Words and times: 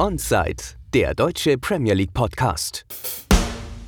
Onside, 0.00 0.62
der 0.94 1.12
deutsche 1.12 1.58
Premier 1.58 1.92
League 1.92 2.14
Podcast. 2.14 2.86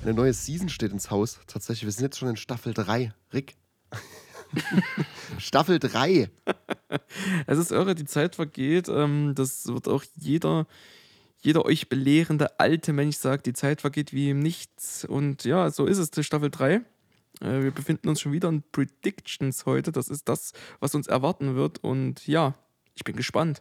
Eine 0.03 0.13
neue 0.13 0.33
Season 0.33 0.69
steht 0.69 0.91
ins 0.91 1.13
Haus. 1.13 1.39
Tatsächlich, 1.47 1.85
wir 1.85 1.93
sind 1.93 2.03
jetzt 2.03 2.19
schon 2.19 2.31
in 2.31 2.37
Staffel 2.37 2.75
3. 2.75 3.15
Rick. 3.33 3.55
Staffel 5.39 5.79
3. 5.79 6.29
Es 7.47 7.59
ist 7.59 7.71
irre, 7.71 7.95
die 7.95 8.07
Zeit 8.07 8.35
vergeht. 8.35 8.89
Ähm, 8.89 9.37
das 9.37 9.69
wird 9.69 9.87
auch 9.87 10.03
jeder, 10.17 10.67
jeder 11.39 11.65
euch 11.65 11.89
belehrende 11.89 12.59
alte 12.59 12.93
Mensch 12.93 13.17
sagt, 13.17 13.47
die 13.47 13.53
Zeit 13.53 13.81
vergeht 13.81 14.13
wie 14.13 14.31
im 14.31 14.41
Nichts. 14.41 15.05
Und 15.05 15.45
ja, 15.45 15.71
so 15.71 15.87
ist 15.87 15.99
es, 15.99 16.11
die 16.11 16.25
Staffel 16.25 16.51
3. 16.51 16.75
Äh, 16.75 16.83
wir 17.41 17.71
befinden 17.71 18.09
uns 18.09 18.21
schon 18.21 18.33
wieder 18.33 18.49
in 18.49 18.65
Predictions 18.73 19.65
heute. 19.65 19.93
Das 19.93 20.09
ist 20.09 20.29
das, 20.29 20.55
was 20.81 20.93
uns 20.97 21.07
erwarten 21.07 21.55
wird. 21.55 21.85
Und 21.85 22.27
ja, 22.27 22.55
ich 22.97 23.05
bin 23.05 23.15
gespannt. 23.15 23.61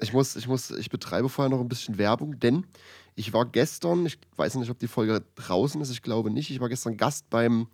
Ich 0.00 0.12
muss, 0.12 0.36
ich 0.36 0.48
muss, 0.48 0.70
ich 0.70 0.90
betreibe 0.90 1.28
vorher 1.28 1.50
noch 1.50 1.60
ein 1.60 1.68
bisschen 1.68 1.98
Werbung, 1.98 2.38
denn 2.40 2.66
ich 3.14 3.32
war 3.32 3.46
gestern, 3.46 4.06
ich 4.06 4.18
weiß 4.36 4.56
nicht, 4.56 4.70
ob 4.70 4.78
die 4.78 4.88
Folge 4.88 5.24
draußen 5.36 5.80
ist, 5.80 5.90
ich 5.90 6.02
glaube 6.02 6.30
nicht, 6.30 6.50
ich 6.50 6.60
war 6.60 6.68
gestern 6.68 6.96
Gast 6.96 7.30
beim 7.30 7.68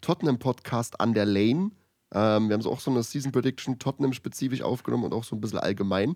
Tottenham-Podcast 0.00 1.00
an 1.00 1.14
der 1.14 1.26
Lane. 1.26 1.72
Ähm, 2.12 2.48
wir 2.48 2.54
haben 2.54 2.62
so 2.62 2.70
auch 2.70 2.80
so 2.80 2.90
eine 2.90 3.02
Season 3.02 3.32
Prediction 3.32 3.78
Tottenham-spezifisch 3.78 4.62
aufgenommen 4.62 5.04
und 5.04 5.12
auch 5.14 5.24
so 5.24 5.34
ein 5.34 5.40
bisschen 5.40 5.58
allgemein. 5.58 6.14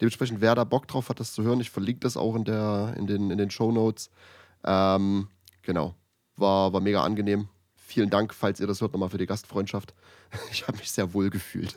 Dementsprechend, 0.00 0.40
wer 0.40 0.54
da 0.54 0.64
Bock 0.64 0.88
drauf 0.88 1.08
hat, 1.08 1.20
das 1.20 1.34
zu 1.34 1.42
hören, 1.42 1.60
ich 1.60 1.70
verlinke 1.70 2.00
das 2.00 2.16
auch 2.16 2.34
in, 2.34 2.44
der, 2.44 2.94
in 2.96 3.06
den, 3.06 3.30
in 3.30 3.38
den 3.38 3.50
Show 3.50 3.70
Notes. 3.70 4.10
Ähm, 4.64 5.28
genau, 5.62 5.94
war, 6.36 6.72
war 6.72 6.80
mega 6.80 7.04
angenehm. 7.04 7.48
Vielen 7.90 8.08
Dank, 8.08 8.32
falls 8.32 8.60
ihr 8.60 8.68
das 8.68 8.80
hört, 8.80 8.92
nochmal 8.92 9.08
für 9.08 9.18
die 9.18 9.26
Gastfreundschaft. 9.26 9.94
Ich 10.52 10.68
habe 10.68 10.78
mich 10.78 10.92
sehr 10.92 11.12
wohl 11.12 11.28
gefühlt. 11.28 11.74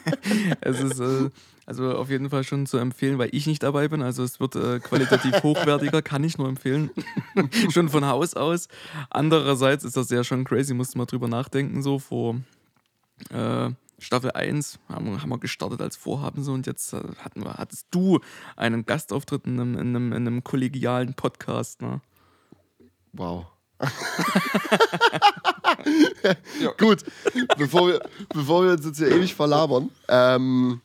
es 0.60 0.80
ist 0.80 1.00
äh, 1.00 1.30
also 1.64 1.96
auf 1.96 2.10
jeden 2.10 2.28
Fall 2.28 2.44
schon 2.44 2.66
zu 2.66 2.76
empfehlen, 2.76 3.16
weil 3.16 3.30
ich 3.32 3.46
nicht 3.46 3.62
dabei 3.62 3.88
bin. 3.88 4.02
Also 4.02 4.22
es 4.22 4.38
wird 4.38 4.54
äh, 4.54 4.80
qualitativ 4.80 5.32
hochwertiger, 5.42 6.02
kann 6.02 6.22
ich 6.24 6.36
nur 6.36 6.46
empfehlen. 6.46 6.90
schon 7.70 7.88
von 7.88 8.04
Haus 8.04 8.34
aus. 8.34 8.68
Andererseits 9.08 9.82
ist 9.82 9.96
das 9.96 10.10
ja 10.10 10.24
schon 10.24 10.44
crazy, 10.44 10.74
musste 10.74 10.98
mal 10.98 11.06
drüber 11.06 11.26
nachdenken, 11.26 11.82
so 11.82 11.98
vor 11.98 12.36
äh, 13.30 13.70
Staffel 13.98 14.32
1 14.32 14.78
haben, 14.90 15.22
haben, 15.22 15.30
wir 15.30 15.38
gestartet 15.38 15.80
als 15.80 15.96
Vorhaben 15.96 16.44
so 16.44 16.52
und 16.52 16.66
jetzt 16.66 16.92
äh, 16.92 17.00
hatten 17.20 17.42
wir, 17.42 17.54
hattest 17.54 17.86
du 17.92 18.20
einen 18.56 18.84
Gastauftritt 18.84 19.46
in 19.46 19.58
einem, 19.58 19.72
in 19.72 19.96
einem, 19.96 20.12
in 20.12 20.26
einem 20.26 20.44
kollegialen 20.44 21.14
Podcast. 21.14 21.80
Ne? 21.80 22.02
Wow. 23.14 23.46
Ja. 26.60 26.70
Gut, 26.78 27.04
bevor 27.58 27.88
wir, 27.88 28.00
bevor 28.32 28.64
wir 28.64 28.72
uns 28.72 28.84
jetzt 28.84 28.98
hier 28.98 29.08
ewig 29.08 29.34
verlabern, 29.34 29.90
ähm, 30.08 30.80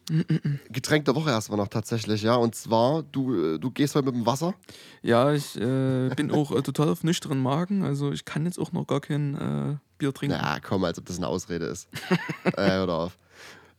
Getränk 0.70 1.06
der 1.06 1.16
Woche 1.16 1.30
erstmal 1.30 1.58
noch 1.58 1.68
tatsächlich, 1.68 2.22
ja. 2.22 2.36
Und 2.36 2.56
zwar, 2.56 3.04
du, 3.04 3.58
du 3.58 3.72
gehst 3.72 3.96
heute 3.96 4.06
mit 4.06 4.16
dem 4.16 4.26
Wasser? 4.26 4.54
Ja, 5.02 5.32
ich 5.34 5.60
äh, 5.60 6.10
bin 6.16 6.32
auch 6.32 6.52
äh, 6.52 6.62
total 6.62 6.90
auf 6.90 7.04
nüchternen 7.04 7.42
Magen, 7.42 7.84
also 7.84 8.12
ich 8.12 8.26
kann 8.26 8.46
jetzt 8.46 8.60
auch 8.60 8.72
noch 8.72 8.86
gar 8.86 9.02
kein 9.02 9.36
äh, 9.36 9.78
Bier 9.98 10.14
trinken. 10.14 10.38
Ja, 10.38 10.58
komm, 10.62 10.84
als 10.84 10.98
ob 10.98 11.06
das 11.06 11.18
eine 11.18 11.28
Ausrede 11.28 11.66
ist. 11.66 11.88
äh, 12.44 12.70
hör 12.70 12.90
auf. 12.90 13.18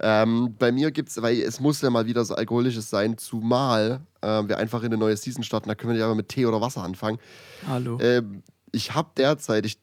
Ähm, 0.04 0.56
bei 0.58 0.72
mir 0.72 0.90
gibt 0.90 1.10
es, 1.10 1.22
weil 1.22 1.40
es 1.40 1.60
muss 1.60 1.80
ja 1.80 1.88
mal 1.88 2.06
wieder 2.06 2.24
so 2.24 2.34
alkoholisches 2.34 2.90
sein, 2.90 3.18
zumal 3.18 4.00
äh, 4.20 4.26
wir 4.48 4.58
einfach 4.58 4.80
in 4.80 4.86
eine 4.86 4.96
neue 4.96 5.16
Season 5.16 5.44
starten, 5.44 5.68
da 5.68 5.76
können 5.76 5.92
wir 5.92 6.00
ja 6.00 6.06
aber 6.06 6.16
mit 6.16 6.28
Tee 6.28 6.44
oder 6.44 6.60
Wasser 6.60 6.82
anfangen. 6.82 7.18
Hallo. 7.68 7.98
Ähm, 8.00 8.42
ich 8.72 8.94
habe 8.94 9.10
derzeit, 9.16 9.66
ich, 9.66 9.78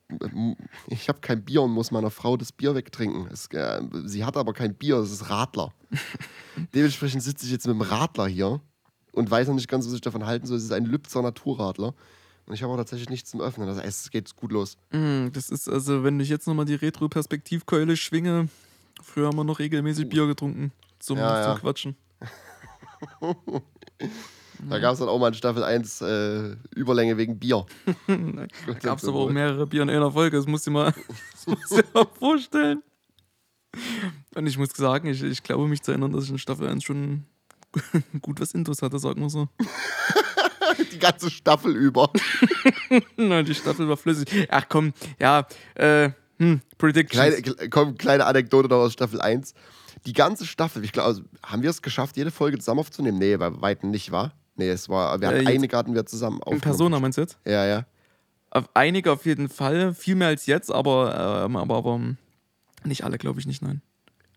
ich 0.88 1.09
habe 1.09 1.20
kein 1.22 1.44
Bier 1.44 1.62
und 1.62 1.72
muss 1.72 1.92
meiner 1.92 2.09
Frau 2.09 2.38
das 2.38 2.52
Bier 2.52 2.73
wegtrinken. 2.73 3.28
Es, 3.32 3.48
äh, 3.48 3.82
sie 4.06 4.26
hat 4.26 4.36
aber 4.36 4.54
kein 4.54 4.73
Bier, 4.73 4.98
es 4.98 5.12
ist 5.12 5.30
Radler. 5.30 5.72
Dementsprechend 6.73 7.23
sitze 7.23 7.45
ich 7.45 7.52
jetzt 7.52 7.67
mit 7.67 7.76
dem 7.76 7.82
Radler 7.82 8.28
hier 8.28 8.60
und 9.12 9.30
weiß 9.30 9.48
noch 9.48 9.56
nicht 9.56 9.67
ganz, 9.67 9.86
was 9.86 9.94
ich 9.94 10.02
davon 10.02 10.26
halten 10.26 10.48
soll. 10.48 10.58
Es 10.58 10.64
ist 10.64 10.72
ein 10.72 10.86
Lübzer 10.86 11.22
Naturradler. 11.22 11.94
Und 12.48 12.56
ich 12.56 12.64
habe 12.64 12.73
auch 12.73 12.78
tatsächlich 12.78 13.10
nichts 13.10 13.30
zum 13.30 13.42
Öffnen. 13.42 13.67
Also 13.70 13.82
es 13.82 14.10
geht 14.10 14.36
gut 14.36 14.52
los. 14.52 14.76
Mm, 14.89 15.27
das 15.33 15.52
ist 15.52 15.70
also, 15.70 16.04
wenn 16.04 16.20
ich 16.20 16.30
jetzt 16.30 16.48
nochmal 16.48 16.66
die 16.66 16.73
Retro-Perspektivkeule 16.73 17.95
schwinge, 17.95 18.50
früher 19.04 19.27
haben 19.27 19.38
wir 19.38 19.44
noch 19.44 19.60
regelmäßig 19.60 20.10
Bier 20.10 20.26
getrunken 20.26 20.71
zum, 20.98 21.20
ja, 21.20 21.44
zum 21.44 21.52
ja. 21.52 21.60
Quatschen. 21.60 21.95
Da 24.67 24.80
gab 24.80 24.93
es 24.93 24.99
dann 24.99 25.08
auch 25.08 25.20
mal 25.20 25.30
in 25.30 25.33
Staffel 25.33 25.64
1 25.64 26.02
äh, 26.02 26.55
Überlänge 26.75 27.17
wegen 27.17 27.39
Bier. 27.39 27.65
da 28.08 28.73
gab 28.81 28.97
es 28.97 29.05
aber 29.05 29.20
auch 29.20 29.30
mehrere 29.30 29.65
Bier 29.65 29.83
in 29.83 29.89
einer 29.89 30.11
Folge, 30.11 30.37
das 30.37 30.47
musst 30.47 30.67
du 30.67 30.71
mal, 30.71 30.93
dir 31.45 31.83
mal 31.93 32.08
vorstellen. 32.17 32.83
Und 34.36 34.47
ich 34.47 34.58
muss 34.58 34.70
sagen, 34.75 35.08
ich, 35.08 35.23
ich 35.23 35.43
glaube 35.43 35.67
mich 35.67 35.81
zu 35.81 35.92
erinnern, 35.92 36.11
dass 36.11 36.25
ich 36.25 36.31
in 36.31 36.37
Staffel 36.37 36.67
1 36.67 36.83
schon 36.83 37.25
gut 38.21 38.42
was 38.42 38.53
Intus 38.53 38.81
hatte, 38.81 38.99
sagen 38.99 39.21
wir 39.21 39.30
so. 39.30 39.47
die 40.91 40.99
ganze 40.99 41.30
Staffel 41.30 41.76
über. 41.76 42.11
Nein, 43.15 43.45
die 43.45 43.55
Staffel 43.55 43.87
war 43.87 43.97
flüssig. 43.97 44.47
Ach 44.49 44.65
komm, 44.67 44.93
ja, 45.20 45.47
äh, 45.76 46.09
hm, 46.39 46.61
Predictions. 46.77 47.41
Kleine, 47.41 47.70
komm, 47.70 47.97
kleine 47.97 48.26
Anekdote 48.26 48.67
noch 48.70 48.77
aus 48.77 48.93
Staffel 48.93 49.21
1. 49.21 49.53
Die 50.05 50.14
ganze 50.14 50.45
Staffel, 50.45 50.83
ich 50.83 50.93
glaube, 50.93 51.08
also, 51.08 51.21
haben 51.43 51.61
wir 51.61 51.70
es 51.70 51.81
geschafft, 51.81 52.15
jede 52.17 52.31
Folge 52.31 52.58
zusammen 52.58 52.80
aufzunehmen? 52.80 53.17
Nee, 53.17 53.36
bei 53.37 53.61
Weitem 53.61 53.91
nicht, 53.91 54.11
war? 54.11 54.33
Nee, 54.59 54.71
es 54.71 54.89
war, 54.89 55.21
wir 55.21 55.30
hatten 55.30 55.47
äh, 55.47 55.52
einige 55.52 55.77
hatten 55.77 55.95
wir 55.95 56.05
zusammen 56.05 56.39
aufgenommen. 56.42 56.58
In 56.58 56.61
Persona 56.61 56.99
meinst 56.99 57.17
du 57.17 57.21
jetzt? 57.21 57.37
Ja, 57.45 57.65
ja. 57.65 57.86
Auf 58.49 58.65
einige 58.73 59.14
auf 59.14 59.25
jeden 59.25 59.47
Fall, 59.47 59.93
viel 59.93 60.15
mehr 60.15 60.27
als 60.27 60.47
jetzt, 60.47 60.70
aber, 60.70 61.45
ähm, 61.45 61.55
aber, 61.55 61.77
aber 61.77 62.02
nicht 62.83 63.05
alle, 63.05 63.17
glaube 63.17 63.39
ich 63.39 63.47
nicht, 63.47 63.61
nein. 63.61 63.81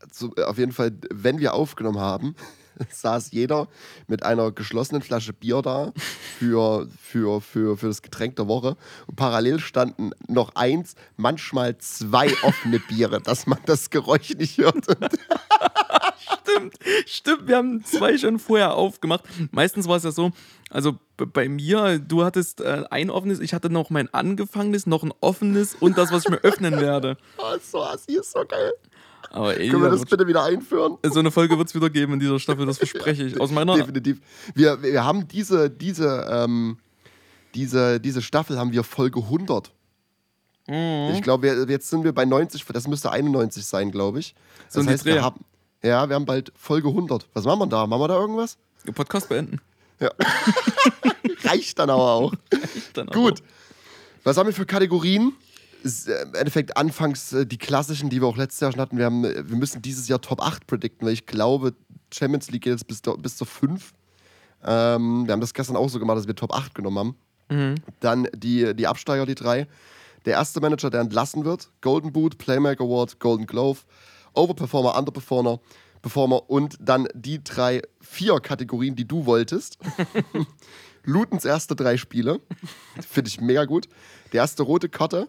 Also, 0.00 0.32
auf 0.46 0.58
jeden 0.58 0.70
Fall, 0.70 0.92
wenn 1.10 1.40
wir 1.40 1.54
aufgenommen 1.54 1.98
haben, 1.98 2.36
saß 2.88 3.32
jeder 3.32 3.66
mit 4.06 4.22
einer 4.22 4.52
geschlossenen 4.52 5.02
Flasche 5.02 5.32
Bier 5.32 5.60
da 5.60 5.92
für, 6.38 6.88
für, 7.00 7.40
für, 7.40 7.76
für 7.76 7.88
das 7.88 8.02
Getränk 8.02 8.36
der 8.36 8.46
Woche. 8.46 8.76
Und 9.08 9.16
parallel 9.16 9.58
standen 9.58 10.12
noch 10.28 10.54
eins, 10.54 10.94
manchmal 11.16 11.76
zwei 11.78 12.32
offene 12.44 12.78
Biere, 12.78 13.20
dass 13.20 13.48
man 13.48 13.58
das 13.66 13.90
Geräusch 13.90 14.36
nicht 14.36 14.58
hört. 14.58 14.86
stimmt, 16.42 16.74
stimmt. 17.06 17.48
Wir 17.48 17.56
haben 17.56 17.84
zwei 17.84 18.16
schon 18.18 18.38
vorher 18.38 18.74
aufgemacht. 18.74 19.24
Meistens 19.50 19.88
war 19.88 19.96
es 19.96 20.04
ja 20.04 20.10
so, 20.10 20.32
also 20.70 20.98
bei 21.16 21.48
mir, 21.48 21.98
du 21.98 22.24
hattest 22.24 22.60
äh, 22.60 22.84
ein 22.90 23.10
offenes, 23.10 23.40
ich 23.40 23.54
hatte 23.54 23.70
noch 23.70 23.90
mein 23.90 24.12
angefangenes, 24.12 24.86
noch 24.86 25.02
ein 25.02 25.12
offenes 25.20 25.74
und 25.74 25.98
das, 25.98 26.12
was 26.12 26.24
ich 26.24 26.30
mir 26.30 26.38
öffnen 26.38 26.80
werde. 26.80 27.16
Oh, 27.38 27.56
so 27.60 27.82
assi 27.82 28.12
ist 28.12 28.32
so 28.32 28.44
geil. 28.46 28.72
Aber 29.30 29.58
ey, 29.58 29.68
Können 29.68 29.82
wir 29.82 29.90
das 29.90 30.04
bitte 30.04 30.26
wieder 30.26 30.44
einführen? 30.44 30.98
So 31.02 31.18
eine 31.18 31.30
Folge 31.30 31.56
wird 31.56 31.68
es 31.68 31.74
wieder 31.74 31.90
geben 31.90 32.14
in 32.14 32.20
dieser 32.20 32.38
Staffel, 32.38 32.66
das 32.66 32.78
verspreche 32.78 33.24
ich. 33.24 33.40
Aus 33.40 33.50
meiner 33.50 33.76
Definitiv. 33.76 34.20
Wir, 34.54 34.82
wir 34.82 35.04
haben 35.04 35.26
diese, 35.26 35.70
diese, 35.70 36.26
ähm, 36.30 36.78
diese, 37.54 37.98
diese 37.98 38.22
Staffel 38.22 38.58
haben 38.58 38.72
wir 38.72 38.84
Folge 38.84 39.20
100. 39.20 39.72
Mhm. 40.66 41.10
Ich 41.14 41.22
glaube, 41.22 41.48
jetzt 41.68 41.90
sind 41.90 42.04
wir 42.04 42.12
bei 42.12 42.24
90, 42.24 42.64
das 42.66 42.86
müsste 42.86 43.10
91 43.10 43.64
sein, 43.64 43.90
glaube 43.90 44.20
ich. 44.20 44.34
Das 44.72 44.84
so 44.84 44.90
heißt, 44.90 45.04
wir 45.04 45.22
haben, 45.22 45.40
ja, 45.82 46.08
wir 46.08 46.14
haben 46.14 46.26
bald 46.26 46.52
Folge 46.56 46.88
100. 46.88 47.28
Was 47.34 47.44
machen 47.44 47.60
wir 47.60 47.66
da? 47.66 47.86
Machen 47.86 48.00
wir 48.00 48.08
da 48.08 48.18
irgendwas? 48.18 48.58
Podcast 48.94 49.28
beenden. 49.28 49.60
Ja. 50.00 50.10
Reicht 51.44 51.78
dann 51.78 51.90
aber 51.90 52.12
auch. 52.12 52.34
Dann 52.94 53.06
Gut. 53.08 53.40
Auch. 53.40 54.24
Was 54.24 54.36
haben 54.36 54.46
wir 54.46 54.54
für 54.54 54.66
Kategorien? 54.66 55.32
Äh, 55.84 56.22
Im 56.22 56.34
Endeffekt 56.34 56.76
anfangs 56.76 57.32
äh, 57.32 57.46
die 57.46 57.58
klassischen, 57.58 58.10
die 58.10 58.20
wir 58.20 58.28
auch 58.28 58.36
letztes 58.36 58.60
Jahr 58.60 58.72
schon 58.72 58.80
hatten. 58.80 58.98
Wir, 58.98 59.06
haben, 59.06 59.24
äh, 59.24 59.48
wir 59.48 59.56
müssen 59.56 59.82
dieses 59.82 60.08
Jahr 60.08 60.20
Top 60.20 60.40
8 60.40 60.66
predikten, 60.66 61.06
weil 61.06 61.14
ich 61.14 61.26
glaube, 61.26 61.74
Champions 62.12 62.50
League 62.50 62.62
geht 62.62 62.72
jetzt 62.72 62.86
bis, 62.86 63.02
bis 63.18 63.36
zur 63.36 63.46
5. 63.46 63.92
Ähm, 64.64 65.26
wir 65.26 65.32
haben 65.32 65.40
das 65.40 65.54
gestern 65.54 65.76
auch 65.76 65.88
so 65.88 65.98
gemacht, 65.98 66.18
dass 66.18 66.26
wir 66.26 66.36
Top 66.36 66.54
8 66.54 66.74
genommen 66.74 66.98
haben. 66.98 67.16
Mhm. 67.50 67.74
Dann 68.00 68.28
die, 68.34 68.74
die 68.74 68.86
Absteiger, 68.86 69.26
die 69.26 69.34
drei. 69.34 69.66
Der 70.24 70.34
erste 70.34 70.60
Manager, 70.60 70.90
der 70.90 71.00
entlassen 71.00 71.44
wird: 71.44 71.70
Golden 71.80 72.12
Boot, 72.12 72.38
Playmaker 72.38 72.84
Award, 72.84 73.18
Golden 73.18 73.46
Glove. 73.46 73.80
Overperformer, 74.34 74.96
Underperformer, 74.96 75.60
Performer 76.02 76.50
und 76.50 76.76
dann 76.80 77.08
die 77.14 77.42
drei, 77.42 77.82
vier 78.00 78.40
Kategorien, 78.40 78.96
die 78.96 79.06
du 79.06 79.26
wolltest. 79.26 79.78
Lutens 81.04 81.44
erste 81.44 81.74
drei 81.74 81.96
Spiele. 81.96 82.40
Finde 83.08 83.28
ich 83.28 83.40
mega 83.40 83.64
gut. 83.64 83.88
Die 84.32 84.36
erste 84.36 84.62
rote 84.62 84.88
Karte. 84.88 85.28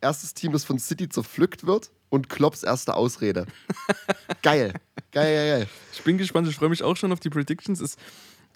Erstes 0.00 0.34
Team, 0.34 0.52
das 0.52 0.64
von 0.64 0.78
City 0.78 1.08
zerpflückt 1.08 1.66
wird. 1.66 1.90
Und 2.08 2.28
Klopps 2.28 2.62
erste 2.62 2.94
Ausrede. 2.94 3.46
geil. 4.42 4.72
Geil, 5.12 5.34
geil, 5.34 5.58
geil. 5.58 5.68
Ich 5.92 6.02
bin 6.02 6.18
gespannt. 6.18 6.48
Ich 6.48 6.56
freue 6.56 6.68
mich 6.68 6.82
auch 6.82 6.96
schon 6.96 7.12
auf 7.12 7.20
die 7.20 7.30
Predictions. 7.30 7.80
Es, 7.80 7.96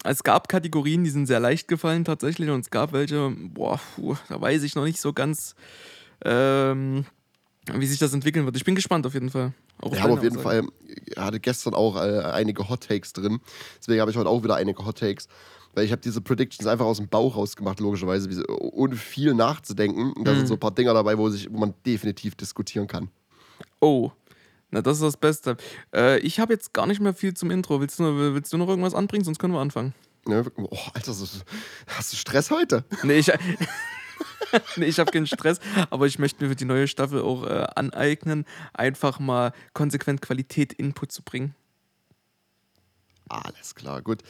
es 0.05 0.23
gab 0.23 0.49
Kategorien, 0.49 1.05
die 1.05 1.11
sind 1.11 1.27
sehr 1.27 1.41
leicht 1.41 1.69
gefallen 1.69 2.05
tatsächlich. 2.05 2.49
Und 2.51 2.61
es 2.61 2.71
gab 2.71 2.93
welche, 2.93 3.31
boah, 3.31 3.81
puh, 3.97 4.17
da 4.29 4.41
weiß 4.41 4.63
ich 4.63 4.75
noch 4.75 4.85
nicht 4.85 5.01
so 5.01 5.13
ganz. 5.13 5.55
Ähm, 6.25 7.05
wie 7.73 7.87
sich 7.87 7.99
das 7.99 8.13
entwickeln 8.13 8.45
wird. 8.45 8.57
Ich 8.57 8.65
bin 8.65 8.75
gespannt 8.75 9.07
auf 9.07 9.15
jeden 9.15 9.31
Fall. 9.31 9.53
Auch 9.83 9.93
Wir 9.93 10.03
haben 10.03 10.13
auf 10.13 10.23
jeden 10.23 10.39
Fall, 10.39 10.63
er 11.15 11.25
hatte 11.25 11.41
gestern 11.41 11.75
auch 11.75 11.97
äh, 11.97 12.21
einige 12.21 12.69
Hot 12.69 12.89
Takes 12.89 13.13
drin. 13.13 13.41
Deswegen 13.79 14.01
habe 14.01 14.11
ich 14.11 14.17
heute 14.17 14.29
auch 14.29 14.43
wieder 14.43 14.55
einige 14.55 14.85
Hot 14.87 14.99
Takes. 14.99 15.29
Weil 15.75 15.85
ich 15.85 15.93
habe 15.93 16.03
diese 16.03 16.21
Predictions 16.21 16.67
einfach 16.67 16.85
aus 16.85 16.99
dem 16.99 17.09
Bauch 17.09 17.35
rausgemacht, 17.35 17.81
logischerweise, 17.81 18.45
ohne 18.61 18.95
viel 18.95 19.35
nachzudenken. 19.35 20.13
Und 20.13 20.25
da 20.27 20.33
mhm. 20.33 20.39
sind 20.39 20.47
so 20.49 20.55
ein 20.55 20.61
paar 20.61 20.71
Dinger 20.71 20.95
dabei, 20.95 21.17
wo, 21.17 21.31
sich, 21.31 21.51
wo 21.51 21.59
man 21.59 21.75
definitiv 21.87 22.35
diskutieren 22.35 22.87
kann. 22.87 23.09
Oh, 23.81 24.13
na, 24.71 24.83
das 24.83 24.99
ist 24.99 25.03
das 25.03 25.17
Beste. 25.17 25.57
Äh, 25.95 26.19
ich 26.21 26.41
habe 26.41 26.53
jetzt 26.53 26.73
gar 26.73 26.87
nicht 26.87 27.01
mehr 27.01 27.15
viel 27.15 27.35
zum 27.35 27.51
Intro. 27.51 27.81
Willst 27.81 27.99
du, 27.99 28.35
willst 28.35 28.53
du 28.53 28.59
noch 28.59 28.69
irgendwas 28.69 28.95
anbringen? 28.95 29.25
Sonst 29.25 29.39
können 29.39 29.55
wir 29.55 29.61
anfangen. 29.61 29.95
Ne? 30.27 30.45
Oh, 30.57 30.79
Alter, 30.95 31.13
hast 31.87 32.13
du 32.13 32.17
Stress 32.17 32.51
heute? 32.51 32.85
Nee, 33.03 33.19
ich, 33.19 33.27
nee, 34.77 34.87
ich 34.87 34.99
habe 34.99 35.11
keinen 35.11 35.27
Stress, 35.27 35.61
aber 35.91 36.07
ich 36.07 36.19
möchte 36.19 36.43
mir 36.43 36.51
für 36.51 36.57
die 36.57 36.65
neue 36.65 36.89
Staffel 36.89 37.23
auch 37.23 37.45
äh, 37.45 37.67
aneignen, 37.75 38.45
einfach 38.73 39.19
mal 39.19 39.53
konsequent 39.73 40.23
Qualität 40.23 40.73
Input 40.73 41.13
zu 41.13 41.23
bringen. 41.23 41.55
Alles 43.29 43.75
klar, 43.75 44.03
gut. 44.03 44.23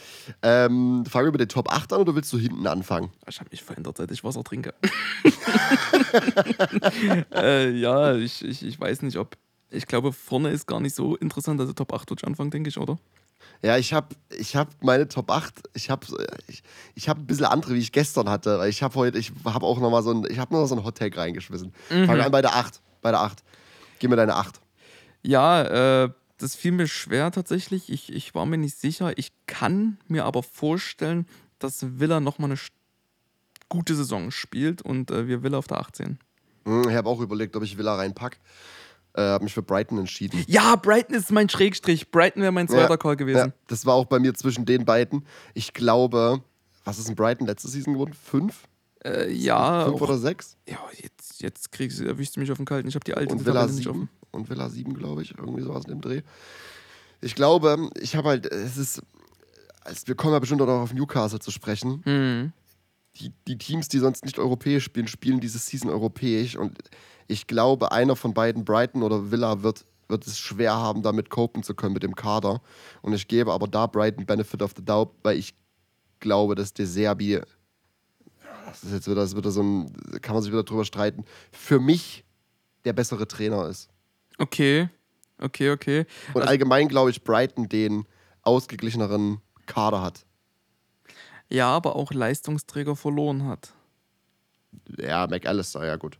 Ähm, 0.42 1.04
fangen 1.06 1.26
wir 1.26 1.32
mit 1.32 1.40
den 1.40 1.48
Top 1.48 1.72
8 1.72 1.92
an 1.92 2.02
oder 2.02 2.14
willst 2.14 2.32
du 2.32 2.38
hinten 2.38 2.66
anfangen? 2.69 3.10
Ich 3.28 3.40
habe 3.40 3.50
mich 3.50 3.62
verändert, 3.62 3.96
seit 3.96 4.10
ich 4.12 4.22
Wasser 4.22 4.44
trinke. 4.44 4.74
äh, 7.34 7.70
ja, 7.70 8.14
ich, 8.14 8.44
ich, 8.44 8.64
ich 8.64 8.78
weiß 8.78 9.02
nicht, 9.02 9.16
ob. 9.16 9.36
Ich 9.72 9.86
glaube, 9.86 10.12
vorne 10.12 10.50
ist 10.50 10.66
gar 10.66 10.80
nicht 10.80 10.94
so 10.94 11.16
interessant. 11.16 11.60
Also 11.60 11.72
Top 11.72 11.92
8 11.92 12.10
würde 12.10 12.20
ich 12.22 12.26
anfangen, 12.26 12.50
denke 12.50 12.69
ich, 12.69 12.78
oder? 12.78 12.98
Ja, 13.62 13.76
ich 13.76 13.92
habe 13.92 14.14
ich 14.36 14.56
hab 14.56 14.69
meine 14.82 15.08
Top 15.08 15.30
8, 15.30 15.69
ich 15.74 15.88
habe 15.88 16.06
ich, 16.48 16.62
ich 16.94 17.08
hab 17.08 17.19
ein 17.19 17.26
bisschen 17.26 17.46
andere, 17.46 17.74
wie 17.74 17.78
ich 17.78 17.92
gestern 17.92 18.28
hatte. 18.28 18.58
Weil 18.58 18.70
ich 18.70 18.82
habe 18.82 18.94
heute, 18.96 19.19
ich 19.19 19.32
habe 19.44 19.64
auch 19.64 19.78
nochmal 19.78 20.02
so 20.02 20.12
ein, 20.12 20.26
ich 20.28 20.38
habe 20.38 20.54
noch 20.54 20.66
so 20.66 20.74
ein 20.74 20.84
Hot 20.84 20.98
Take 20.98 21.16
reingeschmissen. 21.16 21.72
Mhm. 21.90 22.06
Fangen 22.06 22.19
wir 22.19 22.26
an 22.26 22.32
bei 22.32 22.42
der 22.42 22.54
8. 22.54 22.80
Bei 23.00 23.10
der 23.10 23.20
8. 23.20 23.42
Gib 23.98 24.10
mir 24.10 24.16
deine 24.16 24.34
8. 24.34 24.60
Ja, 25.22 26.04
äh, 26.04 26.10
das 26.38 26.56
fiel 26.56 26.72
mir 26.72 26.88
schwer 26.88 27.30
tatsächlich. 27.30 27.88
Ich, 27.88 28.12
ich 28.12 28.34
war 28.34 28.46
mir 28.46 28.58
nicht 28.58 28.76
sicher. 28.76 29.16
Ich 29.16 29.30
kann 29.46 29.98
mir 30.08 30.24
aber 30.24 30.42
vorstellen, 30.42 31.26
dass 31.60 32.00
Villa 32.00 32.19
nochmal 32.19 32.50
eine 32.50 32.60
gute 33.69 33.94
Saison 33.94 34.30
spielt 34.30 34.82
und 34.82 35.10
äh, 35.10 35.28
wir 35.28 35.42
Villa 35.42 35.58
auf 35.58 35.69
der 35.69 35.78
18. 35.78 36.19
Hm, 36.64 36.88
ich 36.88 36.96
habe 36.96 37.08
auch 37.08 37.20
überlegt, 37.20 37.54
ob 37.56 37.62
ich 37.62 37.78
Villa 37.78 37.94
reinpacke. 37.94 38.38
Äh, 39.14 39.20
habe 39.23 39.44
mich 39.44 39.53
für 39.53 39.62
Brighton 39.62 39.99
entschieden. 39.99 40.43
Ja, 40.47 40.75
Brighton 40.76 41.14
ist 41.14 41.31
mein 41.31 41.49
Schrägstrich. 41.49 42.11
Brighton 42.11 42.43
wäre 42.43 42.53
mein 42.53 42.67
zweiter 42.67 42.91
ja, 42.91 42.97
Call 42.97 43.17
gewesen. 43.17 43.38
Ja, 43.38 43.53
das 43.67 43.85
war 43.85 43.94
auch 43.94 44.06
bei 44.06 44.19
mir 44.19 44.32
zwischen 44.32 44.64
den 44.64 44.87
beiden. 44.87 45.26
Ich 45.53 45.75
glaube, 45.75 46.43
was 46.85 46.99
ist 46.99 47.09
in 47.09 47.14
Brighton 47.14 47.47
letzte 47.47 47.69
Season 47.69 47.93
geworden? 47.93 48.14
Fünf? 48.14 48.62
Äh, 49.05 49.31
ja. 49.32 49.85
Fünf 49.85 49.97
auch, 49.97 50.09
oder 50.09 50.19
sechs? 50.19 50.56
Ja, 50.67 50.79
jetzt, 50.97 51.43
jetzt 51.43 51.73
kriegst, 51.73 52.00
erwischst 52.00 52.37
du 52.37 52.41
mich 52.41 52.50
auf 52.50 52.56
den 52.56 52.64
Kalten. 52.64 52.88
Ich 52.88 52.94
habe 52.94 53.05
die 53.05 53.14
alte 53.14 53.35
und 53.35 53.44
Villa 53.44 53.67
nicht 53.67 53.87
offen. 53.87 54.09
Und 54.31 54.49
Villa 54.49 54.69
7, 54.69 54.94
glaube 54.94 55.23
ich. 55.23 55.37
Irgendwie 55.37 55.62
sowas 55.62 55.85
in 55.85 55.91
dem 55.91 56.00
Dreh. 56.00 56.23
Ich 57.20 57.35
glaube, 57.35 57.91
ich 58.00 58.17
habe 58.17 58.29
halt, 58.29 58.47
es 58.47 58.79
ist, 58.79 59.03
wir 60.06 60.15
kommen 60.15 60.32
ja 60.32 60.38
bestimmt 60.38 60.62
auch 60.62 60.67
noch 60.67 60.81
auf 60.81 60.94
Newcastle 60.94 61.38
zu 61.38 61.50
sprechen. 61.50 62.03
Mhm. 62.05 62.53
Die, 63.17 63.32
die 63.47 63.58
Teams, 63.58 63.88
die 63.88 63.99
sonst 63.99 64.25
nicht 64.25 64.38
europäisch 64.38 64.85
spielen, 64.85 65.06
spielen 65.06 65.41
diese 65.41 65.58
Season 65.58 65.91
europäisch 65.91 66.56
und 66.56 66.79
ich 67.26 67.46
glaube, 67.46 67.92
einer 67.92 68.16
von 68.16 68.34
beiden, 68.34 68.64
Brighton 68.64 69.02
oder 69.02 69.30
Villa, 69.30 69.62
wird, 69.62 69.84
wird 70.08 70.26
es 70.26 70.38
schwer 70.38 70.74
haben, 70.74 71.02
damit 71.02 71.30
copen 71.30 71.62
zu 71.62 71.74
können 71.74 71.94
mit 71.94 72.02
dem 72.02 72.14
Kader. 72.14 72.60
Und 73.00 73.12
ich 73.12 73.28
gebe 73.28 73.52
aber 73.52 73.69
da 73.69 73.86
Brighton 73.86 74.26
Benefit 74.26 74.62
of 74.62 74.72
the 74.76 74.84
Doubt, 74.84 75.12
weil 75.22 75.38
ich 75.38 75.54
glaube, 76.20 76.54
dass 76.54 76.72
De 76.72 76.86
Serbi, 76.86 77.40
das 78.66 78.84
ist 78.84 78.92
jetzt 78.92 79.06
wieder, 79.06 79.16
das 79.16 79.30
ist 79.30 79.36
wieder 79.36 79.50
so 79.50 79.62
ein, 79.62 79.92
kann 80.20 80.34
man 80.34 80.42
sich 80.42 80.52
wieder 80.52 80.62
drüber 80.62 80.84
streiten, 80.84 81.24
für 81.50 81.78
mich 81.78 82.24
der 82.84 82.92
bessere 82.92 83.28
Trainer 83.28 83.66
ist. 83.69 83.90
Okay, 84.38 84.88
okay, 85.38 85.70
okay. 85.70 86.06
Und 86.34 86.42
also, 86.42 86.50
allgemein 86.50 86.88
glaube 86.88 87.10
ich, 87.10 87.22
Brighton 87.22 87.69
den 87.69 88.06
ausgeglicheneren 88.42 89.40
Kader 89.66 90.02
hat. 90.02 90.24
Ja, 91.48 91.69
aber 91.69 91.96
auch 91.96 92.12
Leistungsträger 92.12 92.96
verloren 92.96 93.44
hat. 93.44 93.74
Ja, 94.96 95.26
McAllister, 95.26 95.84
ja 95.86 95.96
gut. 95.96 96.19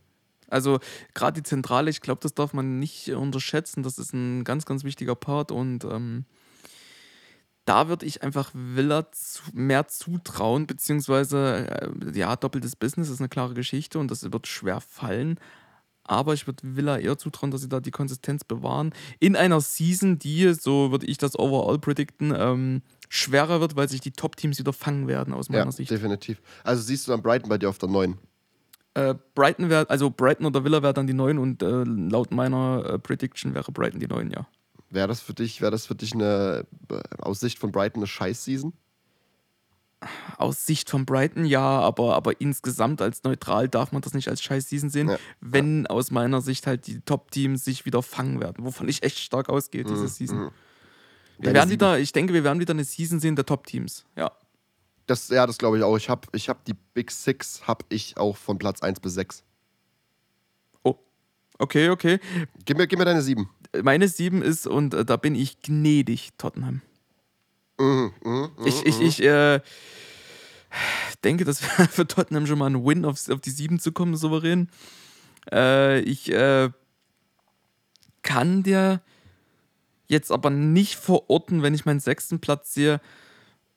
Also 0.53 0.79
gerade 1.13 1.41
die 1.41 1.47
Zentrale, 1.47 1.89
ich 1.89 2.01
glaube, 2.01 2.21
das 2.21 2.33
darf 2.33 2.53
man 2.53 2.79
nicht 2.79 3.09
unterschätzen. 3.09 3.83
Das 3.83 3.97
ist 3.97 4.13
ein 4.13 4.43
ganz, 4.43 4.65
ganz 4.65 4.83
wichtiger 4.83 5.15
Part 5.15 5.51
und 5.51 5.83
ähm, 5.83 6.25
da 7.65 7.87
würde 7.87 8.05
ich 8.05 8.23
einfach 8.23 8.51
Villa 8.53 9.11
zu, 9.11 9.43
mehr 9.53 9.87
zutrauen, 9.87 10.67
beziehungsweise 10.67 11.67
äh, 11.69 12.17
ja, 12.17 12.35
doppeltes 12.35 12.75
Business 12.75 13.09
ist 13.09 13.19
eine 13.19 13.29
klare 13.29 13.53
Geschichte 13.53 13.99
und 13.99 14.11
das 14.11 14.31
wird 14.31 14.47
schwer 14.47 14.81
fallen. 14.81 15.39
Aber 16.05 16.33
ich 16.33 16.47
würde 16.47 16.75
Villa 16.75 16.97
eher 16.97 17.17
zutrauen, 17.17 17.51
dass 17.51 17.61
sie 17.61 17.69
da 17.69 17.79
die 17.79 17.91
Konsistenz 17.91 18.43
bewahren. 18.43 18.91
In 19.19 19.37
einer 19.37 19.61
Season, 19.61 20.19
die, 20.19 20.53
so 20.53 20.91
würde 20.91 21.05
ich 21.05 21.17
das 21.17 21.39
overall 21.39 21.79
predikten, 21.79 22.33
ähm, 22.35 22.81
schwerer 23.07 23.61
wird, 23.61 23.77
weil 23.77 23.87
sich 23.87 24.01
die 24.01 24.11
Top-Teams 24.11 24.59
wieder 24.59 24.73
fangen 24.73 25.07
werden, 25.07 25.33
aus 25.33 25.47
meiner 25.47 25.65
ja, 25.65 25.71
Sicht. 25.71 25.89
definitiv. 25.89 26.41
Also 26.65 26.83
siehst 26.83 27.07
du 27.07 27.11
dann 27.11 27.21
Brighton 27.21 27.47
bei 27.47 27.57
dir 27.57 27.69
auf 27.69 27.77
der 27.77 27.87
9? 27.87 28.17
Äh, 28.95 29.15
Brighton 29.33 29.69
wäre, 29.69 29.89
also 29.89 30.09
Brighton 30.09 30.45
oder 30.45 30.63
Villa 30.63 30.83
wäre 30.83 30.93
dann 30.93 31.07
die 31.07 31.13
9 31.13 31.39
und 31.39 31.63
äh, 31.63 31.83
laut 31.83 32.31
meiner 32.31 32.85
äh, 32.85 32.99
Prediction 32.99 33.55
wäre 33.55 33.71
Brighton 33.71 33.99
die 33.99 34.07
9, 34.07 34.29
ja. 34.31 34.45
Wäre 34.89 35.07
das 35.07 35.21
für 35.21 35.33
dich, 35.33 35.61
wäre 35.61 35.71
das 35.71 35.87
für 35.87 35.95
dich 35.95 36.13
eine 36.13 36.67
äh, 36.89 37.01
aus 37.19 37.39
Sicht 37.39 37.57
von 37.57 37.71
Brighton 37.71 38.01
eine 38.01 38.07
Scheiß-Season? 38.07 38.73
Aus 40.37 40.65
Sicht 40.65 40.89
von 40.89 41.05
Brighton 41.05 41.45
ja, 41.45 41.79
aber, 41.79 42.13
aber 42.13 42.39
insgesamt 42.39 43.01
als 43.01 43.23
neutral 43.23 43.67
darf 43.69 43.91
man 43.91 44.01
das 44.01 44.13
nicht 44.13 44.27
als 44.27 44.43
Scheiß-Season 44.43 44.89
sehen, 44.89 45.09
ja. 45.09 45.17
wenn 45.39 45.83
ja. 45.83 45.89
aus 45.89 46.11
meiner 46.11 46.41
Sicht 46.41 46.67
halt 46.67 46.85
die 46.85 47.01
Top-Teams 47.01 47.65
sich 47.65 47.85
wieder 47.85 48.03
fangen 48.03 48.41
werden, 48.41 48.63
wovon 48.63 48.87
ich 48.87 49.01
echt 49.01 49.17
stark 49.17 49.49
ausgehe, 49.49 49.83
diese 49.83 50.03
mhm. 50.03 50.07
Season. 50.07 50.39
Mhm. 50.39 50.51
Wir 51.39 51.53
werden 51.53 51.69
wieder, 51.71 51.97
ich 51.97 52.11
denke, 52.11 52.33
wir 52.33 52.43
werden 52.43 52.59
wieder 52.59 52.73
eine 52.73 52.83
Season 52.83 53.19
sehen 53.19 53.35
der 53.35 53.45
Top-Teams, 53.45 54.05
ja. 54.15 54.31
Das, 55.07 55.27
ja, 55.29 55.45
das 55.45 55.57
glaube 55.57 55.77
ich 55.77 55.83
auch. 55.83 55.97
Ich 55.97 56.09
habe 56.09 56.27
ich 56.31 56.49
hab 56.49 56.63
die 56.65 56.75
Big 56.93 57.11
Six 57.11 57.67
habe 57.67 57.85
ich 57.89 58.17
auch 58.17 58.37
von 58.37 58.57
Platz 58.57 58.81
1 58.81 58.99
bis 58.99 59.15
6. 59.15 59.43
Oh, 60.83 60.95
okay, 61.59 61.89
okay. 61.89 62.19
Gib 62.65 62.77
mir, 62.77 62.87
gib 62.87 62.99
mir 62.99 63.05
deine 63.05 63.21
7. 63.21 63.49
Meine 63.81 64.07
7 64.07 64.41
ist, 64.41 64.67
und 64.67 64.93
äh, 64.93 65.03
da 65.03 65.17
bin 65.17 65.35
ich 65.35 65.61
gnädig, 65.61 66.29
Tottenham. 66.37 66.81
Mhm, 67.79 68.13
mh, 68.23 68.51
mh, 68.57 68.65
ich 68.65 68.85
ich, 68.85 69.01
ich 69.01 69.23
äh, 69.23 69.59
denke, 71.23 71.43
das 71.43 71.61
wäre 71.77 71.89
für 71.89 72.07
Tottenham 72.07 72.47
schon 72.47 72.59
mal 72.59 72.69
ein 72.69 72.85
Win, 72.85 73.03
auf, 73.03 73.29
auf 73.29 73.41
die 73.41 73.49
7 73.49 73.79
zu 73.79 73.91
kommen, 73.91 74.15
souverän. 74.15 74.69
Äh, 75.51 75.99
ich 76.01 76.31
äh, 76.31 76.69
kann 78.21 78.63
dir 78.63 79.01
jetzt 80.07 80.31
aber 80.31 80.49
nicht 80.49 80.95
verorten, 80.95 81.61
wenn 81.61 81.73
ich 81.73 81.85
meinen 81.85 81.99
sechsten 81.99 82.39
Platz 82.39 82.73
sehe, 82.73 83.01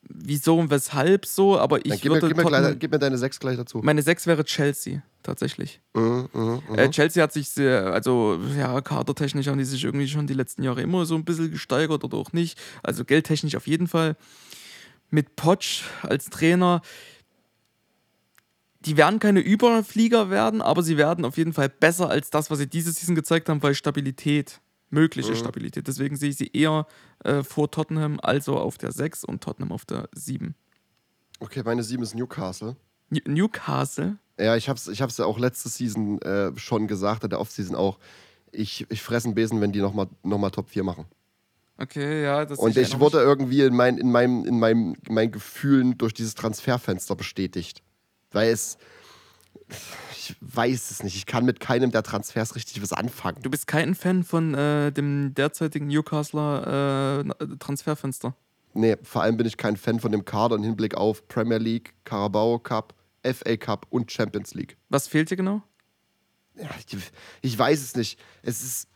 wieso 0.08 0.58
und 0.58 0.70
weshalb 0.70 1.26
so, 1.26 1.58
aber 1.58 1.85
ich 1.85 2.00
gib 2.00 2.12
würde. 2.12 2.26
Mir, 2.26 2.35
gib, 2.35 2.44
mir 2.44 2.49
gleich, 2.50 2.79
gib 2.79 2.93
mir 2.93 2.99
deine 2.99 3.19
sechs 3.19 3.41
gleich 3.41 3.56
dazu. 3.56 3.81
Meine 3.82 4.03
sechs 4.03 4.26
wäre 4.26 4.44
Chelsea, 4.44 5.03
tatsächlich. 5.23 5.81
Mhm, 5.94 6.29
mh, 6.32 6.62
mh. 6.69 6.76
Äh, 6.76 6.91
Chelsea 6.91 7.23
hat 7.23 7.32
sich 7.32 7.49
sehr, 7.49 7.93
also 7.93 8.38
ja, 8.56 8.81
kadertechnisch 8.81 9.47
haben 9.49 9.58
die 9.58 9.64
sich 9.64 9.85
irgendwie 9.85 10.08
schon 10.08 10.26
die 10.26 10.35
letzten 10.35 10.62
Jahre 10.62 10.82
immer 10.82 11.06
so 11.06 11.14
ein 11.14 11.25
bisschen 11.25 11.50
gesteigert 11.50 12.05
oder 12.05 12.17
auch 12.17 12.32
nicht. 12.32 12.58
Also 12.82 13.05
geldtechnisch 13.05 13.56
auf 13.56 13.67
jeden 13.67 13.88
Fall. 13.88 14.17
Mit 15.11 15.37
Potsch 15.37 15.85
als 16.02 16.31
Trainer. 16.31 16.83
Die 18.81 18.97
werden 18.97 19.19
keine 19.19 19.40
Überflieger 19.40 20.31
werden, 20.31 20.62
aber 20.62 20.83
sie 20.83 20.97
werden 20.97 21.25
auf 21.25 21.37
jeden 21.37 21.52
Fall 21.52 21.69
besser 21.69 22.09
als 22.09 22.31
das, 22.31 22.50
was 22.50 22.59
sie 22.59 22.69
diese 22.69 22.92
Season 22.92 23.14
gezeigt 23.14 23.49
haben, 23.49 23.62
weil 23.62 23.75
Stabilität 23.75 24.61
mögliche 24.90 25.33
mhm. 25.33 25.37
Stabilität. 25.37 25.87
Deswegen 25.88 26.16
sehe 26.16 26.31
ich 26.31 26.37
sie 26.37 26.50
eher 26.52 26.87
äh, 27.25 27.43
vor 27.43 27.71
Tottenham, 27.71 28.19
also 28.23 28.59
auf 28.59 28.78
der 28.78 28.93
6 28.93 29.25
und 29.25 29.43
Tottenham 29.43 29.73
auf 29.73 29.85
der 29.85 30.09
7. 30.12 30.55
Okay, 31.40 31.62
meine 31.64 31.83
7 31.83 32.02
ist 32.02 32.14
Newcastle. 32.14 32.76
N 33.11 33.21
Newcastle? 33.26 34.19
Ja, 34.38 34.57
ich 34.57 34.69
habe 34.69 34.76
es 34.76 34.88
ich 34.88 35.02
hab's 35.02 35.19
ja 35.19 35.25
auch 35.25 35.38
letzte 35.38 35.69
Season 35.69 36.21
äh, 36.23 36.52
schon 36.57 36.87
gesagt, 36.88 37.25
in 37.25 37.31
der 37.31 37.40
Offseason 37.40 37.76
auch. 37.76 37.99
Ich, 38.52 38.87
ich 38.90 39.02
fresse 39.02 39.26
einen 39.26 39.35
Besen, 39.35 39.61
wenn 39.61 39.73
die 39.73 39.81
nochmal 39.81 40.09
noch 40.23 40.38
mal 40.38 40.50
Top 40.50 40.71
4 40.71 40.83
machen. 40.83 41.07
Okay, 41.78 42.23
ja, 42.23 42.45
das 42.45 42.59
Und 42.59 42.76
ich, 42.76 42.88
ich 42.88 43.00
wurde 43.00 43.19
irgendwie 43.21 43.62
in, 43.62 43.75
mein, 43.75 43.99
in, 43.99 44.11
meinem, 44.11 44.45
in 44.47 44.59
meinem, 44.59 44.97
meinen 45.09 45.31
Gefühlen 45.31 45.99
durch 45.99 46.14
dieses 46.14 46.35
Transferfenster 46.35 47.14
bestätigt. 47.14 47.83
Weil 48.31 48.50
es 48.50 48.78
ich 50.12 50.37
weiß 50.40 50.90
es 50.90 51.02
nicht. 51.02 51.16
Ich 51.16 51.26
kann 51.26 51.44
mit 51.44 51.61
keinem 51.61 51.90
der 51.90 52.02
Transfers 52.02 52.54
richtig 52.54 52.82
was 52.82 52.92
anfangen. 52.92 53.38
Du 53.42 53.50
bist 53.50 53.66
kein 53.66 53.94
Fan 53.94 54.25
von 54.25 54.54
äh, 54.54 54.92
dem 54.92 55.35
derzeitigen 55.35 55.87
Newcastler 55.87 57.25
äh, 57.25 57.56
Transferfenster? 57.58 58.35
Nee, 58.75 58.96
vor 59.02 59.23
allem 59.23 59.37
bin 59.37 59.46
ich 59.46 59.56
kein 59.56 59.76
Fan 59.76 60.00
von 60.00 60.12
dem 60.12 60.25
Kader 60.25 60.56
im 60.56 60.62
Hinblick 60.62 60.94
auf 60.94 61.26
Premier 61.28 61.58
League, 61.58 61.94
Carabao 62.04 62.58
Cup, 62.58 62.94
FA 63.23 63.56
Cup 63.56 63.87
und 63.90 64.12
Champions 64.12 64.54
League. 64.54 64.76
Was 64.90 65.08
fehlt 65.08 65.30
dir 65.30 65.37
genau? 65.37 65.62
Ja, 66.56 66.68
ich, 66.78 66.96
ich 67.42 67.58
weiß 67.58 67.82
es 67.82 67.96
nicht. 67.96 68.18
Es 68.42 68.62
ist, 68.62 68.88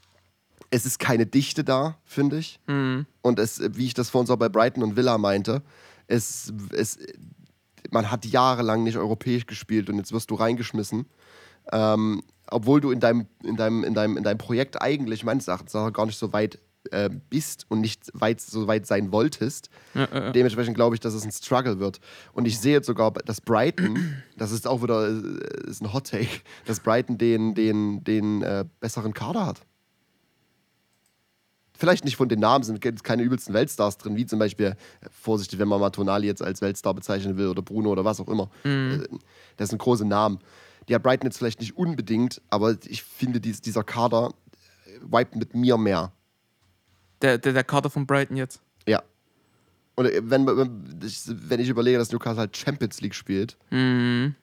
es 0.70 0.86
ist 0.86 0.98
keine 0.98 1.26
Dichte 1.26 1.64
da, 1.64 1.98
finde 2.04 2.38
ich. 2.38 2.60
Mhm. 2.66 3.06
Und 3.22 3.38
es, 3.38 3.60
wie 3.74 3.86
ich 3.86 3.94
das 3.94 4.10
vor 4.10 4.20
uns 4.20 4.30
auch 4.30 4.36
bei 4.36 4.48
Brighton 4.48 4.82
und 4.82 4.96
Villa 4.96 5.18
meinte, 5.18 5.62
es, 6.06 6.52
es, 6.72 6.98
man 7.92 8.10
hat 8.10 8.26
jahrelang 8.26 8.82
nicht 8.82 8.96
europäisch 8.96 9.46
gespielt 9.46 9.88
und 9.90 9.98
jetzt 9.98 10.12
wirst 10.12 10.30
du 10.30 10.34
reingeschmissen. 10.34 11.06
Ähm, 11.72 12.22
obwohl 12.50 12.80
du 12.80 12.90
in 12.90 13.00
deinem, 13.00 13.26
in, 13.44 13.56
deinem, 13.56 13.84
in, 13.84 13.94
deinem, 13.94 14.16
in 14.16 14.24
deinem 14.24 14.38
Projekt 14.38 14.80
eigentlich 14.80 15.24
meines 15.24 15.48
Erachtens 15.48 15.72
gar 15.72 16.06
nicht 16.06 16.18
so 16.18 16.32
weit 16.32 16.58
äh, 16.90 17.10
bist 17.28 17.66
und 17.68 17.80
nicht 17.80 18.10
weit, 18.14 18.40
so 18.40 18.66
weit 18.66 18.86
sein 18.86 19.12
wolltest. 19.12 19.68
Ja, 19.94 20.08
ja, 20.12 20.24
ja. 20.24 20.32
Dementsprechend 20.32 20.74
glaube 20.74 20.96
ich, 20.96 21.00
dass 21.00 21.14
es 21.14 21.24
ein 21.24 21.32
Struggle 21.32 21.78
wird. 21.78 22.00
Und 22.32 22.46
ich 22.46 22.58
sehe 22.58 22.72
jetzt 22.72 22.86
sogar, 22.86 23.12
dass 23.12 23.40
Brighton, 23.40 24.16
das 24.36 24.50
ist 24.50 24.66
auch 24.66 24.82
wieder 24.82 25.08
äh, 25.08 25.68
ist 25.68 25.82
ein 25.82 25.92
Hot 25.92 26.08
Take, 26.08 26.40
dass 26.64 26.80
Brighton 26.80 27.18
den, 27.18 27.54
den, 27.54 28.02
den 28.04 28.42
äh, 28.42 28.64
besseren 28.80 29.14
Kader 29.14 29.46
hat. 29.46 29.60
Vielleicht 31.80 32.04
nicht 32.04 32.16
von 32.16 32.28
den 32.28 32.38
Namen, 32.38 32.62
sind 32.62 32.80
keine 33.02 33.22
übelsten 33.22 33.54
Weltstars 33.54 33.98
drin, 33.98 34.16
wie 34.16 34.26
zum 34.26 34.38
Beispiel, 34.38 34.66
äh, 34.66 34.74
vorsichtig, 35.10 35.58
wenn 35.58 35.68
man 35.68 35.80
mal 35.80 35.90
Tonali 35.90 36.26
jetzt 36.26 36.42
als 36.42 36.60
Weltstar 36.60 36.94
bezeichnen 36.94 37.36
will 37.36 37.48
oder 37.48 37.62
Bruno 37.62 37.90
oder 37.90 38.04
was 38.04 38.20
auch 38.20 38.28
immer. 38.28 38.50
Mhm. 38.64 39.06
Äh, 39.10 39.18
das 39.56 39.70
sind 39.70 39.78
große 39.78 40.04
Namen. 40.04 40.38
Die 40.88 40.94
hat 40.94 41.02
Brighton 41.02 41.26
jetzt 41.26 41.38
vielleicht 41.38 41.60
nicht 41.60 41.76
unbedingt, 41.76 42.40
aber 42.50 42.76
ich 42.86 43.02
finde, 43.02 43.40
dies, 43.40 43.60
dieser 43.60 43.82
Kader 43.82 44.32
wiped 45.00 45.36
mit 45.36 45.54
mir 45.54 45.78
mehr. 45.78 46.12
Der, 47.22 47.38
der, 47.38 47.52
der 47.52 47.64
Kader 47.64 47.90
von 47.90 48.06
Brighton 48.06 48.36
jetzt? 48.36 48.60
Ja. 48.86 49.02
Und 49.94 50.08
wenn, 50.22 50.46
wenn 50.46 51.60
ich 51.60 51.68
überlege, 51.68 51.98
dass 51.98 52.12
Newcastle 52.12 52.40
halt 52.40 52.56
Champions 52.56 53.00
League 53.00 53.14
spielt, 53.14 53.56
mhm. 53.70 54.34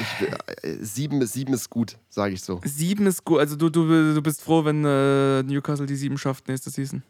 Ich, 0.00 0.28
äh, 0.62 0.76
sieben, 0.80 1.24
sieben 1.26 1.54
ist 1.54 1.70
gut, 1.70 1.98
sage 2.08 2.34
ich 2.34 2.42
so. 2.42 2.60
Sieben 2.64 3.06
ist 3.06 3.24
gut. 3.24 3.38
Also 3.40 3.56
du, 3.56 3.68
du, 3.70 4.14
du 4.14 4.22
bist 4.22 4.42
froh, 4.42 4.64
wenn 4.64 4.84
äh, 4.84 5.42
Newcastle 5.42 5.86
die 5.86 5.96
sieben 5.96 6.18
schafft 6.18 6.48
nächste 6.48 6.70
Season. 6.70 7.02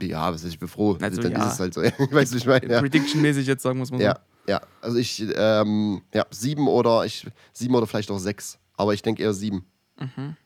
Ja, 0.00 0.26
also 0.26 0.46
ich 0.46 0.58
bin 0.58 0.68
froh. 0.68 0.96
Also, 1.00 1.20
dann 1.20 1.32
ja. 1.32 1.46
ist 1.46 1.54
es 1.54 1.60
halt 1.60 1.74
so. 1.74 1.80
weißt 2.10 2.32
du, 2.32 2.36
ich 2.38 2.46
meine. 2.46 2.66
Ja. 2.66 2.80
Prediction-mäßig 2.80 3.46
jetzt 3.46 3.62
sagen 3.62 3.78
muss 3.78 3.90
man 3.90 4.00
so. 4.00 4.06
Ja, 4.06 4.20
ja. 4.46 4.60
Also 4.80 4.98
ich, 4.98 5.24
ähm, 5.34 6.02
ja, 6.14 6.24
sieben 6.30 6.68
oder 6.68 7.04
ich, 7.04 7.26
sieben 7.52 7.74
oder 7.74 7.86
vielleicht 7.86 8.10
auch 8.10 8.18
sechs. 8.18 8.58
Aber 8.76 8.94
ich 8.94 9.02
denke 9.02 9.22
eher 9.22 9.34
sieben. 9.34 9.64
Mhm. 9.98 10.36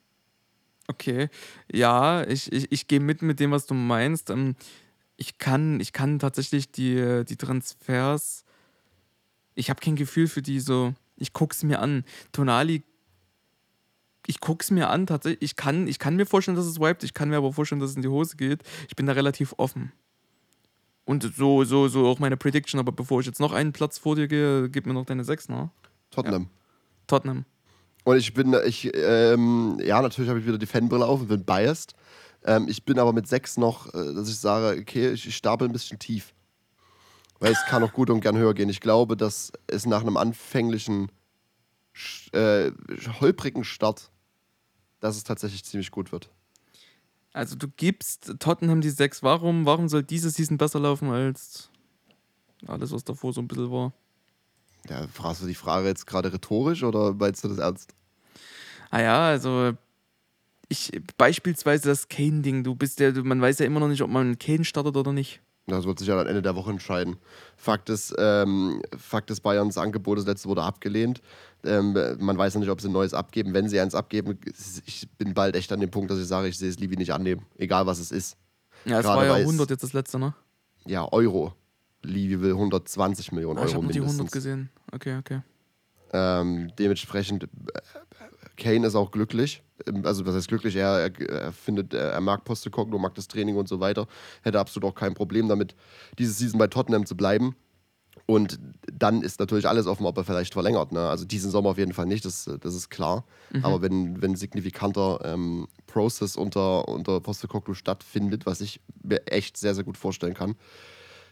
Okay. 0.89 1.29
Ja, 1.73 2.27
ich, 2.27 2.51
ich, 2.53 2.71
ich 2.71 2.89
gehe 2.89 3.01
mit 3.01 3.23
mit 3.23 3.41
dem, 3.41 3.51
was 3.51 3.67
du 3.67 3.75
meinst. 3.75 4.31
Ähm, 4.31 4.57
ich 5.17 5.39
kann, 5.39 5.81
ich 5.81 5.93
kann 5.93 6.19
tatsächlich 6.19 6.71
die, 6.71 7.25
die 7.29 7.37
Transfers. 7.37 8.45
Ich 9.55 9.71
habe 9.71 9.81
kein 9.81 9.97
Gefühl 9.97 10.29
für 10.29 10.43
die 10.43 10.61
so 10.61 10.95
ich 11.17 11.33
gucke 11.33 11.55
es 11.55 11.63
mir 11.63 11.81
an. 11.81 12.05
Tonali, 12.33 12.83
ich 14.27 14.41
gucke 14.41 14.63
es 14.63 14.71
mir 14.71 14.91
an, 14.91 15.07
tatsächlich. 15.07 15.43
Ich 15.43 15.57
kann, 15.57 15.87
ich 15.87 15.99
kann 15.99 16.17
mir 16.17 16.27
vorstellen, 16.27 16.57
dass 16.57 16.67
es 16.67 16.81
wiped, 16.81 17.05
ich 17.05 17.15
kann 17.15 17.29
mir 17.29 17.37
aber 17.37 17.53
vorstellen, 17.53 17.81
dass 17.81 17.91
es 17.91 17.97
in 17.97 18.03
die 18.03 18.09
Hose 18.09 18.37
geht. 18.37 18.63
Ich 18.89 18.97
bin 18.97 19.07
da 19.07 19.13
relativ 19.13 19.55
offen. 19.57 19.93
Und 21.05 21.23
so, 21.37 21.63
so, 21.65 21.87
so 21.87 22.07
auch 22.09 22.19
meine 22.19 22.37
Prediction, 22.37 22.81
aber 22.81 22.91
bevor 22.91 23.21
ich 23.21 23.27
jetzt 23.27 23.39
noch 23.39 23.53
einen 23.53 23.73
Platz 23.73 23.99
vor 23.99 24.17
dir 24.17 24.27
gehe, 24.27 24.69
gib 24.69 24.87
mir 24.87 24.93
noch 24.93 25.07
deine 25.07 25.23
6, 25.23 25.49
ne? 25.49 25.71
Tottenham. 26.11 26.43
Ja. 26.43 26.49
Tottenham. 27.07 27.45
Und 28.03 28.17
ich 28.17 28.35
bin, 28.35 28.57
ich, 28.67 28.91
ähm, 28.95 29.81
ja, 29.85 30.03
natürlich 30.03 30.29
habe 30.29 30.41
ich 30.41 30.47
wieder 30.47 30.59
die 30.59 30.67
Fanbrille 30.67 31.07
auf 31.07 31.21
und 31.21 31.29
bin 31.29 31.45
biased. 31.45 31.95
Ähm, 32.45 32.67
ich 32.69 32.85
bin 32.85 32.99
aber 32.99 33.13
mit 33.13 33.29
6 33.29 33.57
noch, 33.59 33.93
äh, 33.95 34.15
dass 34.15 34.29
ich 34.29 34.39
sage, 34.39 34.81
okay, 34.81 35.11
ich, 35.11 35.27
ich 35.27 35.37
stapel 35.37 35.69
ein 35.69 35.73
bisschen 35.73 35.99
tief. 35.99 36.35
Weil 37.39 37.53
es 37.53 37.65
kann 37.67 37.83
auch 37.83 37.93
gut 37.93 38.11
und 38.11 38.21
gern 38.21 38.37
höher 38.37 38.55
gehen. 38.55 38.69
Ich 38.69 38.81
glaube, 38.81 39.17
dass 39.17 39.53
es 39.67 39.87
nach 39.87 40.01
einem 40.01 40.17
anfänglichen, 40.17 41.11
äh, 42.33 42.71
holprigen 43.21 43.65
Start, 43.65 44.11
dass 45.01 45.17
es 45.17 45.25
tatsächlich 45.25 45.65
ziemlich 45.65 45.91
gut 45.91 46.13
wird. 46.13 46.31
Also 47.33 47.55
du 47.55 47.69
gibst 47.69 48.35
Tottenham 48.39 48.81
die 48.81 48.91
6. 48.91 49.23
Warum, 49.23 49.67
warum 49.67 49.89
soll 49.89 50.03
diese 50.03 50.31
Season 50.31 50.57
besser 50.57 50.81
laufen 50.81 51.11
als 51.11 51.71
alles, 52.67 52.93
was 52.93 53.05
davor 53.05 53.35
so 53.35 53.43
ein 53.43 53.49
bisschen 53.49 53.71
war? 53.71 53.93
Ja, 54.89 55.07
fragst 55.09 55.43
du 55.43 55.47
die 55.47 55.55
Frage 55.55 55.89
jetzt 55.89 56.07
gerade 56.07 56.33
rhetorisch 56.33 56.83
oder 56.83 57.13
meinst 57.13 57.45
du 57.45 57.49
das 57.49 57.59
ernst? 57.59 57.95
Ah 58.91 59.03
ja, 59.03 59.27
also 59.29 59.73
ich 60.69 60.93
beispielsweise 61.17 61.89
das 61.89 62.09
Kane-Ding, 62.09 62.65
du 62.65 62.75
bist 62.75 63.01
ja, 63.01 63.13
man 63.13 63.41
weiß 63.41 63.59
ja 63.59 63.67
immer 63.67 63.81
noch 63.81 63.89
nicht, 63.89 64.03
ob 64.03 64.11
man 64.11 64.39
Kane 64.39 64.65
startet 64.65 64.97
oder 64.97 65.13
nicht. 65.13 65.41
Das 65.67 65.85
wird 65.85 65.99
sich 65.99 66.07
ja 66.07 66.19
am 66.19 66.27
Ende 66.27 66.43
der 66.43 66.55
Woche 66.55 66.71
entscheiden. 66.71 67.17
Fakt 67.57 67.91
ist, 67.91 68.15
ähm, 68.19 68.83
Fakt 68.97 69.31
ist 69.31 69.41
Bayerns 69.41 69.77
Angebot, 69.77 70.19
das 70.19 70.27
letzte 70.27 70.49
wurde 70.49 70.63
abgelehnt. 70.63 71.21
Ähm, 71.65 71.93
man 72.19 72.39
weiß 72.39 72.55
noch 72.55 72.61
nicht, 72.61 72.71
ob 72.71 72.81
sie 72.81 72.89
ein 72.89 72.93
neues 72.93 73.15
abgeben. 73.15 73.53
Wenn 73.53 73.69
sie 73.69 73.81
eins 73.81 73.95
abgeben, 73.95 74.39
ich 74.87 75.09
bin 75.19 75.35
bald 75.35 75.57
echt 75.57 75.73
an 75.73 75.81
dem 75.81 75.91
Punkt, 75.91 76.11
dass 76.11 76.21
ich 76.21 76.27
sage, 76.27 76.47
ich 76.47 76.57
sehe 76.57 76.69
es 76.69 76.79
Livi 76.79 76.97
nicht 76.97 77.13
annehmen, 77.13 77.45
egal 77.59 77.87
was 77.87 77.99
es 77.99 78.13
ist. 78.13 78.37
Ja, 78.85 79.01
es 79.01 79.05
Gerade 79.05 79.29
war 79.29 79.39
ja 79.39 79.45
100 79.45 79.71
jetzt 79.71 79.83
das 79.83 79.93
letzte, 79.93 80.21
ne? 80.21 80.35
Ja, 80.87 81.11
Euro. 81.13 81.55
Livi 82.03 82.41
will 82.41 82.53
120 82.53 83.33
Millionen 83.33 83.59
ah, 83.59 83.63
Euro 83.63 83.71
ich 83.71 83.75
mindestens. 83.75 83.97
Ich 83.97 84.03
habe 84.03 84.13
die 84.13 84.19
100 84.19 84.33
gesehen. 84.33 84.71
Okay, 84.93 85.19
okay. 85.19 85.41
Ähm, 86.13 86.71
dementsprechend, 86.79 87.45
äh, 87.45 87.49
Kane 88.57 88.87
ist 88.87 88.95
auch 88.95 89.11
glücklich. 89.11 89.63
Ähm, 89.87 90.05
also, 90.05 90.27
was 90.27 90.35
heißt 90.35 90.49
glücklich? 90.49 90.77
Er, 90.77 91.11
er, 91.11 91.31
er 91.31 91.53
findet, 91.53 91.95
er 91.95 92.21
mag 92.21 92.45
Postecoglou, 92.45 92.99
mag 92.99 93.15
das 93.15 93.29
Training 93.29 93.57
und 93.57 93.69
so 93.69 93.81
weiter. 93.81 94.07
Hätte 94.43 94.61
absolut 94.61 94.91
auch 94.91 94.95
kein 94.95 95.15
Problem 95.15 95.49
damit, 95.49 95.75
diese 96.19 96.33
Season 96.33 96.59
bei 96.59 96.67
Tottenham 96.67 97.07
zu 97.07 97.17
bleiben. 97.17 97.55
Und 98.25 98.59
dann 98.93 99.23
ist 99.23 99.39
natürlich 99.39 99.69
alles 99.69 99.87
offen, 99.87 100.05
ob 100.05 100.17
er 100.17 100.25
vielleicht 100.25 100.53
verlängert. 100.53 100.91
Ne? 100.91 101.09
Also 101.09 101.25
diesen 101.25 101.51
Sommer 101.51 101.71
auf 101.71 101.79
jeden 101.79 101.93
Fall 101.93 102.07
nicht, 102.07 102.25
das, 102.25 102.51
das 102.61 102.75
ist 102.75 102.89
klar. 102.89 103.25
Mhm. 103.53 103.65
Aber 103.65 103.83
wenn, 103.83 104.21
wenn 104.21 104.35
signifikanter 104.35 105.21
ähm, 105.23 105.69
Process 105.87 106.37
unter, 106.37 106.89
unter 106.89 107.21
Postecoglou 107.21 107.75
stattfindet, 107.75 108.45
was 108.45 108.61
ich 108.61 108.81
mir 109.03 109.27
echt 109.29 109.57
sehr, 109.57 109.75
sehr 109.75 109.85
gut 109.85 109.97
vorstellen 109.97 110.35
kann, 110.35 110.57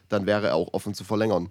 dann 0.09 0.27
wäre 0.27 0.49
er 0.49 0.55
auch 0.55 0.73
offen 0.73 0.95
zu 0.95 1.03
verlängern. 1.03 1.51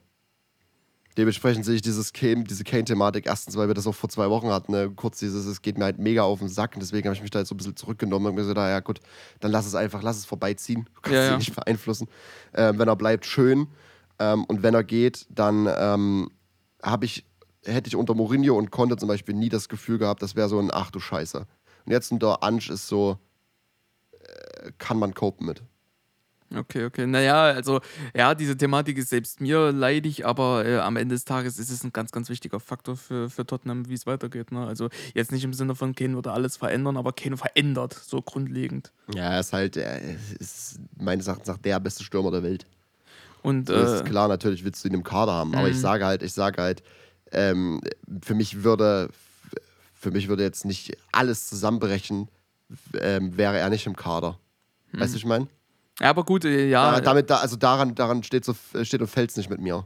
Dementsprechend 1.17 1.63
sehe 1.63 1.75
ich 1.75 1.81
dieses 1.81 2.11
Kane, 2.11 2.43
diese 2.43 2.63
Kane-Thematik 2.63 3.27
erstens, 3.27 3.55
weil 3.55 3.67
wir 3.67 3.75
das 3.75 3.85
auch 3.85 3.93
vor 3.93 4.09
zwei 4.09 4.29
Wochen 4.29 4.47
hatten. 4.47 4.71
Ne? 4.71 4.91
Kurz 4.95 5.19
dieses, 5.19 5.45
es 5.45 5.61
geht 5.61 5.77
mir 5.77 5.85
halt 5.85 5.99
mega 5.99 6.23
auf 6.23 6.39
den 6.39 6.49
Sack 6.49 6.73
und 6.73 6.81
deswegen 6.81 7.07
habe 7.07 7.15
ich 7.15 7.21
mich 7.21 7.29
da 7.29 7.39
jetzt 7.39 7.49
so 7.49 7.55
ein 7.55 7.57
bisschen 7.57 7.75
zurückgenommen 7.75 8.25
und 8.27 8.35
mir 8.35 8.41
gesagt, 8.41 8.57
ja 8.57 8.79
gut, 8.79 8.99
dann 9.39 9.51
lass 9.51 9.65
es 9.67 9.75
einfach, 9.75 10.01
lass 10.01 10.17
es 10.17 10.25
vorbeiziehen. 10.25 10.85
Du 10.95 11.01
kannst 11.01 11.15
ja, 11.15 11.25
ja. 11.25 11.37
nicht 11.37 11.55
beeinflussen. 11.55 12.07
Ähm, 12.53 12.79
wenn 12.79 12.87
er 12.87 12.95
bleibt, 12.95 13.25
schön. 13.25 13.67
Ähm, 14.17 14.43
und 14.45 14.63
wenn 14.63 14.73
er 14.73 14.83
geht, 14.83 15.27
dann 15.29 15.69
ähm, 15.77 16.31
habe 16.81 17.05
ich, 17.05 17.25
hätte 17.63 17.87
ich 17.87 17.95
unter 17.95 18.15
Mourinho 18.15 18.57
und 18.57 18.71
Conte 18.71 18.97
zum 18.97 19.07
Beispiel 19.07 19.35
nie 19.35 19.49
das 19.49 19.69
Gefühl 19.69 19.99
gehabt, 19.99 20.21
das 20.21 20.35
wäre 20.35 20.49
so 20.49 20.59
ein 20.59 20.69
Ach 20.73 20.89
du 20.89 20.99
Scheiße. 20.99 21.45
Und 21.85 21.91
jetzt 21.91 22.11
unter 22.11 22.41
Ansch 22.41 22.69
ist 22.69 22.87
so, 22.87 23.17
äh, 24.19 24.71
kann 24.79 24.97
man 24.97 25.13
copen 25.13 25.45
mit. 25.45 25.61
Okay, 26.55 26.85
okay. 26.85 27.07
Naja, 27.07 27.43
also 27.43 27.81
ja, 28.15 28.35
diese 28.35 28.55
Thematik 28.57 28.97
ist 28.97 29.09
selbst 29.09 29.41
mir 29.41 29.71
leidig, 29.71 30.25
aber 30.25 30.65
äh, 30.65 30.79
am 30.79 30.95
Ende 30.97 31.15
des 31.15 31.25
Tages 31.25 31.59
ist 31.59 31.69
es 31.69 31.83
ein 31.83 31.93
ganz, 31.93 32.11
ganz 32.11 32.29
wichtiger 32.29 32.59
Faktor 32.59 32.95
für, 32.95 33.29
für 33.29 33.45
Tottenham, 33.45 33.87
wie 33.89 33.93
es 33.93 34.05
weitergeht. 34.05 34.51
Ne? 34.51 34.65
Also 34.65 34.89
jetzt 35.13 35.31
nicht 35.31 35.43
im 35.43 35.53
Sinne 35.53 35.75
von 35.75 35.95
Kane 35.95 36.15
würde 36.15 36.31
alles 36.31 36.57
verändern, 36.57 36.97
aber 36.97 37.13
Kane 37.13 37.37
verändert 37.37 37.93
so 37.93 38.21
grundlegend. 38.21 38.91
Ja, 39.13 39.33
er 39.33 39.39
ist 39.39 39.53
halt, 39.53 39.77
er 39.77 39.99
ist 40.39 40.79
meines 40.97 41.27
Erachtens 41.27 41.47
nach 41.47 41.57
der 41.57 41.79
beste 41.79 42.03
Stürmer 42.03 42.31
der 42.31 42.43
Welt. 42.43 42.65
Und 43.41 43.69
äh, 43.69 43.95
ist 43.95 44.05
klar, 44.05 44.27
natürlich 44.27 44.63
willst 44.63 44.83
du 44.83 44.87
ihn 44.87 44.93
im 44.93 45.03
Kader 45.03 45.33
haben, 45.33 45.53
aber 45.53 45.67
ich 45.67 45.75
mhm. 45.75 45.81
sage 45.81 46.05
halt, 46.05 46.23
ich 46.23 46.33
sage 46.33 46.61
halt, 46.61 46.81
ähm, 47.31 47.81
für 48.21 48.35
mich 48.35 48.63
würde, 48.63 49.09
für 49.93 50.11
mich 50.11 50.29
würde 50.29 50.43
jetzt 50.43 50.65
nicht 50.65 50.97
alles 51.11 51.49
zusammenbrechen, 51.49 52.29
ähm, 52.99 53.35
wäre 53.35 53.57
er 53.57 53.69
nicht 53.69 53.85
im 53.85 53.95
Kader. 53.95 54.39
Weißt 54.93 55.13
du, 55.13 55.15
mhm. 55.15 55.17
ich 55.17 55.25
meine? 55.25 55.47
Ja, 55.99 56.09
aber 56.09 56.23
gut, 56.23 56.45
äh, 56.45 56.67
ja. 56.69 56.93
Da, 56.93 57.01
damit, 57.01 57.29
da, 57.29 57.37
also 57.37 57.55
daran, 57.55 57.95
daran 57.95 58.23
steht, 58.23 58.45
so, 58.45 58.55
steht 58.83 59.01
und 59.01 59.07
fällt 59.07 59.29
es 59.29 59.37
nicht 59.37 59.49
mit 59.49 59.59
mir. 59.59 59.85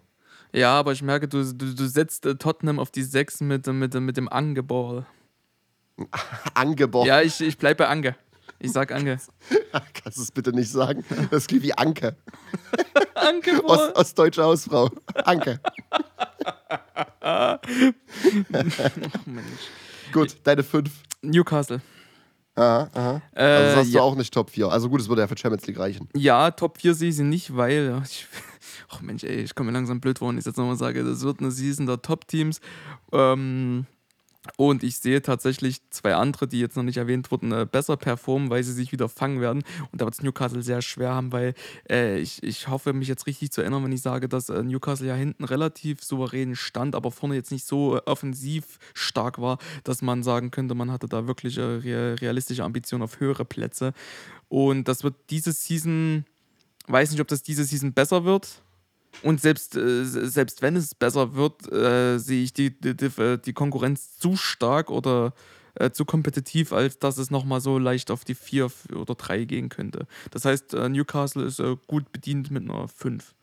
Ja, 0.54 0.74
aber 0.80 0.94
ich 0.94 1.02
merke, 1.02 1.28
du, 1.28 1.44
du, 1.54 1.74
du 1.74 1.88
setzt 1.88 2.26
äh, 2.26 2.36
Tottenham 2.36 2.80
auf 2.80 2.92
die 2.92 3.04
6 3.04 3.42
mit, 3.42 3.68
mit, 3.68 3.94
mit 3.94 4.18
dem 4.18 4.30
Angeball. 4.30 5.06
Angeball? 6.54 7.06
Ja, 7.06 7.22
ich, 7.22 7.42
ich 7.42 7.58
bleibe 7.58 7.84
bei 7.84 7.90
Ange. 7.90 8.16
Ich 8.60 8.72
sag 8.72 8.92
Ange. 8.92 9.20
Kannst 9.94 10.18
du 10.18 10.22
es 10.24 10.32
bitte 10.32 10.52
nicht 10.52 10.72
sagen? 10.72 11.04
Das 11.30 11.46
klingt 11.46 11.64
wie 11.64 11.74
Anke. 11.74 12.16
Anke, 13.14 13.64
Ost, 13.66 13.96
Ostdeutsche 13.96 14.44
Hausfrau. 14.44 14.90
Anke. 15.26 15.60
oh, 17.22 17.56
Gut, 20.12 20.38
deine 20.44 20.64
5. 20.64 20.90
Newcastle. 21.22 21.82
Aha, 22.58 22.90
aha. 22.94 23.22
Äh, 23.36 23.44
also 23.44 23.66
das 23.68 23.76
hast 23.78 23.94
ja. 23.94 24.00
du 24.00 24.04
auch 24.04 24.16
nicht 24.16 24.34
Top 24.34 24.50
4. 24.50 24.68
Also 24.70 24.90
gut, 24.90 25.00
es 25.00 25.08
würde 25.08 25.22
ja 25.22 25.28
für 25.28 25.38
Champions 25.38 25.68
League 25.68 25.80
reichen. 25.80 26.10
Ja, 26.16 26.50
Top 26.50 26.82
4 26.82 26.96
sehe 26.96 27.10
ich 27.10 27.16
sie 27.16 27.24
nicht, 27.24 27.56
weil. 27.56 28.02
Ich, 28.04 28.26
oh 28.94 28.98
Mensch, 29.02 29.24
ey, 29.24 29.42
ich 29.42 29.54
komme 29.54 29.72
mir 29.72 29.78
langsam 29.78 30.02
blöd 30.02 30.18
vor, 30.18 30.30
wenn 30.30 30.40
ich 30.40 30.46
jetzt 30.46 30.58
nochmal 30.58 30.76
sage, 30.76 31.04
das 31.04 31.22
wird 31.22 31.40
eine 31.40 31.52
Season 31.52 31.86
der 31.86 32.02
Top-Teams. 32.02 32.60
Ähm, 33.12 33.86
und 34.56 34.84
ich 34.84 34.98
sehe 35.00 35.22
tatsächlich 35.22 35.82
zwei 35.90 36.16
andere, 36.16 36.48
die 36.48 36.60
jetzt 36.60 36.76
noch 36.78 36.84
nicht 36.84 36.98
erwähnt 36.98 37.32
wurden, 37.32 37.52
äh, 37.52 37.68
besser 37.70 37.98
performen, 37.98 38.50
weil 38.50 38.64
sie 38.64 38.74
sich 38.74 38.92
wieder 38.92 39.10
fangen 39.10 39.42
werden. 39.42 39.64
Und 39.92 40.02
da 40.02 40.06
wird 40.06 40.16
es 40.16 40.24
Newcastle 40.24 40.62
sehr 40.62 40.82
schwer 40.82 41.14
haben, 41.14 41.32
weil 41.32 41.54
äh, 41.90 42.20
ich, 42.20 42.42
ich 42.44 42.68
hoffe, 42.68 42.94
mich 42.94 43.08
jetzt 43.08 43.28
richtig 43.28 43.52
zu 43.52 43.62
erinnern, 43.62 43.84
wenn 43.84 43.92
ich 43.92 44.02
sage, 44.02 44.30
dass 44.30 44.50
äh, 44.50 44.64
Newcastle 44.64 45.08
ja 45.08 45.16
hinten 45.16 45.44
relativ 45.44 46.04
souverän 46.04 46.56
stand, 46.56 46.96
aber 46.96 47.12
vorne 47.12 47.36
jetzt 47.36 47.52
nicht 47.52 47.66
so 47.66 47.98
äh, 47.98 48.02
offensiv 48.06 48.80
stark 48.94 49.42
war, 49.42 49.58
dass 49.84 50.02
man 50.02 50.24
sagen 50.24 50.52
könnte, 50.52 50.76
man 50.76 50.92
hatte 50.92 51.08
da 51.08 51.28
wirklich 51.28 51.58
äh, 51.58 51.62
realistische 51.62 52.64
Ambitionen 52.64 53.04
auf 53.04 53.20
höhere 53.20 53.46
Plätze. 53.46 53.94
Und 54.50 54.88
das 54.88 55.04
wird 55.04 55.16
diese 55.30 55.52
Season, 55.52 56.26
weiß 56.88 57.12
nicht, 57.12 57.22
ob 57.22 57.28
das 57.28 57.44
diese 57.44 57.64
Season 57.64 57.94
besser 57.94 58.24
wird 58.24 58.62
und 59.24 59.42
selbst, 59.42 59.76
äh, 59.76 60.04
selbst 60.04 60.62
wenn 60.62 60.76
es 60.76 60.96
besser 60.96 61.36
wird, 61.36 61.72
äh, 61.72 62.18
sehe 62.18 62.44
ich 62.44 62.54
die, 62.54 62.80
die, 62.80 63.06
äh, 63.22 63.38
die, 63.38 63.54
Konkurrenz 63.54 64.18
zu 64.18 64.36
stark 64.36 64.90
oder 64.90 65.34
äh, 65.76 65.92
zu 65.92 66.06
kompetitiv, 66.06 66.74
als 66.74 67.00
dass 67.00 67.18
es 67.18 67.32
nochmal 67.32 67.62
so 67.62 67.78
leicht 67.78 68.12
auf 68.12 68.26
die 68.26 68.36
4 68.36 68.70
oder 68.96 69.16
3 69.16 69.46
gehen 69.46 69.70
könnte. 69.70 70.08
Das 70.32 70.46
heißt, 70.46 70.74
äh, 70.74 70.90
Newcastle 70.90 71.46
ist 71.46 71.60
äh, 71.60 71.78
gut 71.88 72.12
bedient 72.12 72.52
mit 72.52 72.64
einer 72.64 72.88
5. 72.88 73.34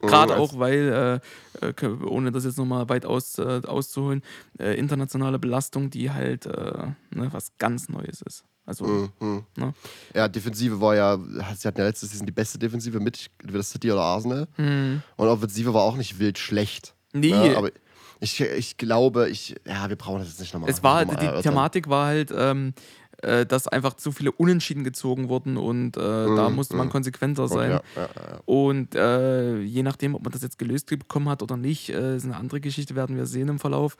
Gerade 0.00 0.34
mhm, 0.34 0.40
auch, 0.40 0.58
weil, 0.58 1.20
äh, 1.62 1.66
äh 1.66 1.86
ohne 2.04 2.30
das 2.30 2.44
jetzt 2.44 2.58
nochmal 2.58 2.88
weit 2.88 3.06
aus, 3.06 3.38
äh, 3.38 3.62
auszuholen, 3.66 4.22
äh, 4.58 4.78
internationale 4.78 5.38
Belastung, 5.38 5.90
die 5.90 6.10
halt 6.10 6.46
äh, 6.46 6.88
ne, 7.10 7.28
was 7.32 7.56
ganz 7.58 7.88
Neues 7.88 8.20
ist. 8.22 8.44
Also, 8.66 9.10
mhm. 9.20 9.44
ne? 9.56 9.72
Ja, 10.12 10.26
Defensive 10.26 10.80
war 10.80 10.96
ja, 10.96 11.16
sie 11.56 11.68
hatten 11.68 11.78
ja 11.78 11.86
letztes 11.86 12.10
Season 12.10 12.26
die 12.26 12.32
beste 12.32 12.58
Defensive 12.58 12.98
mit, 12.98 13.30
entweder 13.40 13.62
City 13.62 13.92
oder 13.92 14.02
Arsenal. 14.02 14.48
Mhm. 14.56 15.02
Und 15.14 15.28
Offensive 15.28 15.72
war 15.72 15.82
auch 15.82 15.96
nicht 15.96 16.18
wild 16.18 16.36
schlecht. 16.36 16.94
Nee. 17.12 17.30
Ne? 17.30 17.56
Aber 17.56 17.70
ich, 18.18 18.40
ich 18.40 18.76
glaube, 18.76 19.28
ich, 19.28 19.54
ja, 19.64 19.88
wir 19.88 19.96
brauchen 19.96 20.18
das 20.18 20.28
jetzt 20.28 20.40
nicht 20.40 20.52
nochmal. 20.52 20.68
Es 20.68 20.82
war, 20.82 21.04
die 21.04 21.14
erörtern. 21.14 21.42
Thematik 21.42 21.88
war 21.88 22.06
halt, 22.06 22.32
ähm, 22.36 22.74
äh, 23.22 23.46
dass 23.46 23.68
einfach 23.68 23.94
zu 23.94 24.10
viele 24.10 24.32
Unentschieden 24.32 24.84
gezogen 24.84 25.28
wurden 25.28 25.56
und 25.56 25.96
äh, 25.96 26.00
mm, 26.00 26.36
da 26.36 26.50
musste 26.50 26.76
man 26.76 26.88
mm. 26.88 26.90
konsequenter 26.90 27.48
sein. 27.48 27.70
Ja, 27.70 27.82
ja, 27.94 28.02
ja. 28.02 28.40
Und 28.44 28.94
äh, 28.94 29.60
je 29.60 29.82
nachdem, 29.82 30.14
ob 30.14 30.22
man 30.22 30.32
das 30.32 30.42
jetzt 30.42 30.58
gelöst 30.58 30.88
bekommen 30.88 31.28
hat 31.28 31.42
oder 31.42 31.56
nicht, 31.56 31.88
äh, 31.90 32.16
ist 32.16 32.24
eine 32.24 32.36
andere 32.36 32.60
Geschichte, 32.60 32.94
werden 32.94 33.16
wir 33.16 33.26
sehen 33.26 33.48
im 33.48 33.58
Verlauf. 33.58 33.96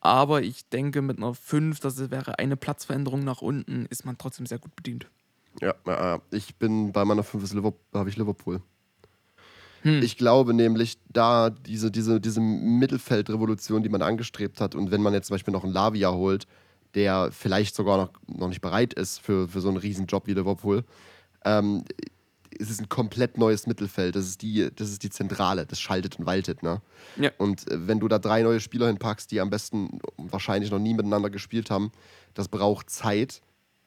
Aber 0.00 0.42
ich 0.42 0.68
denke, 0.68 1.02
mit 1.02 1.18
einer 1.18 1.34
5, 1.34 1.80
das 1.80 2.10
wäre 2.10 2.38
eine 2.38 2.56
Platzveränderung 2.56 3.24
nach 3.24 3.42
unten, 3.42 3.86
ist 3.86 4.04
man 4.04 4.16
trotzdem 4.16 4.46
sehr 4.46 4.58
gut 4.58 4.74
bedient. 4.76 5.08
Ja, 5.60 6.20
ich 6.30 6.56
bin 6.56 6.92
bei 6.92 7.04
meiner 7.04 7.24
5 7.24 7.72
habe 7.94 8.08
ich 8.08 8.16
Liverpool. 8.16 8.62
Hm. 9.82 10.02
Ich 10.02 10.16
glaube 10.16 10.54
nämlich, 10.54 10.98
da 11.08 11.50
diese, 11.50 11.90
diese, 11.90 12.20
diese 12.20 12.40
Mittelfeldrevolution, 12.40 13.82
die 13.82 13.88
man 13.88 14.02
angestrebt 14.02 14.60
hat, 14.60 14.74
und 14.74 14.90
wenn 14.90 15.02
man 15.02 15.14
jetzt 15.14 15.28
zum 15.28 15.34
Beispiel 15.34 15.52
noch 15.52 15.64
einen 15.64 15.72
Lavia 15.72 16.12
holt, 16.12 16.46
der 16.94 17.30
vielleicht 17.32 17.74
sogar 17.74 17.96
noch, 17.96 18.10
noch 18.26 18.48
nicht 18.48 18.60
bereit 18.60 18.94
ist 18.94 19.20
für, 19.20 19.48
für 19.48 19.60
so 19.60 19.68
einen 19.68 19.76
Riesenjob 19.76 20.26
wie 20.26 20.34
Liverpool, 20.34 20.84
ähm, 21.44 21.84
es 22.58 22.70
ist 22.70 22.80
ein 22.80 22.88
komplett 22.88 23.38
neues 23.38 23.66
Mittelfeld. 23.66 24.16
Das 24.16 24.26
ist 24.26 24.42
die, 24.42 24.68
das 24.74 24.90
ist 24.90 25.02
die 25.02 25.10
Zentrale, 25.10 25.66
das 25.66 25.80
schaltet 25.80 26.18
und 26.18 26.26
waltet. 26.26 26.62
Ne? 26.62 26.80
Ja. 27.16 27.30
Und 27.38 27.70
äh, 27.70 27.86
wenn 27.86 28.00
du 28.00 28.08
da 28.08 28.18
drei 28.18 28.42
neue 28.42 28.60
Spieler 28.60 28.86
hinpackst, 28.86 29.30
die 29.30 29.40
am 29.40 29.50
besten 29.50 30.00
wahrscheinlich 30.16 30.70
noch 30.70 30.78
nie 30.78 30.94
miteinander 30.94 31.30
gespielt 31.30 31.70
haben, 31.70 31.92
das 32.34 32.48
braucht 32.48 32.90
Zeit. 32.90 33.40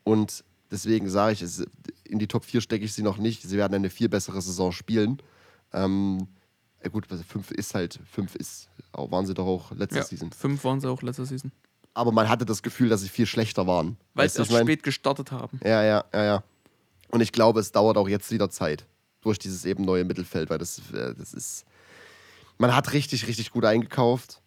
Und 0.04 0.44
deswegen 0.70 1.10
sage 1.10 1.34
ich, 1.34 1.42
es, 1.42 1.63
in 2.04 2.20
die 2.20 2.28
Top 2.28 2.46
4 2.46 2.62
stecke 2.62 2.86
ich 2.86 2.94
sie 2.94 3.04
noch 3.04 3.18
nicht. 3.18 3.44
Sie 3.44 3.58
werden 3.58 3.74
eine 3.74 3.90
viel 3.90 4.10
bessere 4.10 4.42
Saison 4.42 4.72
spielen. 4.72 5.22
Ähm, 5.74 6.28
ja 6.84 6.90
gut, 6.90 7.08
fünf 7.28 7.51
ist 7.51 7.75
halt, 7.75 8.00
fünf 8.10 8.36
ist, 8.36 8.70
waren 8.94 9.25
sie 9.25 9.34
doch 9.34 9.46
auch 9.46 9.72
letzte 9.72 9.98
ja, 9.98 10.04
Season. 10.04 10.32
Fünf 10.32 10.63
waren 10.63 10.82
sie 10.82 10.90
auch 10.90 11.01
letzte 11.01 11.25
Season. 11.25 11.51
Aber 11.94 12.12
man 12.12 12.30
hatte 12.30 12.46
das 12.46 12.63
Gefühl, 12.63 12.90
dass 12.90 13.01
sie 13.01 13.10
viel 13.10 13.25
schlechter 13.25 13.68
waren. 13.68 13.98
Weil 14.13 14.30
sie 14.30 14.40
erst 14.40 14.51
spät 14.51 14.82
gestartet 14.82 15.32
haben. 15.32 15.60
Ja, 15.63 15.84
ja, 15.84 16.06
ja, 16.13 16.24
ja. 16.24 16.44
Und 17.12 17.22
ich 17.22 17.32
glaube, 17.32 17.60
es 17.60 17.72
dauert 17.72 17.98
auch 17.98 18.08
jetzt 18.08 18.32
wieder 18.32 18.50
Zeit 18.50 18.88
durch 19.20 19.38
dieses 19.38 19.65
eben 19.65 19.84
neue 19.86 20.06
Mittelfeld, 20.06 20.50
weil 20.50 20.58
das, 20.58 20.80
äh, 20.94 21.13
das 21.13 21.34
ist. 21.34 21.65
Man 22.58 22.75
hat 22.75 22.94
richtig, 22.94 23.27
richtig 23.27 23.51
gut 23.51 23.65
eingekauft. 23.65 24.41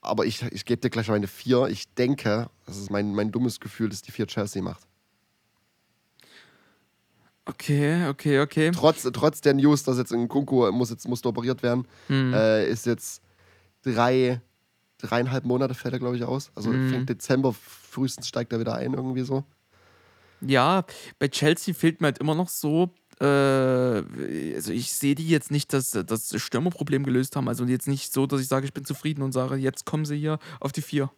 Aber 0.00 0.24
ich, 0.24 0.42
ich 0.42 0.64
gebe 0.64 0.80
dir 0.80 0.88
gleich 0.88 1.08
meine 1.08 1.26
vier. 1.26 1.66
Ich 1.68 1.92
denke, 1.94 2.48
das 2.66 2.78
ist 2.78 2.90
mein, 2.90 3.14
mein 3.14 3.30
dummes 3.30 3.60
Gefühl, 3.60 3.90
dass 3.90 4.00
die 4.00 4.12
vier 4.12 4.26
Chelsea 4.26 4.62
macht. 4.62 4.86
Okay, 7.44 8.06
okay, 8.08 8.40
okay. 8.40 8.70
Trotz, 8.70 9.02
trotz 9.12 9.40
der 9.40 9.54
News, 9.54 9.82
dass 9.82 9.98
jetzt 9.98 10.12
ein 10.12 10.28
Kunku 10.28 10.70
muss 10.72 10.90
jetzt 10.90 11.06
muss 11.06 11.24
operiert 11.26 11.62
werden, 11.62 11.86
hm. 12.06 12.32
äh, 12.32 12.66
ist 12.68 12.86
jetzt 12.86 13.22
drei, 13.82 14.40
dreieinhalb 14.98 15.44
Monate 15.44 15.74
fällt 15.74 15.94
er, 15.94 15.98
glaube 16.00 16.16
ich, 16.16 16.24
aus. 16.24 16.50
Also 16.54 16.70
hm. 16.70 16.90
fängt 16.90 17.08
Dezember, 17.08 17.52
frühestens 17.52 18.28
steigt 18.28 18.52
er 18.52 18.60
wieder 18.60 18.76
ein, 18.76 18.94
irgendwie 18.94 19.22
so. 19.22 19.44
Ja, 20.40 20.84
bei 21.18 21.28
Chelsea 21.28 21.74
fehlt 21.74 22.00
mir 22.00 22.06
halt 22.06 22.18
immer 22.18 22.34
noch 22.34 22.48
so, 22.48 22.90
äh, 23.20 23.24
also 23.24 24.72
ich 24.72 24.92
sehe 24.92 25.14
die 25.14 25.28
jetzt 25.28 25.50
nicht, 25.50 25.72
dass 25.72 25.90
das 25.90 26.40
Stürmerproblem 26.40 27.04
gelöst 27.04 27.36
haben. 27.36 27.48
Also 27.48 27.64
jetzt 27.64 27.88
nicht 27.88 28.12
so, 28.12 28.26
dass 28.26 28.40
ich 28.40 28.48
sage, 28.48 28.66
ich 28.66 28.72
bin 28.72 28.84
zufrieden 28.84 29.22
und 29.22 29.32
sage, 29.32 29.56
jetzt 29.56 29.84
kommen 29.84 30.04
sie 30.04 30.16
hier 30.16 30.38
auf 30.60 30.72
die 30.72 30.82
vier. 30.82 31.10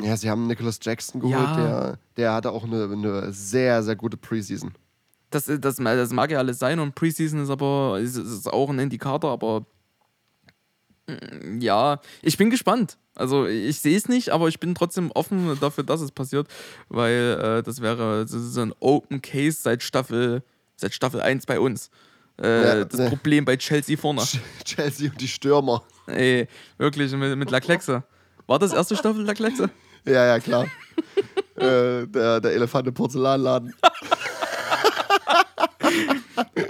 Ja, 0.00 0.16
sie 0.16 0.28
haben 0.28 0.46
Nicholas 0.46 0.78
Jackson 0.82 1.20
geholt, 1.20 1.36
ja. 1.38 1.56
der, 1.56 1.98
der 2.16 2.34
hatte 2.34 2.50
auch 2.50 2.64
eine, 2.64 2.84
eine 2.84 3.32
sehr, 3.32 3.82
sehr 3.82 3.96
gute 3.96 4.18
Preseason 4.18 4.74
das, 5.30 5.44
das, 5.60 5.76
das 5.76 6.12
mag 6.12 6.30
ja 6.30 6.38
alles 6.38 6.58
sein 6.58 6.78
und 6.78 6.94
Preseason 6.94 7.42
ist 7.42 7.50
aber 7.50 7.98
ist, 8.00 8.16
ist 8.16 8.52
auch 8.52 8.70
ein 8.70 8.78
Indikator, 8.78 9.32
aber 9.32 9.66
ja, 11.60 12.00
ich 12.22 12.36
bin 12.36 12.50
gespannt. 12.50 12.98
Also 13.14 13.46
ich 13.46 13.80
sehe 13.80 13.96
es 13.96 14.08
nicht, 14.08 14.30
aber 14.30 14.48
ich 14.48 14.60
bin 14.60 14.74
trotzdem 14.74 15.10
offen 15.12 15.58
dafür, 15.60 15.84
dass 15.84 16.00
es 16.00 16.12
passiert, 16.12 16.48
weil 16.88 17.38
äh, 17.40 17.62
das 17.62 17.80
wäre 17.80 18.26
so 18.28 18.60
ein 18.60 18.74
Open 18.80 19.22
Case 19.22 19.58
seit 19.62 19.82
Staffel, 19.82 20.42
seit 20.76 20.92
Staffel 20.92 21.20
1 21.20 21.46
bei 21.46 21.58
uns. 21.58 21.90
Äh, 22.40 22.64
ja, 22.64 22.84
das 22.84 23.00
ne. 23.00 23.08
Problem 23.08 23.44
bei 23.46 23.56
Chelsea 23.56 23.96
vorne. 23.96 24.22
Chelsea 24.64 25.10
und 25.10 25.20
die 25.20 25.28
Stürmer. 25.28 25.82
Ey, 26.06 26.46
wirklich, 26.76 27.12
mit, 27.12 27.36
mit 27.38 27.50
Laclexe. 27.50 28.02
War 28.46 28.58
das 28.58 28.72
erste 28.72 28.96
Staffel 28.96 29.24
Laclexe? 29.24 29.70
Ja, 30.08 30.24
ja, 30.24 30.38
klar. 30.38 30.66
äh, 31.56 32.06
der, 32.06 32.40
der 32.40 32.52
Elefant 32.52 32.86
im 32.86 32.94
Porzellanladen. 32.94 33.74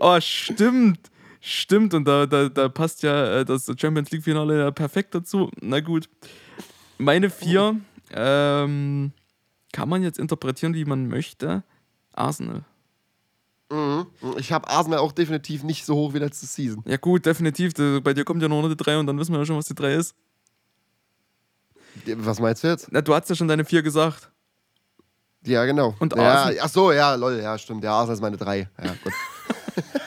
oh, 0.00 0.18
stimmt. 0.22 1.10
Stimmt, 1.48 1.94
und 1.94 2.08
da, 2.08 2.26
da, 2.26 2.48
da 2.48 2.68
passt 2.68 3.04
ja 3.04 3.38
äh, 3.38 3.44
das 3.44 3.70
Champions 3.78 4.10
League-Finale 4.10 4.58
ja 4.58 4.70
perfekt 4.72 5.14
dazu. 5.14 5.48
Na 5.60 5.78
gut. 5.78 6.08
Meine 6.98 7.30
vier 7.30 7.76
ähm, 8.10 9.12
kann 9.72 9.88
man 9.88 10.02
jetzt 10.02 10.18
interpretieren, 10.18 10.74
wie 10.74 10.84
man 10.84 11.06
möchte. 11.06 11.62
Arsenal. 12.12 12.64
Mhm. 13.70 14.06
Ich 14.38 14.50
habe 14.50 14.68
Arsenal 14.68 14.98
auch 14.98 15.12
definitiv 15.12 15.62
nicht 15.62 15.86
so 15.86 15.94
hoch 15.94 16.14
wie 16.14 16.18
letzte 16.18 16.46
Season. 16.46 16.82
Ja, 16.84 16.96
gut, 16.96 17.26
definitiv. 17.26 17.74
Bei 18.02 18.12
dir 18.12 18.24
kommt 18.24 18.42
ja 18.42 18.48
noch 18.48 18.64
eine 18.64 18.74
3 18.74 18.98
und 18.98 19.06
dann 19.06 19.16
wissen 19.16 19.32
wir 19.32 19.38
ja 19.38 19.46
schon, 19.46 19.56
was 19.56 19.66
die 19.66 19.76
3 19.76 19.94
ist. 19.94 20.16
Was 22.16 22.40
meinst 22.40 22.64
du 22.64 22.68
jetzt? 22.68 22.88
Na, 22.90 23.02
du 23.02 23.14
hast 23.14 23.30
ja 23.30 23.36
schon 23.36 23.46
deine 23.46 23.64
4 23.64 23.84
gesagt. 23.84 24.32
Ja, 25.44 25.64
genau. 25.64 25.94
Und 26.00 26.12
ja, 26.16 26.50
ach 26.60 26.68
so, 26.68 26.90
ja, 26.90 27.14
lol, 27.14 27.38
ja, 27.40 27.56
stimmt. 27.56 27.84
Der 27.84 27.92
Arsenal 27.92 28.14
ist 28.14 28.20
meine 28.20 28.36
3. 28.36 28.68
Ja, 28.82 28.96
gut. 29.04 29.12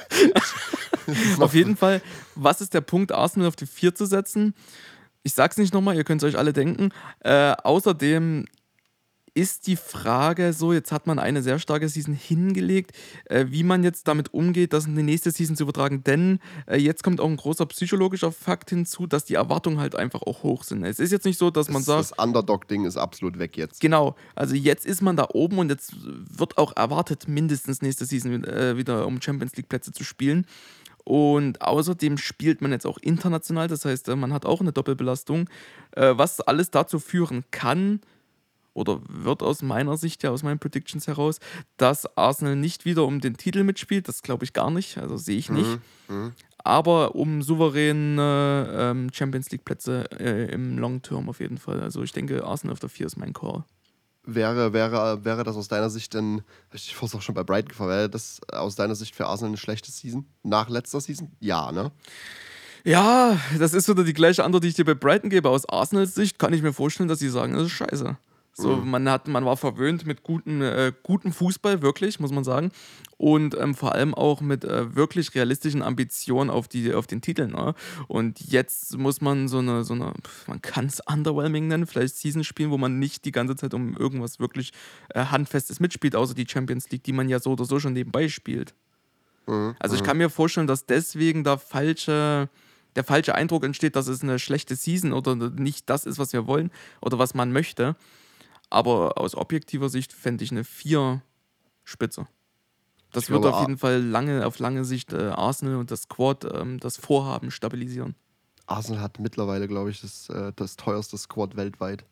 auf 1.39 1.53
jeden 1.53 1.77
Fall, 1.77 2.01
was 2.35 2.61
ist 2.61 2.73
der 2.73 2.81
Punkt, 2.81 3.11
Arsenal 3.11 3.47
auf 3.47 3.55
die 3.55 3.65
4 3.65 3.95
zu 3.95 4.05
setzen? 4.05 4.53
Ich 5.23 5.33
sag's 5.33 5.57
nicht 5.57 5.73
nochmal, 5.73 5.95
ihr 5.95 6.03
könnt 6.03 6.23
es 6.23 6.29
euch 6.29 6.37
alle 6.37 6.53
denken. 6.53 6.89
Äh, 7.19 7.53
außerdem 7.63 8.45
ist 9.33 9.67
die 9.67 9.75
Frage 9.75 10.53
so, 10.53 10.73
jetzt 10.73 10.91
hat 10.91 11.07
man 11.07 11.19
eine 11.19 11.41
sehr 11.41 11.59
starke 11.59 11.87
Season 11.87 12.13
hingelegt, 12.13 12.91
äh, 13.25 13.45
wie 13.49 13.63
man 13.63 13.83
jetzt 13.83 14.07
damit 14.07 14.33
umgeht, 14.33 14.73
das 14.73 14.85
in 14.85 14.95
die 14.95 15.03
nächste 15.03 15.31
Season 15.31 15.55
zu 15.55 15.63
übertragen. 15.63 16.03
Denn 16.03 16.39
äh, 16.67 16.77
jetzt 16.77 17.03
kommt 17.03 17.21
auch 17.21 17.27
ein 17.27 17.37
großer 17.37 17.65
psychologischer 17.67 18.31
Fakt 18.31 18.69
hinzu, 18.69 19.07
dass 19.07 19.25
die 19.25 19.35
Erwartungen 19.35 19.79
halt 19.79 19.95
einfach 19.95 20.23
auch 20.23 20.43
hoch 20.43 20.63
sind. 20.63 20.83
Es 20.83 20.99
ist 20.99 21.11
jetzt 21.11 21.25
nicht 21.25 21.37
so, 21.37 21.51
dass 21.51 21.67
das, 21.67 21.73
man 21.73 21.83
sagt. 21.83 22.11
Das 22.11 22.19
Underdog-Ding 22.19 22.85
ist 22.85 22.97
absolut 22.97 23.39
weg 23.39 23.57
jetzt. 23.57 23.79
Genau, 23.79 24.15
also 24.35 24.55
jetzt 24.55 24.85
ist 24.85 25.01
man 25.01 25.15
da 25.15 25.27
oben 25.33 25.59
und 25.59 25.69
jetzt 25.69 25.93
wird 26.03 26.57
auch 26.57 26.75
erwartet, 26.75 27.27
mindestens 27.27 27.81
nächste 27.81 28.05
Season 28.05 28.43
äh, 28.43 28.77
wieder 28.77 29.05
um 29.07 29.21
Champions 29.21 29.55
League-Plätze 29.55 29.91
zu 29.91 30.03
spielen. 30.03 30.45
Und 31.09 31.63
außerdem 31.63 32.19
spielt 32.19 32.61
man 32.61 32.71
jetzt 32.71 32.85
auch 32.85 32.99
international, 32.99 33.67
das 33.67 33.83
heißt, 33.83 34.09
äh, 34.09 34.15
man 34.15 34.31
hat 34.31 34.45
auch 34.45 34.61
eine 34.61 34.71
Doppelbelastung, 34.71 35.49
äh, 35.95 36.13
was 36.15 36.39
alles 36.39 36.69
dazu 36.69 36.99
führen 36.99 37.45
kann, 37.49 38.01
oder 38.75 39.01
wird 39.07 39.41
aus 39.41 39.63
meiner 39.63 39.97
Sicht 39.97 40.21
ja, 40.21 40.29
aus 40.29 40.43
meinen 40.43 40.59
Predictions 40.59 41.07
heraus, 41.07 41.39
dass 41.77 42.15
Arsenal 42.15 42.55
nicht 42.55 42.85
wieder 42.85 43.05
um 43.05 43.21
den 43.21 43.37
Titel 43.37 43.63
mitspielt. 43.63 44.07
Das 44.07 44.21
glaube 44.21 44.45
ich 44.45 44.53
gar 44.53 44.69
nicht, 44.69 44.99
also 44.99 45.17
sehe 45.17 45.39
ich 45.39 45.49
nicht. 45.49 45.79
Mhm. 46.07 46.15
Mhm. 46.15 46.31
Aber 46.59 47.15
um 47.15 47.41
souveräne 47.41 48.69
ähm, 48.71 49.09
Champions 49.11 49.49
League-Plätze 49.49 50.11
äh, 50.19 50.53
im 50.53 50.77
Long 50.77 51.01
Term 51.01 51.27
auf 51.27 51.39
jeden 51.39 51.57
Fall. 51.57 51.81
Also 51.81 52.03
ich 52.03 52.11
denke, 52.11 52.43
Arsenal 52.45 52.73
auf 52.73 52.79
der 52.79 52.89
4 52.89 53.07
ist 53.07 53.17
mein 53.17 53.33
Call. 53.33 53.63
Wäre, 54.35 54.73
wäre, 54.73 55.23
wäre 55.25 55.43
das 55.43 55.55
aus 55.55 55.67
deiner 55.67 55.89
Sicht 55.89 56.13
denn, 56.13 56.41
ich 56.73 56.95
es 57.01 57.15
auch 57.15 57.21
schon 57.21 57.35
bei 57.35 57.43
Brighton 57.43 57.69
gefallen, 57.69 57.89
wäre 57.89 58.09
das 58.09 58.39
aus 58.51 58.75
deiner 58.75 58.95
Sicht 58.95 59.15
für 59.15 59.27
Arsenal 59.27 59.49
eine 59.49 59.57
schlechte 59.57 59.91
Season? 59.91 60.25
Nach 60.43 60.69
letzter 60.69 61.01
Season? 61.01 61.31
Ja, 61.39 61.71
ne? 61.71 61.91
Ja, 62.83 63.37
das 63.57 63.73
ist 63.73 63.89
wieder 63.89 64.03
die 64.03 64.13
gleiche 64.13 64.43
Antwort, 64.43 64.63
die 64.63 64.69
ich 64.69 64.75
dir 64.75 64.85
bei 64.85 64.93
Brighton 64.93 65.29
gebe. 65.29 65.49
Aus 65.49 65.67
Arsenals 65.67 66.15
Sicht 66.15 66.39
kann 66.39 66.53
ich 66.53 66.61
mir 66.61 66.73
vorstellen, 66.73 67.09
dass 67.09 67.19
sie 67.19 67.29
sagen, 67.29 67.53
das 67.53 67.63
ist 67.63 67.71
scheiße. 67.71 68.17
So, 68.59 68.75
mhm. 68.75 68.89
man, 68.89 69.09
hat, 69.09 69.27
man 69.27 69.45
war 69.45 69.55
verwöhnt 69.55 70.05
mit 70.05 70.23
guten, 70.23 70.61
äh, 70.61 70.91
guten 71.03 71.31
Fußball, 71.31 71.81
wirklich, 71.81 72.19
muss 72.19 72.31
man 72.31 72.43
sagen. 72.43 72.71
Und 73.17 73.57
ähm, 73.57 73.73
vor 73.73 73.93
allem 73.93 74.13
auch 74.13 74.41
mit 74.41 74.65
äh, 74.65 74.95
wirklich 74.95 75.33
realistischen 75.33 75.81
Ambitionen 75.81 76.49
auf, 76.49 76.67
die, 76.67 76.93
auf 76.93 77.07
den 77.07 77.21
Titel. 77.21 77.47
Ne? 77.47 77.73
Und 78.07 78.39
jetzt 78.41 78.97
muss 78.97 79.21
man 79.21 79.47
so 79.47 79.59
eine, 79.59 79.83
so 79.83 79.93
eine 79.93 80.13
man 80.47 80.61
kann 80.61 80.85
es 80.87 80.99
underwhelming 80.99 81.67
nennen, 81.67 81.87
vielleicht 81.87 82.15
Season 82.15 82.43
spielen, 82.43 82.71
wo 82.71 82.77
man 82.77 82.99
nicht 82.99 83.25
die 83.25 83.31
ganze 83.31 83.55
Zeit 83.55 83.73
um 83.73 83.95
irgendwas 83.95 84.39
wirklich 84.39 84.73
äh, 85.09 85.25
Handfestes 85.25 85.79
mitspielt, 85.79 86.15
außer 86.15 86.33
die 86.33 86.47
Champions 86.47 86.89
League, 86.91 87.03
die 87.03 87.13
man 87.13 87.29
ja 87.29 87.39
so 87.39 87.51
oder 87.51 87.65
so 87.65 87.79
schon 87.79 87.93
nebenbei 87.93 88.27
spielt. 88.27 88.73
Mhm. 89.47 89.75
Also 89.79 89.95
ich 89.95 90.01
mhm. 90.01 90.05
kann 90.05 90.17
mir 90.17 90.29
vorstellen, 90.29 90.67
dass 90.67 90.85
deswegen 90.85 91.43
da 91.43 91.57
falsche 91.57 92.49
der 92.95 93.03
falsche 93.03 93.35
Eindruck 93.35 93.63
entsteht, 93.63 93.95
dass 93.95 94.07
es 94.07 94.23
eine 94.23 94.39
schlechte 94.39 94.75
Season 94.75 95.13
oder 95.13 95.35
nicht 95.35 95.89
das 95.89 96.05
ist, 96.05 96.19
was 96.19 96.33
wir 96.33 96.47
wollen 96.47 96.71
oder 97.01 97.19
was 97.19 97.33
man 97.33 97.51
möchte. 97.51 97.95
Aber 98.69 99.17
aus 99.17 99.35
objektiver 99.35 99.89
Sicht 99.89 100.13
fände 100.13 100.43
ich 100.43 100.51
eine 100.51 100.63
4 100.63 101.21
spitze. 101.83 102.27
Das 103.11 103.23
ich 103.23 103.29
wird 103.29 103.41
glaube, 103.41 103.57
auf 103.57 103.61
jeden 103.61 103.79
Fall 103.79 104.01
lange, 104.01 104.45
auf 104.45 104.59
lange 104.59 104.85
Sicht 104.85 105.13
äh, 105.13 105.29
Arsenal 105.29 105.77
und 105.77 105.89
das 105.89 106.03
Squad 106.03 106.45
ähm, 106.53 106.79
das 106.79 106.97
Vorhaben 106.97 107.49
stabilisieren. 107.49 108.15
Arsenal 108.67 109.01
hat 109.01 109.19
mittlerweile, 109.19 109.67
glaube 109.67 109.89
ich, 109.89 110.01
das, 110.01 110.29
äh, 110.29 110.53
das 110.55 110.75
teuerste 110.75 111.17
Squad 111.17 111.55
weltweit. 111.55 112.05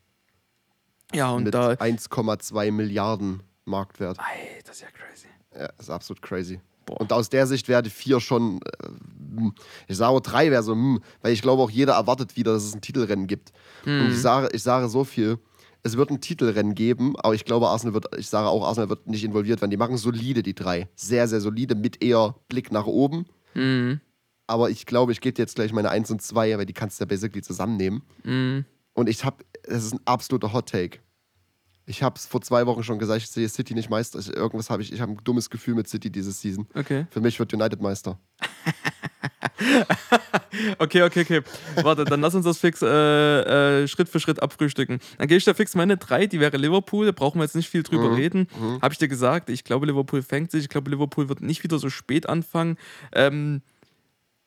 Ja, 1.13 1.29
und 1.31 1.43
Mit 1.43 1.53
da. 1.53 1.71
1,2 1.71 2.71
Milliarden 2.71 3.43
Marktwert. 3.65 4.17
Ey, 4.17 4.61
das 4.65 4.77
ist 4.77 4.81
ja 4.81 4.87
crazy. 4.89 5.27
Ja, 5.55 5.69
ist 5.77 5.89
absolut 5.89 6.21
crazy. 6.21 6.59
Boah. 6.85 6.99
Und 6.99 7.13
aus 7.13 7.29
der 7.29 7.45
Sicht 7.47 7.67
wäre 7.67 7.83
die 7.83 7.89
4 7.89 8.19
schon, 8.19 8.59
äh, 8.81 9.51
ich 9.87 9.97
sage 9.97 10.19
3 10.19 10.51
wäre 10.51 10.63
so, 10.63 10.73
hm, 10.73 11.01
weil 11.21 11.33
ich 11.33 11.41
glaube 11.41 11.61
auch 11.61 11.69
jeder 11.69 11.93
erwartet 11.93 12.35
wieder, 12.35 12.53
dass 12.53 12.63
es 12.63 12.73
ein 12.73 12.81
Titelrennen 12.81 13.27
gibt. 13.27 13.51
Mhm. 13.85 14.01
Und 14.01 14.11
ich 14.11 14.21
sage, 14.21 14.49
ich 14.51 14.63
sage 14.63 14.89
so 14.89 15.03
viel, 15.03 15.37
es 15.87 15.97
wird 15.97 16.11
ein 16.11 16.21
Titelrennen 16.21 16.75
geben, 16.75 17.15
aber 17.17 17.33
ich 17.33 17.45
glaube, 17.45 17.67
Arsenal 17.67 17.93
wird, 17.93 18.07
ich 18.17 18.27
sage 18.27 18.47
auch, 18.47 18.65
Arsenal 18.65 18.89
wird 18.89 19.07
nicht 19.07 19.23
involviert 19.23 19.61
werden. 19.61 19.71
Die 19.71 19.77
machen 19.77 19.97
solide, 19.97 20.43
die 20.43 20.53
drei. 20.53 20.87
Sehr, 20.95 21.27
sehr 21.27 21.41
solide, 21.41 21.75
mit 21.75 22.03
eher 22.03 22.35
Blick 22.47 22.71
nach 22.71 22.85
oben. 22.85 23.25
Mhm. 23.53 24.01
Aber 24.45 24.69
ich 24.69 24.85
glaube, 24.85 25.11
ich 25.11 25.21
gebe 25.21 25.33
dir 25.33 25.41
jetzt 25.41 25.55
gleich 25.55 25.73
meine 25.73 25.89
1 25.89 26.11
und 26.11 26.21
2, 26.21 26.57
weil 26.57 26.65
die 26.65 26.73
kannst 26.73 26.99
du 26.99 27.03
ja 27.03 27.07
basically 27.07 27.41
zusammennehmen. 27.41 28.03
Mhm. 28.23 28.65
Und 28.93 29.09
ich 29.09 29.23
habe, 29.25 29.43
es 29.63 29.85
ist 29.85 29.93
ein 29.93 29.99
absoluter 30.05 30.53
Hot 30.53 30.69
Take. 30.69 30.99
Ich 31.85 32.03
habe 32.03 32.17
es 32.17 32.25
vor 32.25 32.41
zwei 32.41 32.65
Wochen 32.65 32.83
schon 32.83 32.99
gesagt, 32.99 33.21
ich 33.21 33.29
sehe 33.29 33.47
City 33.47 33.73
nicht 33.73 33.89
Meister. 33.89 34.19
Ich, 34.19 34.27
irgendwas 34.27 34.69
habe 34.69 34.81
ich, 34.81 34.91
ich 34.91 34.99
habe 34.99 35.13
ein 35.13 35.19
dummes 35.23 35.49
Gefühl 35.49 35.75
mit 35.75 35.87
City 35.87 36.09
diese 36.09 36.31
Season. 36.31 36.67
Okay. 36.75 37.07
Für 37.11 37.21
mich 37.21 37.39
wird 37.39 37.53
United 37.53 37.81
Meister. 37.81 38.19
okay, 40.79 41.03
okay, 41.03 41.21
okay. 41.21 41.41
Warte, 41.81 42.05
dann 42.05 42.21
lass 42.21 42.35
uns 42.35 42.45
das 42.45 42.57
fix 42.57 42.81
äh, 42.81 43.83
äh, 43.83 43.87
Schritt 43.87 44.09
für 44.09 44.19
Schritt 44.19 44.41
abfrühstücken. 44.41 44.99
Dann 45.17 45.27
gehe 45.27 45.37
ich 45.37 45.45
da 45.45 45.53
fix 45.53 45.75
meine 45.75 45.97
drei, 45.97 46.27
die 46.27 46.39
wäre 46.39 46.57
Liverpool, 46.57 47.05
da 47.05 47.11
brauchen 47.11 47.39
wir 47.39 47.43
jetzt 47.43 47.55
nicht 47.55 47.69
viel 47.69 47.83
drüber 47.83 48.09
mhm. 48.09 48.15
reden. 48.15 48.47
Mhm. 48.59 48.81
Habe 48.81 48.93
ich 48.93 48.99
dir 48.99 49.07
gesagt, 49.07 49.49
ich 49.49 49.63
glaube, 49.63 49.85
Liverpool 49.85 50.21
fängt 50.21 50.51
sich, 50.51 50.63
ich 50.63 50.69
glaube, 50.69 50.89
Liverpool 50.89 51.29
wird 51.29 51.41
nicht 51.41 51.63
wieder 51.63 51.79
so 51.79 51.89
spät 51.89 52.29
anfangen. 52.29 52.77
Ähm, 53.13 53.61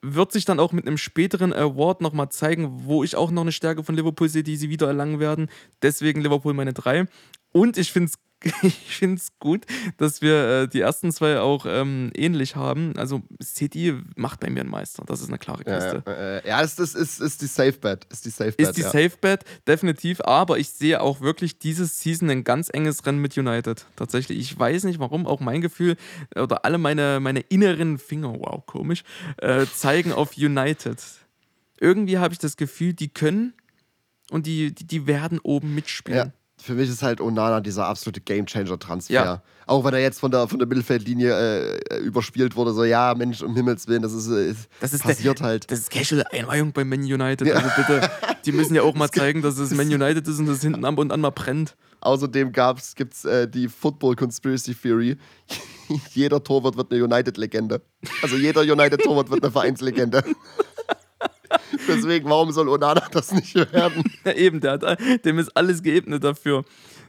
wird 0.03 0.33
sich 0.33 0.47
dann 0.47 0.61
auch 0.61 0.73
mit 0.73 0.87
einem 0.87 0.97
späteren 0.97 1.53
Award 1.53 2.01
nochmal 2.01 2.31
zeigen, 2.31 2.85
wo 2.85 3.05
ich 3.05 3.17
auch 3.17 3.31
noch 3.31 3.43
eine 3.43 3.53
Stärke 3.53 3.85
von 3.85 3.95
Liverpool 3.95 4.29
sehe, 4.29 4.43
die 4.43 4.57
sie 4.57 4.71
wieder 4.71 4.87
erlangen 4.87 5.21
werden. 5.21 5.51
Deswegen 5.83 6.23
Liverpool 6.23 6.55
meine 6.55 6.73
drei. 6.73 7.07
Und 7.53 7.77
ich 7.77 7.93
finde 7.93 8.09
es 8.09 8.19
ich 8.63 8.97
finde 8.97 9.17
es 9.17 9.39
gut, 9.39 9.67
dass 9.99 10.23
wir 10.23 10.63
äh, 10.63 10.69
die 10.69 10.81
ersten 10.81 11.13
zwei 11.13 11.41
auch 11.41 11.67
ähm, 11.69 12.11
ähnlich 12.15 12.57
haben. 12.57 12.97
Also 12.97 13.23
City 13.43 14.01
macht 14.17 14.41
bei 14.41 14.49
mir 14.49 14.61
einen 14.61 14.71
Meister. 14.71 15.05
Das 15.07 15.21
ist 15.21 15.29
eine 15.29 15.39
klare 15.39 15.65
Kiste. 15.65 16.03
Ja, 16.07 16.13
äh, 16.13 16.49
ja 16.49 16.61
ist, 16.61 16.81
ist, 16.81 16.95
ist, 16.95 17.21
ist 17.21 17.43
die 17.43 17.47
Safe 17.47 17.73
Bet. 17.73 18.07
Ist 18.11 18.25
die 18.25 18.31
Safe 18.31 18.53
Bet. 18.53 18.61
Ist 18.61 18.77
die 18.77 18.83
ja. 18.83 18.91
Safe 18.91 19.13
Bet, 19.21 19.45
definitiv. 19.67 20.21
Aber 20.23 20.59
ich 20.59 20.71
sehe 20.71 21.01
auch 21.01 21.21
wirklich 21.21 21.59
dieses 21.59 22.01
Season 22.01 22.31
ein 22.31 22.45
ganz 22.45 22.71
enges 22.73 23.05
Rennen 23.05 23.21
mit 23.21 23.37
United. 23.37 23.87
Tatsächlich. 23.97 24.39
Ich 24.39 24.59
weiß 24.59 24.85
nicht 24.85 24.99
warum. 24.99 25.27
Auch 25.27 25.41
mein 25.41 25.61
Gefühl 25.61 25.97
oder 26.35 26.65
alle 26.65 26.79
meine, 26.79 27.21
meine 27.21 27.41
inneren 27.41 27.99
Finger, 27.99 28.35
wow, 28.39 28.65
komisch, 28.65 29.03
äh, 29.39 29.67
zeigen 29.67 30.13
auf 30.13 30.37
United. 30.37 30.99
Irgendwie 31.79 32.19
habe 32.19 32.33
ich 32.33 32.39
das 32.39 32.57
Gefühl, 32.57 32.95
die 32.95 33.09
können 33.09 33.55
und 34.31 34.47
die, 34.47 34.75
die, 34.75 34.87
die 34.87 35.07
werden 35.07 35.39
oben 35.41 35.75
mitspielen. 35.75 36.33
Für 36.63 36.75
mich 36.75 36.89
ist 36.89 37.03
halt 37.03 37.21
Onana 37.21 37.61
dieser 37.61 37.87
absolute 37.87 38.21
Gamechanger-Transfer. 38.21 39.13
Ja. 39.13 39.43
Auch 39.67 39.85
wenn 39.85 39.95
er 39.95 40.01
jetzt 40.01 40.21
von 40.21 40.31
der, 40.31 40.49
von 40.49 40.59
der 40.59 40.67
Mittelfeldlinie 40.67 41.79
äh, 41.91 41.99
überspielt 41.99 42.57
wurde, 42.57 42.73
so, 42.73 42.85
ja, 42.85 43.15
Mensch, 43.15 43.43
um 43.43 43.55
Himmels 43.55 43.87
Willen, 43.87 44.03
das 44.03 44.13
ist, 44.13 44.29
äh, 44.29 44.55
das 44.81 44.93
ist 44.93 45.03
passiert 45.03 45.41
der, 45.41 45.47
halt. 45.47 45.71
Das 45.71 45.79
ist 45.79 45.91
Casual-Einweihung 45.91 46.73
bei 46.73 46.85
Man 46.85 47.01
United. 47.01 47.47
Ja. 47.47 47.55
Also 47.55 47.69
bitte, 47.77 48.11
die 48.45 48.53
müssen 48.53 48.75
ja 48.75 48.83
auch 48.83 48.95
mal 48.95 49.11
zeigen, 49.13 49.43
dass 49.43 49.59
es 49.59 49.71
Man 49.73 49.87
United 49.87 50.27
ist 50.27 50.39
und 50.39 50.47
das 50.47 50.61
hinten 50.61 50.85
ab 50.85 50.99
und 50.99 51.13
an 51.13 51.21
mal 51.21 51.31
brennt. 51.31 51.77
Außerdem 52.01 52.53
gibt 52.97 53.15
es 53.15 53.25
äh, 53.25 53.47
die 53.47 53.69
Football 53.69 54.17
Conspiracy 54.17 54.75
Theory. 54.75 55.17
jeder 56.15 56.43
Torwart 56.43 56.77
wird 56.77 56.93
eine 56.93 57.05
United-Legende. 57.05 57.83
Also 58.23 58.37
jeder 58.37 58.63
United-Torwart 58.63 59.31
wird 59.31 59.43
eine 59.43 59.53
Vereinslegende. 59.53 60.25
Deswegen, 61.97 62.29
warum 62.29 62.53
soll 62.53 62.69
Onana 62.69 63.07
das 63.11 63.33
nicht 63.33 63.55
werden? 63.55 64.05
Ja, 64.25 64.33
eben, 64.33 64.61
der 64.61 64.73
hat, 64.73 64.99
dem 65.25 65.39
ist 65.39 65.57
alles 65.57 65.83
geebnet 65.83 66.23
dafür. 66.23 66.65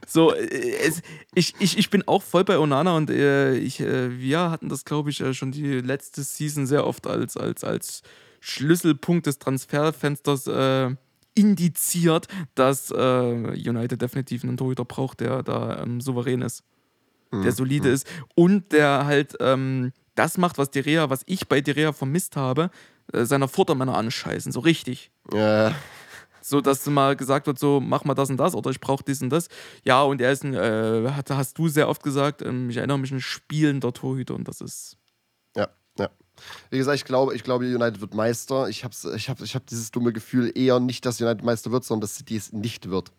So, 0.06 0.32
äh, 0.34 0.76
es, 0.80 1.02
ich, 1.34 1.54
ich, 1.58 1.78
ich 1.78 1.90
bin 1.90 2.06
auch 2.06 2.22
voll 2.22 2.44
bei 2.44 2.58
Onana 2.58 2.96
und 2.96 3.10
äh, 3.10 3.54
ich, 3.56 3.80
äh, 3.80 4.18
wir 4.18 4.50
hatten 4.50 4.68
das, 4.68 4.84
glaube 4.84 5.10
ich, 5.10 5.20
äh, 5.20 5.34
schon 5.34 5.52
die 5.52 5.80
letzte 5.80 6.22
Season 6.22 6.66
sehr 6.66 6.86
oft 6.86 7.06
als, 7.06 7.36
als, 7.36 7.64
als 7.64 8.02
Schlüsselpunkt 8.40 9.26
des 9.26 9.38
Transferfensters 9.38 10.46
äh, 10.46 10.90
indiziert, 11.34 12.28
dass 12.54 12.90
äh, 12.90 12.94
United 12.94 14.02
definitiv 14.02 14.44
einen 14.44 14.56
Torhüter 14.56 14.84
braucht, 14.84 15.20
der 15.20 15.42
da 15.42 15.82
ähm, 15.82 16.00
souverän 16.00 16.42
ist, 16.42 16.62
mhm. 17.30 17.42
der 17.42 17.52
solide 17.52 17.88
mhm. 17.88 17.94
ist 17.94 18.06
und 18.34 18.72
der 18.72 19.06
halt 19.06 19.36
ähm, 19.40 19.92
das 20.14 20.36
macht, 20.36 20.58
was 20.58 20.70
Derea, 20.70 21.08
was 21.08 21.22
ich 21.26 21.48
bei 21.48 21.60
Derea 21.60 21.92
vermisst 21.92 22.36
habe, 22.36 22.70
äh, 23.12 23.24
seiner 23.24 23.48
Vordermänner 23.48 23.96
anscheißen, 23.96 24.52
so 24.52 24.60
richtig. 24.60 25.10
Ja. 25.32 25.74
So, 26.44 26.60
dass 26.60 26.84
mal 26.86 27.14
gesagt 27.14 27.46
wird, 27.46 27.58
so, 27.58 27.80
mach 27.80 28.04
mal 28.04 28.14
das 28.14 28.28
und 28.28 28.36
das 28.36 28.54
oder 28.54 28.70
ich 28.70 28.80
brauche 28.80 29.04
dies 29.04 29.22
und 29.22 29.30
das. 29.30 29.48
Ja, 29.84 30.02
und 30.02 30.20
er 30.20 30.32
ist 30.32 30.42
ein, 30.42 30.54
äh, 30.54 31.10
hat, 31.10 31.30
hast 31.30 31.56
du 31.56 31.68
sehr 31.68 31.88
oft 31.88 32.02
gesagt, 32.02 32.42
ähm, 32.42 32.68
ich 32.68 32.76
erinnere 32.76 32.98
mich, 32.98 33.12
ein 33.12 33.20
spielender 33.20 33.92
Torhüter 33.92 34.34
und 34.34 34.48
das 34.48 34.60
ist. 34.60 34.96
Ja, 35.56 35.68
ja. 35.98 36.10
Wie 36.70 36.78
gesagt, 36.78 36.96
ich 36.96 37.04
glaube, 37.04 37.36
ich 37.36 37.44
glaube, 37.44 37.64
United 37.64 38.00
wird 38.00 38.14
Meister. 38.14 38.68
Ich 38.68 38.82
habe 38.82 38.94
ich 39.14 39.28
hab, 39.28 39.40
ich 39.40 39.54
hab 39.54 39.66
dieses 39.66 39.92
dumme 39.92 40.12
Gefühl 40.12 40.50
eher 40.54 40.80
nicht, 40.80 41.06
dass 41.06 41.20
United 41.20 41.44
Meister 41.44 41.70
wird, 41.70 41.84
sondern 41.84 42.02
dass 42.02 42.16
City 42.16 42.36
es 42.36 42.52
nicht 42.52 42.90
wird. 42.90 43.12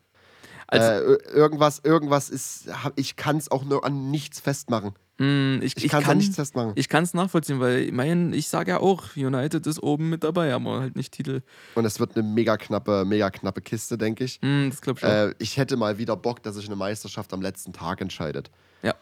Also, 0.66 1.14
äh, 1.14 1.18
irgendwas, 1.32 1.80
irgendwas 1.82 2.28
ist, 2.28 2.68
ich 2.96 3.16
kann 3.16 3.36
es 3.36 3.50
auch 3.50 3.64
nur 3.64 3.84
an 3.84 4.10
nichts 4.10 4.40
festmachen. 4.40 4.94
Mm, 5.18 5.62
ich, 5.62 5.76
ich, 5.76 5.84
ich 5.84 5.90
kann 5.90 6.18
nichts 6.18 6.34
festmachen. 6.34 6.72
Ich 6.74 6.88
kann 6.88 7.04
es 7.04 7.14
nachvollziehen, 7.14 7.60
weil 7.60 7.78
ich 7.80 7.92
meine, 7.92 8.34
ich 8.34 8.48
sage 8.48 8.72
ja 8.72 8.80
auch, 8.80 9.16
United 9.16 9.66
ist 9.66 9.80
oben 9.82 10.10
mit 10.10 10.24
dabei, 10.24 10.52
aber 10.52 10.80
halt 10.80 10.96
nicht 10.96 11.12
Titel. 11.12 11.42
Und 11.76 11.84
es 11.84 12.00
wird 12.00 12.16
eine 12.16 12.26
mega 12.26 12.56
knappe, 12.56 13.04
mega 13.04 13.30
knappe 13.30 13.60
Kiste, 13.60 13.96
denke 13.96 14.24
ich. 14.24 14.40
Mm, 14.42 14.70
das 14.70 14.80
glaube 14.80 15.00
ich 15.00 15.06
äh, 15.06 15.34
ich 15.38 15.56
hätte 15.56 15.76
mal 15.76 15.98
wieder 15.98 16.16
Bock, 16.16 16.42
dass 16.42 16.56
sich 16.56 16.66
eine 16.66 16.76
Meisterschaft 16.76 17.32
am 17.32 17.42
letzten 17.42 17.72
Tag 17.72 18.00
entscheidet. 18.00 18.50
Ja. 18.82 18.94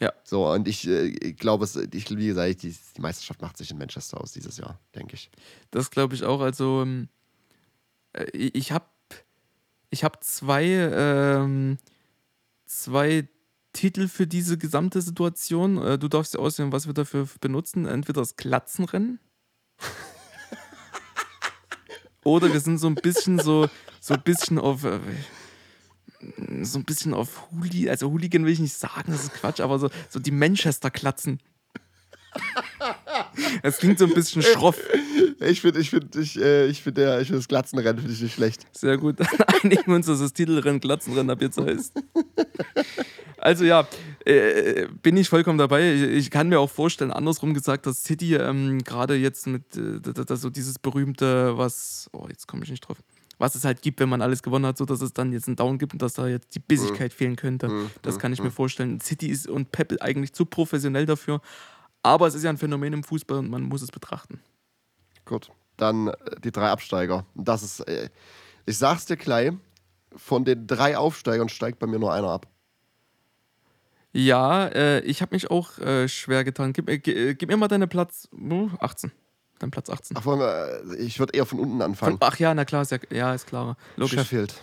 Ja. 0.00 0.12
So, 0.24 0.50
und 0.50 0.66
ich, 0.66 0.88
äh, 0.88 1.06
ich 1.06 1.36
glaube, 1.36 1.68
ich, 1.92 2.10
wie 2.10 2.26
gesagt, 2.26 2.62
die, 2.62 2.74
die, 2.96 3.00
Meisterschaft 3.00 3.40
macht 3.40 3.56
sich 3.56 3.70
in 3.70 3.78
Manchester 3.78 4.20
aus 4.20 4.32
dieses 4.32 4.56
Jahr, 4.56 4.80
denke 4.94 5.14
ich. 5.14 5.30
Das 5.70 5.90
glaube 5.90 6.16
ich 6.16 6.24
auch. 6.24 6.40
Also, 6.40 6.82
ähm, 6.82 7.08
äh, 8.12 8.24
ich 8.32 8.72
habe 8.72 8.86
ich 9.90 10.02
hab 10.02 10.24
zwei, 10.24 10.64
ähm, 10.64 11.78
zwei 12.66 13.28
Titel 13.74 14.08
für 14.08 14.26
diese 14.26 14.56
gesamte 14.56 15.02
Situation. 15.02 15.76
Äh, 15.76 15.98
du 15.98 16.08
darfst 16.08 16.32
ja 16.32 16.40
aussehen, 16.40 16.72
was 16.72 16.86
wir 16.86 16.94
dafür 16.94 17.28
benutzen. 17.40 17.84
Entweder 17.84 18.22
das 18.22 18.36
Klatzenrennen. 18.36 19.20
oder 22.24 22.50
wir 22.50 22.60
sind 22.60 22.78
so 22.78 22.86
ein 22.86 22.94
bisschen 22.94 23.38
so, 23.38 23.68
so 24.00 24.14
ein 24.14 24.22
bisschen 24.22 24.58
auf. 24.58 24.84
Äh, 24.84 25.00
so 26.62 26.78
ein 26.78 26.84
bisschen 26.84 27.12
auf 27.12 27.50
Hooli, 27.50 27.90
also 27.90 28.10
Hooligan 28.10 28.46
will 28.46 28.52
ich 28.52 28.58
nicht 28.58 28.74
sagen, 28.74 29.12
das 29.12 29.24
ist 29.24 29.34
Quatsch, 29.34 29.60
aber 29.60 29.78
so, 29.78 29.90
so 30.08 30.18
die 30.18 30.30
Manchester-Klatzen. 30.30 31.38
Das 33.62 33.76
klingt 33.78 33.98
so 33.98 34.06
ein 34.06 34.14
bisschen 34.14 34.42
schroff. 34.42 34.78
Ich 35.40 35.60
finde 35.60 35.80
ich 35.80 35.90
find, 35.90 36.16
ich, 36.16 36.40
äh, 36.40 36.66
ich 36.66 36.82
find, 36.82 36.98
ja, 36.98 37.20
ich 37.20 37.28
das 37.28 37.48
Glatzenrennen 37.48 37.98
finde 37.98 38.14
ich 38.14 38.22
nicht 38.22 38.34
schlecht. 38.34 38.66
Sehr 38.76 38.98
gut. 38.98 39.20
Dann 39.20 39.28
einigen 39.62 39.86
wir 39.86 39.96
uns, 39.96 40.06
dass 40.06 40.20
das 40.20 40.32
Titelrennen 40.32 40.80
Glatzenrennen 40.80 41.30
ab 41.30 41.42
jetzt 41.42 41.58
heißt. 41.58 41.92
Also 43.44 43.66
ja, 43.66 43.86
äh, 44.24 44.86
bin 45.02 45.18
ich 45.18 45.28
vollkommen 45.28 45.58
dabei. 45.58 45.92
Ich, 45.92 46.02
ich, 46.02 46.30
kann 46.30 46.48
mir 46.48 46.58
auch 46.58 46.70
vorstellen, 46.70 47.10
andersrum 47.10 47.52
gesagt, 47.52 47.84
dass 47.84 48.02
City 48.02 48.36
ähm, 48.36 48.82
gerade 48.82 49.16
jetzt 49.16 49.46
mit 49.46 49.76
äh, 49.76 50.36
so 50.36 50.48
dieses 50.48 50.78
berühmte, 50.78 51.58
was, 51.58 52.08
oh, 52.14 52.26
jetzt 52.30 52.48
komme 52.48 52.64
ich 52.64 52.70
nicht 52.70 52.80
drauf, 52.80 52.96
was 53.36 53.54
es 53.54 53.66
halt 53.66 53.82
gibt, 53.82 54.00
wenn 54.00 54.08
man 54.08 54.22
alles 54.22 54.42
gewonnen 54.42 54.64
hat, 54.64 54.78
so 54.78 54.86
dass 54.86 55.02
es 55.02 55.12
dann 55.12 55.30
jetzt 55.34 55.46
einen 55.46 55.56
Down 55.56 55.76
gibt 55.76 55.92
und 55.92 56.00
dass 56.00 56.14
da 56.14 56.26
jetzt 56.26 56.54
die 56.54 56.58
Bissigkeit 56.58 57.12
mhm. 57.12 57.16
fehlen 57.16 57.36
könnte. 57.36 57.68
Mhm. 57.68 57.90
Das 58.00 58.18
kann 58.18 58.32
ich 58.32 58.38
mir 58.38 58.48
mhm. 58.48 58.52
vorstellen. 58.52 59.00
City 59.00 59.26
ist 59.26 59.46
und 59.46 59.72
Pep 59.72 59.94
eigentlich 60.00 60.32
zu 60.32 60.46
professionell 60.46 61.04
dafür, 61.04 61.42
aber 62.02 62.26
es 62.26 62.34
ist 62.34 62.44
ja 62.44 62.50
ein 62.50 62.56
Phänomen 62.56 62.94
im 62.94 63.04
Fußball 63.04 63.36
und 63.36 63.50
man 63.50 63.62
muss 63.62 63.82
es 63.82 63.90
betrachten. 63.90 64.40
Gut, 65.26 65.50
dann 65.76 66.08
äh, 66.08 66.14
die 66.42 66.50
drei 66.50 66.70
Absteiger. 66.70 67.26
Das 67.34 67.62
ist, 67.62 67.80
äh, 67.80 68.08
ich 68.64 68.78
sag's 68.78 69.04
dir 69.04 69.18
gleich, 69.18 69.52
von 70.16 70.46
den 70.46 70.66
drei 70.66 70.96
Aufsteigern 70.96 71.50
steigt 71.50 71.78
bei 71.78 71.86
mir 71.86 71.98
nur 71.98 72.10
einer 72.10 72.30
ab. 72.30 72.46
Ja, 74.14 74.66
äh, 74.68 75.00
ich 75.00 75.22
habe 75.22 75.34
mich 75.34 75.50
auch 75.50 75.76
äh, 75.78 76.08
schwer 76.08 76.44
getan. 76.44 76.72
Gib, 76.72 76.88
äh, 76.88 76.98
gib, 77.34 77.48
mir 77.48 77.56
mal 77.56 77.66
deine 77.66 77.88
Platz 77.88 78.28
uh, 78.32 78.70
18. 78.78 79.10
Dein 79.58 79.72
Platz 79.72 79.90
18. 79.90 80.16
Ach, 80.16 80.24
wir, 80.24 80.82
äh, 80.88 80.96
ich 80.98 81.18
würde 81.18 81.36
eher 81.36 81.44
von 81.44 81.58
unten 81.58 81.82
anfangen. 81.82 82.18
Von, 82.18 82.28
ach 82.28 82.38
ja, 82.38 82.54
na 82.54 82.64
klar, 82.64 82.82
ist 82.82 82.92
ja, 82.92 82.98
ja 83.10 83.34
ist 83.34 83.48
klar. 83.48 83.76
Logisch. 83.96 84.14
Sheffield. 84.14 84.54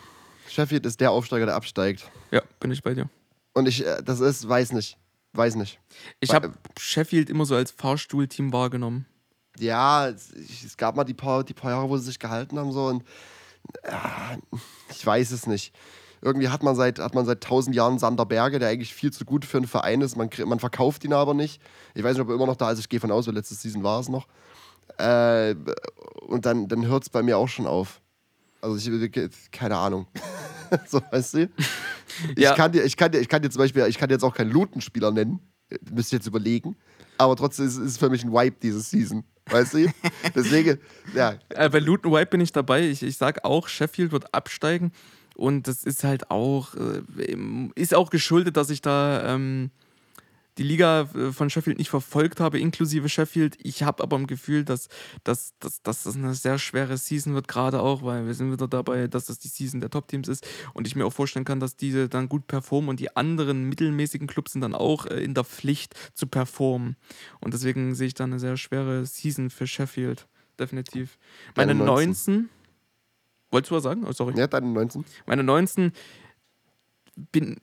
Sheffield 0.48 0.86
ist 0.86 1.02
der 1.02 1.12
Aufsteiger, 1.12 1.46
der 1.48 1.56
absteigt. 1.56 2.10
Ja, 2.32 2.42
bin 2.62 2.72
ich 2.72 2.82
bei 2.82 2.94
dir. 2.94 3.10
Und 3.52 3.68
ich, 3.68 3.86
äh, 3.86 4.02
das 4.02 4.22
ist, 4.22 4.48
weiß 4.48 4.72
nicht. 4.72 4.98
Weiß 5.34 5.56
nicht. 5.56 5.82
Ich 6.22 6.34
habe 6.34 6.54
Sheffield 6.80 7.30
immer 7.30 7.44
so 7.44 7.56
als 7.56 7.72
Fahrstuhlteam 7.72 8.54
wahrgenommen. 8.54 9.06
Ja, 9.60 10.08
es, 10.08 10.32
es, 10.32 10.78
gab 10.78 10.96
mal 10.96 11.04
die 11.04 11.14
paar, 11.14 11.44
die 11.44 11.54
paar 11.54 11.72
Jahre, 11.72 11.90
wo 11.90 11.98
sie 11.98 12.06
sich 12.06 12.20
gehalten 12.20 12.58
haben, 12.58 12.72
so 12.72 12.86
und 12.86 13.04
ja, 13.86 14.38
ich 14.90 15.06
weiß 15.06 15.32
es 15.32 15.46
nicht 15.46 15.74
Irgendwie 16.22 16.50
hat 16.50 16.62
man 16.62 16.76
seit, 16.76 17.00
hat 17.00 17.16
man 17.16 17.26
seit 17.26 17.42
tausend 17.42 17.76
Jahren 17.76 17.98
Sander 17.98 18.26
Berge, 18.26 18.60
der 18.60 18.70
eigentlich 18.70 18.94
viel 18.94 19.12
zu 19.12 19.26
gut 19.26 19.44
für 19.44 19.58
einen 19.58 19.68
Verein 19.68 20.02
ist. 20.02 20.16
Man, 20.16 20.30
man 20.46 20.60
verkauft 20.60 21.04
ihn 21.04 21.14
aber 21.14 21.34
nicht. 21.34 21.62
Ich 21.96 22.04
weiß 22.04 22.14
nicht, 22.14 22.22
ob 22.22 22.30
er 22.30 22.36
immer 22.36 22.46
noch 22.46 22.56
da 22.56 22.72
ist. 22.72 22.80
Ich 22.80 22.90
gehe 22.90 23.00
von 23.00 23.12
aus, 23.12 23.28
weil 23.28 23.34
letzte 23.34 23.56
Season 23.56 23.84
war 23.84 24.00
es 24.00 24.08
noch. 24.08 24.28
Äh, 24.98 25.56
und 26.28 26.46
dann, 26.46 26.68
dann 26.68 26.86
hört 26.86 27.04
es 27.04 27.10
bei 27.10 27.24
mir 27.24 27.38
auch 27.38 27.48
schon 27.48 27.66
auf. 27.66 28.02
Also 28.62 28.78
ich, 28.78 29.12
keine 29.52 29.78
Ahnung. 29.78 30.08
so, 30.88 31.02
weißt 31.12 31.34
du? 31.36 31.50
Ich, 32.36 32.44
ja. 32.44 32.54
kann 32.54 32.72
dir, 32.72 32.84
ich, 32.84 32.96
kann 32.96 33.12
dir, 33.12 33.20
ich 33.20 33.28
kann 33.28 33.42
dir 33.42 33.50
zum 33.50 33.60
Beispiel, 33.60 33.86
ich 33.88 33.98
kann 33.98 34.10
jetzt 34.10 34.24
auch 34.24 34.36
keinen 34.36 34.52
Lutenspieler 34.52 35.12
nennen. 35.12 35.40
Müsste 35.92 36.18
jetzt 36.18 36.28
überlegen. 36.28 36.76
Aber 37.18 37.36
trotzdem 37.36 37.66
ist 37.66 37.78
es 37.78 37.98
für 37.98 38.10
mich 38.10 38.24
ein 38.24 38.32
Wipe 38.32 38.58
diese 38.62 38.82
Season. 38.82 39.24
Weißt 39.50 39.74
du? 39.74 39.92
Deswegen, 40.36 40.80
ja. 41.16 41.36
Äh, 41.50 41.70
bei 41.70 41.80
Luton 41.80 42.12
Wipe 42.12 42.28
bin 42.28 42.42
ich 42.42 42.52
dabei. 42.52 42.88
Ich, 42.88 43.02
ich 43.02 43.18
sag 43.18 43.44
auch, 43.44 43.68
Sheffield 43.68 44.12
wird 44.12 44.34
absteigen. 44.34 44.92
Und 45.42 45.68
das 45.68 45.84
ist 45.84 46.04
halt 46.04 46.30
auch, 46.30 46.76
äh, 46.76 47.02
ist 47.74 47.96
auch 47.96 48.12
geschuldet, 48.12 48.58
dass 48.58 48.70
ich 48.70 48.80
da 48.80 49.34
ähm, 49.34 49.72
die 50.60 50.64
Liga 50.64 51.10
äh, 51.16 51.32
von 51.32 51.50
Sheffield 51.50 51.80
nicht 51.80 51.90
verfolgt 51.90 52.40
habe, 52.40 52.60
inklusive 52.60 53.10
Sheffield. 53.10 53.58
Ich 53.58 53.82
habe 53.82 54.04
aber 54.04 54.18
im 54.18 54.28
Gefühl, 54.28 54.64
dass, 54.64 54.88
dass, 55.24 55.58
dass, 55.58 55.82
dass 55.82 56.04
das 56.04 56.16
eine 56.16 56.36
sehr 56.36 56.60
schwere 56.60 56.96
Season 56.96 57.34
wird, 57.34 57.48
gerade 57.48 57.82
auch, 57.82 58.04
weil 58.04 58.28
wir 58.28 58.36
sind 58.36 58.52
wieder 58.52 58.68
dabei, 58.68 59.08
dass 59.08 59.26
das 59.26 59.40
die 59.40 59.48
Season 59.48 59.82
der 59.82 59.90
Top-Teams 59.90 60.28
ist 60.28 60.48
und 60.76 60.86
ich 60.86 60.96
mir 60.96 61.08
auch 61.08 61.14
vorstellen 61.14 61.46
kann, 61.46 61.60
dass 61.60 61.76
diese 61.76 62.08
dann 62.08 62.30
gut 62.30 62.46
performen 62.46 62.92
und 62.92 63.00
die 63.00 63.16
anderen 63.18 63.68
mittelmäßigen 63.68 64.28
Clubs 64.28 64.52
sind 64.52 64.62
dann 64.62 64.76
auch 64.76 65.08
äh, 65.08 65.24
in 65.24 65.34
der 65.34 65.44
Pflicht 65.44 65.96
zu 66.14 66.28
performen. 66.28 66.98
Und 67.40 67.56
deswegen 67.56 67.96
sehe 67.96 68.08
ich 68.08 68.14
da 68.14 68.26
eine 68.26 68.40
sehr 68.40 68.58
schwere 68.58 69.08
Season 69.08 69.50
für 69.50 69.66
Sheffield, 69.66 70.28
definitiv. 70.60 71.18
Meine 71.56 71.74
19. 71.74 72.36
19 72.36 72.61
Wolltest 73.52 73.72
du 73.72 73.76
was 73.76 73.84
sagen? 73.84 74.06
Oh, 74.08 74.12
sorry. 74.12 74.38
Ja, 74.38 74.48
deine 74.48 74.68
19. 74.68 75.06
Meine 75.26 75.44
19 75.44 75.92
bin 77.32 77.58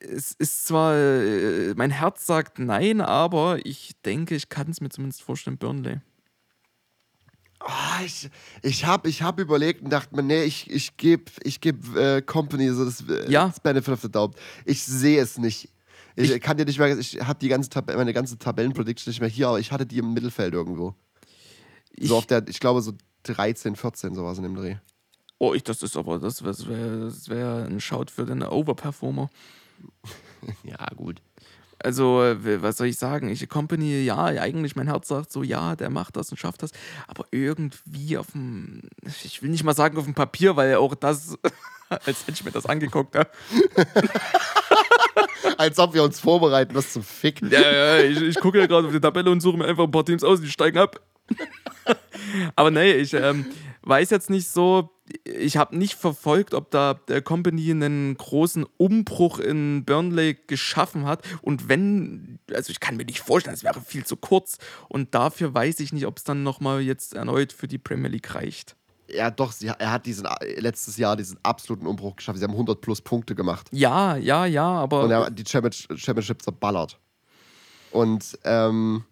es 0.00 0.32
ist 0.32 0.66
zwar, 0.66 0.96
äh, 0.96 1.74
mein 1.76 1.90
Herz 1.90 2.26
sagt 2.26 2.58
nein, 2.58 3.00
aber 3.00 3.64
ich 3.64 3.92
denke, 4.04 4.34
ich 4.34 4.48
kann 4.48 4.70
es 4.70 4.80
mir 4.80 4.88
zumindest 4.88 5.22
vorstellen, 5.22 5.58
Burnley. 5.58 6.00
Oh, 7.60 8.04
ich 8.04 8.30
ich 8.62 8.84
habe 8.84 9.08
ich 9.08 9.22
hab 9.22 9.40
überlegt 9.40 9.82
und 9.82 9.90
dachte 9.90 10.14
mir, 10.14 10.22
nee, 10.22 10.44
ich, 10.44 10.70
ich 10.70 10.96
gebe 10.96 11.24
ich 11.42 11.60
geb, 11.60 11.96
äh, 11.96 12.22
Company 12.22 12.70
so 12.70 12.84
das, 12.84 13.02
äh, 13.08 13.30
ja. 13.30 13.48
das 13.48 13.60
Benefit 13.60 13.94
of 13.94 14.02
the 14.02 14.10
Doubt. 14.10 14.36
Ich 14.64 14.82
sehe 14.82 15.20
es 15.20 15.38
nicht. 15.38 15.68
Ich, 16.14 16.30
ich, 16.30 16.40
kann 16.40 16.56
dir 16.56 16.64
nicht 16.64 16.78
mehr, 16.78 16.96
ich 16.98 17.20
habe 17.20 17.38
die 17.38 17.48
ganze 17.48 17.68
Tab 17.68 17.86
meine 17.94 18.12
ganze 18.12 18.38
Tabellenprediction 18.38 19.10
nicht 19.10 19.20
mehr 19.20 19.28
hier, 19.28 19.48
aber 19.48 19.60
ich 19.60 19.70
hatte 19.70 19.86
die 19.86 19.98
im 19.98 20.14
Mittelfeld 20.14 20.54
irgendwo. 20.54 20.94
Ich, 21.92 22.08
so 22.08 22.16
auf 22.16 22.26
der, 22.26 22.46
ich 22.48 22.60
glaube 22.60 22.80
so 22.80 22.92
13, 23.24 23.76
14, 23.76 24.14
sowas 24.14 24.38
in 24.38 24.44
dem 24.44 24.54
Dreh. 24.54 24.76
Oh, 25.38 25.54
ich, 25.54 25.62
das 25.62 25.82
ist 25.82 25.96
aber, 25.96 26.18
das 26.18 26.42
wäre 26.42 27.04
das 27.04 27.28
wär 27.28 27.66
ein 27.68 27.80
Shout 27.80 28.06
für 28.12 28.24
den 28.24 28.42
Overperformer. 28.42 29.30
ja, 30.64 30.86
gut. 30.96 31.22
Also, 31.80 32.34
was 32.34 32.76
soll 32.76 32.88
ich 32.88 32.98
sagen? 32.98 33.28
Ich 33.28 33.48
Company, 33.48 34.02
ja, 34.02 34.24
eigentlich 34.24 34.74
mein 34.74 34.88
Herz 34.88 35.06
sagt 35.06 35.30
so, 35.30 35.44
ja, 35.44 35.76
der 35.76 35.90
macht 35.90 36.16
das 36.16 36.30
und 36.32 36.36
schafft 36.38 36.64
das, 36.64 36.72
aber 37.06 37.24
irgendwie 37.30 38.18
auf 38.18 38.32
dem, 38.32 38.82
ich 39.22 39.42
will 39.42 39.50
nicht 39.50 39.62
mal 39.62 39.76
sagen 39.76 39.96
auf 39.96 40.04
dem 40.04 40.14
Papier, 40.14 40.56
weil 40.56 40.74
auch 40.74 40.96
das, 40.96 41.38
als 41.88 42.22
hätte 42.22 42.32
ich 42.32 42.44
mir 42.44 42.50
das 42.50 42.66
angeguckt, 42.66 43.14
ja. 43.14 43.26
als 45.56 45.78
ob 45.78 45.94
wir 45.94 46.02
uns 46.02 46.18
vorbereiten, 46.18 46.74
was 46.74 46.92
zum 46.92 47.04
Fick. 47.04 47.42
Ja, 47.42 47.60
ja, 47.60 47.98
ich, 48.00 48.20
ich 48.22 48.40
gucke 48.40 48.58
ja 48.58 48.66
gerade 48.66 48.88
auf 48.88 48.92
die 48.92 49.00
Tabelle 49.00 49.30
und 49.30 49.40
suche 49.40 49.58
mir 49.58 49.66
einfach 49.66 49.84
ein 49.84 49.92
paar 49.92 50.04
Teams 50.04 50.24
aus, 50.24 50.40
die 50.40 50.50
steigen 50.50 50.78
ab. 50.78 51.00
aber 52.56 52.72
nee, 52.72 52.92
ich 52.94 53.14
ähm, 53.14 53.46
weiß 53.82 54.10
jetzt 54.10 54.30
nicht 54.30 54.48
so, 54.48 54.90
ich 55.24 55.56
habe 55.56 55.76
nicht 55.76 55.94
verfolgt, 55.94 56.54
ob 56.54 56.70
da 56.70 56.94
der 56.94 57.22
Company 57.22 57.70
einen 57.70 58.16
großen 58.16 58.66
Umbruch 58.76 59.38
in 59.38 59.84
Burnley 59.84 60.36
geschaffen 60.46 61.06
hat. 61.06 61.22
Und 61.42 61.68
wenn, 61.68 62.38
also 62.52 62.70
ich 62.70 62.80
kann 62.80 62.96
mir 62.96 63.04
nicht 63.04 63.20
vorstellen, 63.20 63.54
es 63.54 63.64
wäre 63.64 63.80
viel 63.80 64.04
zu 64.04 64.16
kurz. 64.16 64.58
Und 64.88 65.14
dafür 65.14 65.54
weiß 65.54 65.80
ich 65.80 65.92
nicht, 65.92 66.06
ob 66.06 66.18
es 66.18 66.24
dann 66.24 66.42
nochmal 66.42 66.80
jetzt 66.80 67.14
erneut 67.14 67.52
für 67.52 67.68
die 67.68 67.78
Premier 67.78 68.10
League 68.10 68.34
reicht. 68.34 68.76
Ja, 69.10 69.30
doch, 69.30 69.52
sie, 69.52 69.68
er 69.68 69.90
hat 69.90 70.04
diesen 70.04 70.28
letztes 70.56 70.98
Jahr 70.98 71.16
diesen 71.16 71.38
absoluten 71.42 71.86
Umbruch 71.86 72.16
geschafft. 72.16 72.38
Sie 72.38 72.44
haben 72.44 72.52
100 72.52 72.80
plus 72.80 73.00
Punkte 73.00 73.34
gemacht. 73.34 73.68
Ja, 73.72 74.16
ja, 74.16 74.44
ja, 74.44 74.66
aber. 74.66 75.04
Und 75.04 75.10
er 75.10 75.26
hat 75.26 75.38
die 75.38 75.44
Championship 75.46 76.42
zerballert. 76.42 76.98
Und, 77.90 78.38
ähm, 78.44 79.04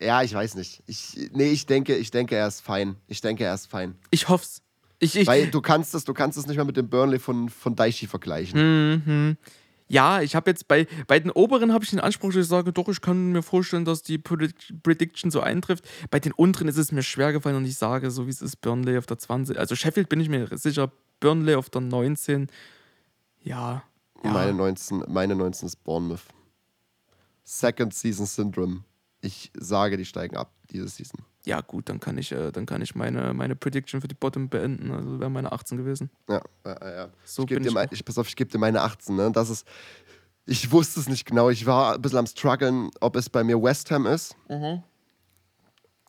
ja, 0.00 0.22
ich 0.22 0.34
weiß 0.34 0.54
nicht. 0.56 0.82
Ich, 0.86 1.30
nee, 1.32 1.50
ich 1.50 1.66
denke, 1.66 1.96
ich 1.96 2.10
denke, 2.10 2.36
er 2.36 2.46
ist 2.46 2.60
fein. 2.60 2.96
Ich 3.06 3.20
denke, 3.20 3.44
er 3.44 3.54
ist 3.54 3.66
fein. 3.66 3.96
Ich 4.10 4.28
hoff's. 4.28 4.62
Ich, 4.98 5.16
ich, 5.16 5.26
Weil 5.26 5.48
du 5.48 5.60
kannst 5.60 5.94
es, 5.94 6.04
du 6.04 6.14
kannst 6.14 6.38
es 6.38 6.46
nicht 6.46 6.56
mehr 6.56 6.64
mit 6.64 6.76
dem 6.76 6.88
Burnley 6.88 7.18
von, 7.18 7.48
von 7.50 7.76
Daichi 7.76 8.06
vergleichen. 8.06 8.94
Mhm. 8.94 9.36
Ja, 9.88 10.20
ich 10.20 10.34
habe 10.34 10.50
jetzt 10.50 10.66
bei, 10.66 10.86
bei 11.06 11.20
den 11.20 11.30
oberen 11.30 11.72
habe 11.72 11.84
ich 11.84 11.90
den 11.90 12.00
Anspruch, 12.00 12.32
dass 12.32 12.42
ich 12.42 12.48
sage, 12.48 12.72
doch, 12.72 12.88
ich 12.88 13.00
kann 13.00 13.32
mir 13.32 13.42
vorstellen, 13.42 13.84
dass 13.84 14.02
die 14.02 14.18
Prediction 14.18 15.30
so 15.30 15.40
eintrifft. 15.40 15.84
Bei 16.10 16.18
den 16.18 16.32
unteren 16.32 16.66
ist 16.66 16.76
es 16.76 16.90
mir 16.90 17.02
schwer 17.02 17.32
gefallen 17.32 17.56
und 17.56 17.66
ich 17.66 17.76
sage, 17.76 18.10
so 18.10 18.26
wie 18.26 18.30
es 18.30 18.42
ist, 18.42 18.60
Burnley 18.62 18.98
auf 18.98 19.06
der 19.06 19.18
20. 19.18 19.58
Also 19.58 19.76
Sheffield 19.76 20.08
bin 20.08 20.18
ich 20.18 20.28
mir 20.28 20.48
sicher, 20.58 20.90
Burnley 21.20 21.54
auf 21.54 21.70
der 21.70 21.82
19. 21.82 22.48
Ja. 23.44 23.84
ja. 24.24 24.30
Meine, 24.30 24.54
19, 24.54 25.04
meine 25.08 25.36
19 25.36 25.66
ist 25.66 25.84
Bournemouth. 25.84 26.24
Second 27.44 27.94
Season 27.94 28.26
Syndrome. 28.26 28.82
Ich 29.20 29.50
sage, 29.58 29.96
die 29.96 30.04
steigen 30.04 30.36
ab 30.36 30.52
diese 30.70 30.88
Season. 30.88 31.24
Ja, 31.44 31.60
gut, 31.60 31.88
dann 31.88 32.00
kann 32.00 32.18
ich, 32.18 32.32
äh, 32.32 32.50
dann 32.50 32.66
kann 32.66 32.82
ich 32.82 32.94
meine, 32.94 33.32
meine 33.32 33.54
Prediction 33.54 34.00
für 34.00 34.08
die 34.08 34.14
Bottom 34.14 34.48
beenden. 34.48 34.90
Also 34.90 35.20
wären 35.20 35.32
meine 35.32 35.52
18 35.52 35.78
gewesen. 35.78 36.10
Ja, 36.28 36.42
ja, 36.64 36.90
ja. 36.90 37.08
So 37.24 37.42
ich 37.42 37.48
gebe 37.48 37.60
dir, 37.60 37.72
mein, 37.72 37.88
ich, 37.92 38.04
pass 38.04 38.18
auf, 38.18 38.28
ich 38.28 38.36
gebe 38.36 38.50
dir 38.50 38.58
meine 38.58 38.82
18. 38.82 39.14
Ne? 39.14 39.30
Das 39.32 39.48
ist, 39.48 39.66
ich 40.44 40.70
wusste 40.70 41.00
es 41.00 41.08
nicht 41.08 41.24
genau. 41.24 41.48
Ich 41.50 41.64
war 41.64 41.94
ein 41.94 42.02
bisschen 42.02 42.18
am 42.18 42.26
struggeln, 42.26 42.90
ob 43.00 43.14
es 43.16 43.30
bei 43.30 43.44
mir 43.44 43.62
West 43.62 43.90
Ham 43.90 44.06
ist. 44.06 44.34
Mhm. 44.48 44.82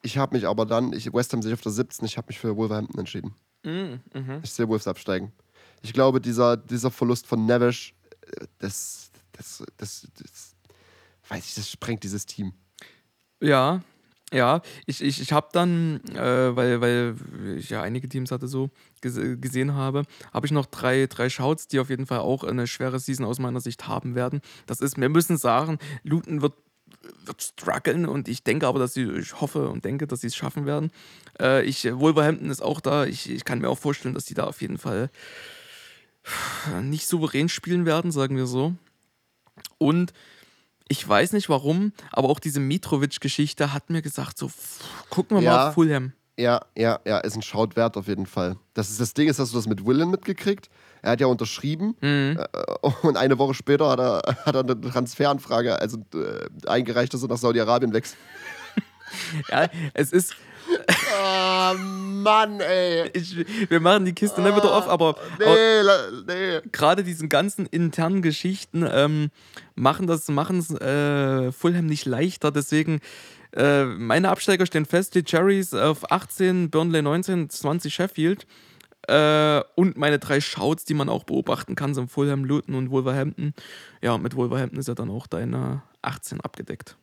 Ich 0.02 0.18
habe 0.18 0.36
mich 0.36 0.48
aber 0.48 0.66
dann, 0.66 0.92
ich, 0.94 1.14
West 1.14 1.34
Ham 1.34 1.42
sich 1.42 1.54
auf 1.54 1.62
der 1.62 1.72
17, 1.72 2.06
ich 2.06 2.18
habe 2.18 2.28
mich 2.30 2.40
für 2.40 2.56
Wolverhampton 2.56 3.00
entschieden. 3.00 3.36
Mhm. 3.64 4.00
mhm. 4.14 4.40
Ich 4.44 4.52
sehe 4.52 4.68
Wolves 4.68 4.88
absteigen. 4.88 5.32
Ich 5.82 5.94
glaube, 5.94 6.20
dieser, 6.20 6.58
dieser 6.58 6.90
Verlust 6.92 7.28
von 7.28 7.46
Nevish, 7.46 7.94
äh, 8.22 8.46
das, 8.58 9.12
das, 9.34 9.64
das, 9.78 10.08
das, 10.16 10.56
weiß 11.30 11.46
ich, 11.46 11.56
das 11.56 11.70
sprengt 11.70 12.04
dieses 12.04 12.26
Team. 12.26 12.54
Ja, 13.42 13.82
ja, 14.34 14.62
ich, 14.86 15.02
ich, 15.02 15.22
ich 15.22 15.32
habe 15.32 15.48
dann, 15.54 16.02
äh, 16.14 16.56
weil, 16.56 16.82
weil 16.82 17.16
ich 17.58 17.70
ja 17.70 17.82
einige 17.82 18.10
Teams 18.10 18.32
hatte 18.32 18.48
so 18.50 18.70
gesehen 19.02 19.74
habe, 19.74 20.04
habe 20.34 20.46
ich 20.46 20.52
noch 20.52 20.66
drei, 20.66 21.06
drei 21.08 21.30
Shouts, 21.30 21.68
die 21.68 21.80
auf 21.80 21.90
jeden 21.90 22.08
Fall 22.08 22.20
auch 22.20 22.44
eine 22.44 22.68
schwere 22.68 23.00
Season 23.00 23.26
aus 23.26 23.40
meiner 23.40 23.62
Sicht 23.62 23.88
haben 23.88 24.16
werden. 24.16 24.42
Das 24.66 24.82
ist, 24.82 25.00
wir 25.00 25.08
müssen 25.08 25.38
sagen, 25.38 25.78
Luton 26.04 26.42
wird, 26.42 26.56
wird 27.24 27.42
strugglen 27.42 28.06
und 28.06 28.28
ich 28.28 28.44
denke 28.44 28.68
aber, 28.68 28.80
dass 28.80 28.94
sie, 28.94 29.04
ich 29.04 29.40
hoffe 29.40 29.70
und 29.70 29.86
denke, 29.86 30.08
dass 30.08 30.22
sie 30.22 30.28
es 30.28 30.36
schaffen 30.36 30.66
werden. 30.66 30.92
Äh, 31.40 31.64
ich, 31.64 31.86
Wolverhampton 31.90 32.50
ist 32.50 32.62
auch 32.62 32.82
da. 32.82 33.06
Ich, 33.06 33.30
ich 33.30 33.46
kann 33.46 33.60
mir 33.60 33.70
auch 33.70 33.80
vorstellen, 33.80 34.14
dass 34.14 34.26
die 34.26 34.34
da 34.34 34.44
auf 34.44 34.62
jeden 34.62 34.78
Fall 34.78 35.10
nicht 36.82 37.08
souverän 37.08 37.48
spielen 37.48 37.86
werden, 37.86 38.12
sagen 38.12 38.36
wir 38.36 38.48
so. 38.48 38.74
Und 39.78 40.12
ich 40.88 41.08
weiß 41.08 41.34
nicht 41.34 41.50
warum, 41.50 41.94
aber 42.12 42.30
auch 42.30 42.40
diese 42.40 42.60
Mitrovic-Geschichte 42.60 43.74
hat 43.74 43.90
mir 43.90 44.02
gesagt, 44.02 44.38
so, 44.38 44.50
gucken 45.10 45.38
wir 45.38 45.44
ja, 45.44 45.52
mal 45.52 45.68
auf 45.68 45.74
Fulham. 45.74 46.14
Ja, 46.40 46.62
ja, 46.78 47.00
ja, 47.06 47.18
ist 47.20 47.36
ein 47.36 47.42
Schaut 47.42 47.76
wert 47.76 47.98
auf 47.98 48.08
jeden 48.08 48.28
Fall. 48.28 48.58
Das, 48.74 48.90
ist, 48.90 49.02
das 49.02 49.14
Ding 49.14 49.28
ist, 49.28 49.40
hast 49.40 49.54
du 49.54 49.58
das 49.58 49.68
mit 49.68 49.86
Willen 49.86 50.12
mitgekriegt? 50.12 50.70
Er 51.02 51.12
hat 51.12 51.22
ja 51.22 51.28
unterschrieben 51.28 51.96
mhm. 52.02 52.40
äh, 52.40 52.88
und 53.02 53.18
eine 53.18 53.38
Woche 53.40 53.54
später 53.54 53.90
hat 53.90 54.00
er, 54.00 54.22
hat 54.46 54.56
er 54.56 54.62
eine 54.62 54.80
Transferanfrage 54.80 55.80
also, 55.80 55.98
äh, 56.14 56.48
eingereicht, 56.68 57.14
dass 57.14 57.24
er 57.24 57.30
nach 57.30 57.38
Saudi-Arabien 57.38 57.94
wechselt. 57.94 58.20
ja, 59.50 59.68
es 59.94 60.12
ist, 60.12 60.36
Oh 61.14 61.74
Mann, 61.78 62.60
ey. 62.60 63.10
Ich, 63.14 63.38
wir 63.70 63.80
machen 63.80 64.06
die 64.06 64.14
Kiste 64.14 64.42
nicht 64.42 64.56
wieder 64.56 64.74
auf, 64.74 64.88
aber, 64.88 65.16
nee, 65.40 65.46
nee. 66.28 66.62
gerade 66.72 67.04
diesen 67.04 67.30
ganzen 67.30 67.66
internen 67.66 68.22
Geschichten 68.22 68.86
ähm, 68.90 69.30
machen 69.76 70.08
das 70.08 70.28
machen 70.28 70.60
es 70.60 70.72
äh, 70.72 71.52
Fulham 71.52 71.86
nicht 71.86 72.06
leichter. 72.06 72.52
Deswegen 72.52 73.00
äh, 73.56 73.86
meine 73.86 74.30
Absteiger 74.30 74.66
stehen 74.66 74.86
fest: 74.86 75.16
die 75.16 75.24
Cherries 75.24 75.74
auf 75.74 76.12
18, 76.12 76.70
Burnley 76.70 77.02
19, 77.02 77.50
20 77.50 77.94
Sheffield. 77.94 78.46
Äh, 79.08 79.62
und 79.76 79.98
meine 79.98 80.20
drei 80.20 80.42
Shouts, 80.42 80.84
die 80.84 80.94
man 80.94 81.08
auch 81.08 81.24
beobachten 81.24 81.76
kann, 81.76 81.94
sind 81.94 82.12
Fulham, 82.12 82.44
Luton 82.44 82.76
und 82.76 82.92
Wolverhampton. 82.92 83.54
Ja, 84.02 84.18
mit 84.18 84.36
Wolverhampton 84.36 84.80
ist 84.80 84.88
ja 84.88 84.96
dann 84.96 85.10
auch 85.10 85.28
deine 85.28 85.82
18 86.02 86.42
abgedeckt. 86.42 86.98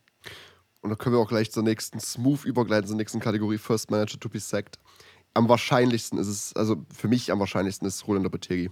Und 0.85 0.91
da 0.91 0.97
können 0.97 1.15
wir 1.15 1.21
auch 1.21 1.29
gleich 1.29 1.51
zur 1.51 1.63
nächsten 1.63 1.99
Smooth 1.99 2.45
übergleiten, 2.45 2.87
zur 2.87 2.99
nächsten 2.99 3.19
Kategorie 3.19 3.57
First 3.57 3.91
Manager 3.91 4.21
to 4.21 4.29
be 4.29 4.39
sacked. 4.39 4.79
Am 5.33 5.49
wahrscheinlichsten 5.49 6.19
ist 6.19 6.29
es, 6.29 6.55
also 6.55 6.85
für 6.95 7.09
mich 7.09 7.33
am 7.33 7.41
wahrscheinlichsten 7.41 7.89
ist 7.89 8.07
Roland 8.07 8.25
Lopetegi. 8.25 8.71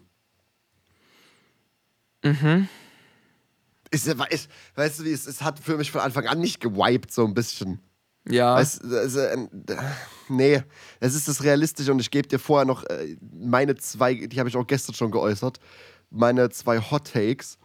Mhm. 2.22 2.68
Ist, 3.90 4.06
ist, 4.06 4.50
weißt 4.74 5.00
du 5.00 5.04
wie, 5.04 5.12
es, 5.12 5.26
es 5.26 5.40
hat 5.40 5.58
für 5.58 5.78
mich 5.78 5.90
von 5.90 6.02
Anfang 6.02 6.26
an 6.26 6.38
nicht 6.38 6.60
gewiped, 6.60 7.10
so 7.10 7.24
ein 7.24 7.32
bisschen. 7.32 7.80
Ja. 8.28 8.56
Weißt, 8.56 8.84
also, 8.84 9.20
äh, 9.20 9.48
nee, 10.28 10.62
es 11.00 11.14
ist 11.14 11.28
das 11.28 11.42
Realistische 11.42 11.92
und 11.92 12.00
ich 12.00 12.10
gebe 12.10 12.28
dir 12.28 12.38
vorher 12.38 12.66
noch 12.66 12.84
äh, 12.84 13.16
meine 13.32 13.74
zwei, 13.76 14.26
die 14.26 14.38
habe 14.38 14.50
ich 14.50 14.56
auch 14.58 14.66
gestern 14.66 14.94
schon 14.94 15.12
geäußert, 15.12 15.60
meine 16.10 16.50
zwei 16.50 16.78
Hot 16.78 17.10
Takes. 17.10 17.56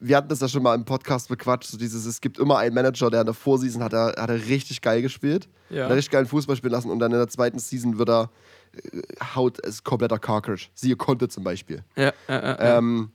Wir 0.00 0.16
hatten 0.16 0.28
das 0.28 0.40
ja 0.40 0.48
schon 0.48 0.62
mal 0.62 0.74
im 0.74 0.84
Podcast 0.84 1.28
bequatscht, 1.28 1.70
so 1.70 1.78
dieses, 1.78 2.04
es 2.04 2.20
gibt 2.20 2.38
immer 2.38 2.58
einen 2.58 2.74
Manager, 2.74 3.10
der 3.10 3.20
in 3.20 3.26
der 3.26 3.34
Vorseason 3.34 3.82
hat 3.82 3.92
er, 3.92 4.14
hat 4.18 4.28
er 4.30 4.46
richtig 4.48 4.80
geil 4.82 5.00
gespielt, 5.02 5.48
Ja. 5.70 5.84
hat 5.84 5.90
er 5.90 5.96
richtig 5.96 6.12
geilen 6.12 6.26
Fußball 6.26 6.56
spielen 6.56 6.72
lassen 6.72 6.90
und 6.90 6.98
dann 6.98 7.12
in 7.12 7.18
der 7.18 7.28
zweiten 7.28 7.58
Season 7.58 7.96
wird 7.98 8.08
er, 8.10 8.30
äh, 8.74 9.00
haut 9.34 9.64
es 9.64 9.82
kompletter 9.84 10.18
Carcage. 10.18 10.70
Siehe 10.74 10.96
Conte 10.96 11.28
zum 11.28 11.44
Beispiel. 11.44 11.84
Ja, 11.96 12.12
ja, 12.28 12.42
ja. 12.42 12.78
Ähm, 12.78 13.10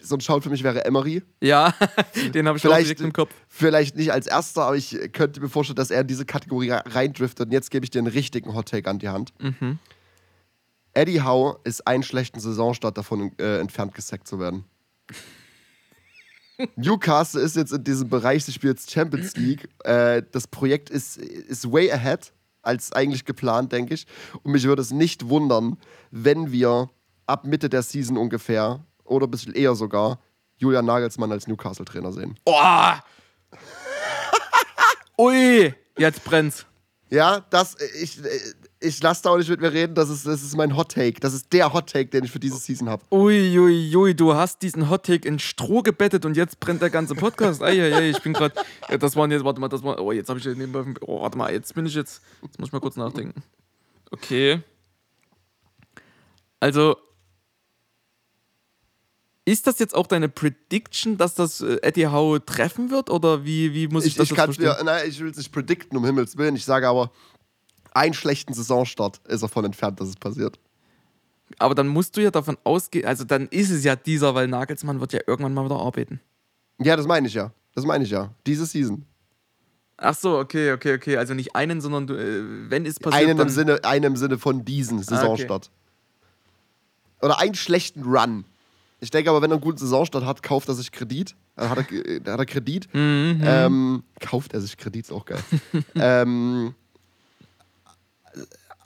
so 0.00 0.16
ein 0.16 0.20
Shout 0.20 0.40
für 0.42 0.50
mich 0.50 0.62
wäre 0.64 0.84
Emery. 0.84 1.22
ja. 1.40 1.72
den 2.34 2.46
habe 2.48 2.58
ich 2.58 2.64
auch 2.66 2.70
Vielleicht, 2.70 2.86
direkt 2.88 3.00
im 3.00 3.12
Kopf. 3.12 3.30
vielleicht 3.48 3.96
nicht 3.96 4.12
als 4.12 4.26
erster, 4.26 4.62
aber 4.64 4.76
ich 4.76 4.98
könnte 5.12 5.40
mir 5.40 5.48
vorstellen, 5.48 5.76
dass 5.76 5.90
er 5.90 6.00
in 6.02 6.06
diese 6.08 6.26
Kategorie 6.26 6.70
reindriftet. 6.72 7.46
Und 7.46 7.52
jetzt 7.52 7.70
gebe 7.70 7.84
ich 7.84 7.90
dir 7.90 8.00
einen 8.00 8.08
richtigen 8.08 8.54
Hottake 8.54 8.88
an 8.90 8.98
die 8.98 9.08
Hand. 9.08 9.32
Mhm. 9.40 9.78
Eddie 10.92 11.22
Howe 11.22 11.58
ist 11.64 11.86
einen 11.86 12.02
schlechten 12.02 12.38
Saisonstart 12.40 12.96
davon 12.98 13.32
äh, 13.38 13.58
entfernt 13.60 13.94
gesackt 13.94 14.26
zu 14.28 14.38
werden. 14.40 14.64
Newcastle 16.76 17.40
ist 17.40 17.56
jetzt 17.56 17.72
in 17.72 17.84
diesem 17.84 18.08
Bereich, 18.08 18.44
spielt 18.44 18.78
jetzt 18.78 18.90
Champions 18.90 19.36
League. 19.36 19.68
Äh, 19.84 20.22
das 20.32 20.46
Projekt 20.46 20.90
ist, 20.90 21.16
ist 21.16 21.70
way 21.70 21.90
ahead 21.90 22.32
als 22.62 22.92
eigentlich 22.92 23.24
geplant, 23.24 23.72
denke 23.72 23.94
ich. 23.94 24.06
Und 24.42 24.52
mich 24.52 24.64
würde 24.64 24.82
es 24.82 24.90
nicht 24.90 25.28
wundern, 25.28 25.76
wenn 26.10 26.52
wir 26.52 26.90
ab 27.26 27.46
Mitte 27.46 27.68
der 27.68 27.82
Season 27.82 28.16
ungefähr 28.16 28.84
oder 29.04 29.26
ein 29.26 29.30
bisschen 29.30 29.54
eher 29.54 29.74
sogar 29.74 30.18
Julian 30.56 30.86
Nagelsmann 30.86 31.32
als 31.32 31.46
Newcastle-Trainer 31.46 32.12
sehen. 32.12 32.38
Oh! 32.46 32.92
Ui, 35.18 35.74
jetzt 35.98 36.24
brennt's. 36.24 36.66
Ja, 37.14 37.44
das, 37.48 37.76
ich, 38.02 38.18
ich 38.80 39.00
lasse 39.00 39.22
da 39.22 39.30
auch 39.30 39.38
nicht 39.38 39.48
mit 39.48 39.60
mir 39.60 39.72
reden, 39.72 39.94
das 39.94 40.10
ist, 40.10 40.26
das 40.26 40.42
ist 40.42 40.56
mein 40.56 40.76
Hot 40.76 40.90
Take. 40.90 41.20
Das 41.20 41.32
ist 41.32 41.52
der 41.52 41.72
Hot 41.72 41.92
Take, 41.92 42.10
den 42.10 42.24
ich 42.24 42.32
für 42.32 42.40
diese 42.40 42.56
Season 42.56 42.88
habe. 42.88 43.04
Ui, 43.12 43.56
ui, 43.96 44.14
du 44.16 44.34
hast 44.34 44.62
diesen 44.62 44.90
Hottake 44.90 45.28
in 45.28 45.38
Stroh 45.38 45.82
gebettet 45.82 46.24
und 46.24 46.36
jetzt 46.36 46.58
brennt 46.58 46.82
der 46.82 46.90
ganze 46.90 47.14
Podcast. 47.14 47.62
Eieiei, 47.62 48.10
ich 48.10 48.20
bin 48.20 48.32
gerade. 48.32 48.52
Ja, 48.90 48.98
das 48.98 49.14
waren 49.14 49.30
jetzt, 49.30 49.44
warte 49.44 49.60
mal, 49.60 49.68
das 49.68 49.84
war. 49.84 50.00
Oh, 50.00 50.10
jetzt 50.10 50.28
habe 50.28 50.40
ich 50.40 50.44
nebenbei. 50.44 50.84
Oh, 51.02 51.22
warte 51.22 51.38
mal, 51.38 51.52
jetzt 51.52 51.72
bin 51.72 51.86
ich 51.86 51.94
jetzt. 51.94 52.20
Jetzt 52.42 52.58
muss 52.58 52.70
ich 52.70 52.72
mal 52.72 52.80
kurz 52.80 52.96
nachdenken. 52.96 53.44
Okay. 54.10 54.60
Also. 56.58 56.96
Ist 59.46 59.66
das 59.66 59.78
jetzt 59.78 59.94
auch 59.94 60.06
deine 60.06 60.28
Prediction, 60.28 61.18
dass 61.18 61.34
das 61.34 61.60
äh, 61.60 61.78
Eddie 61.82 62.06
Howe 62.08 62.44
treffen 62.44 62.90
wird? 62.90 63.10
Oder 63.10 63.44
wie, 63.44 63.74
wie 63.74 63.88
muss 63.88 64.04
ich, 64.04 64.12
Ich, 64.12 64.16
das 64.16 64.30
ich 64.30 64.36
kann 64.36 64.46
verstehen? 64.46 64.74
mir, 64.78 64.84
nein, 64.84 65.06
ich 65.08 65.20
will 65.20 65.30
es 65.30 65.36
nicht 65.36 65.52
predikten, 65.52 65.98
um 65.98 66.04
Himmels 66.04 66.36
Willen. 66.38 66.56
Ich 66.56 66.64
sage 66.64 66.88
aber, 66.88 67.10
einen 67.92 68.14
schlechten 68.14 68.54
Saisonstart 68.54 69.20
ist 69.28 69.42
davon 69.42 69.66
entfernt, 69.66 70.00
dass 70.00 70.08
es 70.08 70.16
passiert. 70.16 70.58
Aber 71.58 71.74
dann 71.74 71.88
musst 71.88 72.16
du 72.16 72.22
ja 72.22 72.30
davon 72.30 72.56
ausgehen, 72.64 73.06
also 73.06 73.24
dann 73.24 73.46
ist 73.48 73.70
es 73.70 73.84
ja 73.84 73.96
dieser, 73.96 74.34
weil 74.34 74.48
Nagelsmann 74.48 75.00
wird 75.00 75.12
ja 75.12 75.20
irgendwann 75.26 75.52
mal 75.52 75.66
wieder 75.66 75.76
arbeiten. 75.76 76.20
Ja, 76.78 76.96
das 76.96 77.06
meine 77.06 77.28
ich 77.28 77.34
ja. 77.34 77.52
Das 77.74 77.84
meine 77.84 78.04
ich 78.04 78.10
ja. 78.10 78.30
Diese 78.46 78.64
Season. 78.64 79.04
Ach 79.96 80.14
so, 80.14 80.38
okay, 80.38 80.72
okay, 80.72 80.94
okay. 80.94 81.16
Also 81.18 81.34
nicht 81.34 81.54
einen, 81.54 81.80
sondern 81.80 82.06
du, 82.06 82.14
äh, 82.14 82.70
wenn 82.70 82.86
es 82.86 82.98
passiert, 82.98 83.28
Einen 83.28 83.38
im, 83.38 83.48
Sinne, 83.48 83.84
einen 83.84 84.04
im 84.04 84.16
Sinne 84.16 84.38
von 84.38 84.64
diesen 84.64 85.02
Saisonstart. 85.02 85.70
Oder 87.20 87.38
einen 87.38 87.54
schlechten 87.54 88.02
Run. 88.02 88.44
Ich 89.04 89.10
denke 89.10 89.28
aber, 89.28 89.42
wenn 89.42 89.50
er 89.50 89.56
einen 89.56 89.60
guten 89.60 89.76
Saisonstart 89.76 90.24
hat, 90.24 90.42
kauft 90.42 90.66
er 90.68 90.74
sich 90.74 90.90
Kredit. 90.90 91.36
Dann 91.56 91.68
hat 91.68 91.76
er, 91.76 91.92
äh, 91.92 92.20
hat 92.26 92.38
er 92.38 92.46
Kredit. 92.46 92.88
Mhm. 92.94 93.42
Ähm, 93.44 94.02
kauft 94.18 94.54
er 94.54 94.62
sich 94.62 94.78
Kredit, 94.78 95.04
ist 95.04 95.12
auch 95.12 95.26
geil. 95.26 95.40
ähm, 95.94 96.74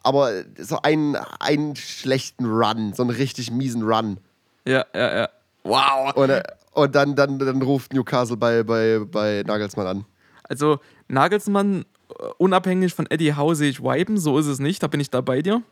aber 0.03 0.33
so 0.59 0.83
einen, 0.83 1.15
einen 1.39 1.77
schlechten 1.77 2.47
Run, 2.47 2.95
so 2.95 3.05
einen 3.05 3.11
richtig 3.11 3.53
miesen 3.53 3.83
Run. 3.83 4.19
Ja, 4.67 4.85
ja, 4.93 5.19
ja. 5.19 5.29
Wow. 5.63 6.13
Und, 6.17 6.31
äh, 6.31 6.43
und 6.73 6.97
dann, 6.97 7.15
dann, 7.15 7.39
dann 7.39 7.63
ruft 7.63 7.93
Newcastle 7.93 8.37
bei, 8.37 8.65
bei, 8.65 8.99
bei 8.99 9.45
Nagelsmann 9.47 9.87
an. 9.87 10.05
Also 10.43 10.81
Nagelsmann, 11.07 11.85
äh, 12.09 12.25
unabhängig 12.39 12.93
von 12.93 13.07
Eddie 13.09 13.37
Howe 13.37 13.55
sehe 13.55 13.71
ich 13.71 13.85
wipen, 13.85 14.19
so 14.19 14.37
ist 14.37 14.47
es 14.47 14.59
nicht, 14.59 14.83
da 14.83 14.89
bin 14.89 14.99
ich 14.99 15.11
da 15.11 15.21
bei 15.21 15.43
dir. 15.43 15.63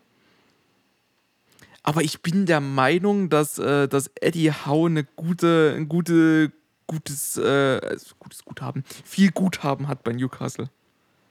Aber 1.87 2.03
ich 2.03 2.21
bin 2.21 2.47
der 2.47 2.61
Meinung, 2.61 3.31
dass, 3.31 3.59
äh, 3.59 3.87
dass 3.87 4.11
Eddie 4.21 4.51
Howe 4.51 4.89
eine 4.89 5.05
gute, 5.05 5.73
ein 5.77 5.89
gute, 5.89 6.51
gutes, 6.89 7.37
äh, 7.39 7.43
also 7.83 8.15
gutes 8.19 8.45
Guthaben, 8.45 8.83
viel 9.05 9.31
Guthaben 9.31 9.87
hat 9.87 10.03
bei 10.03 10.13
Newcastle. 10.13 10.69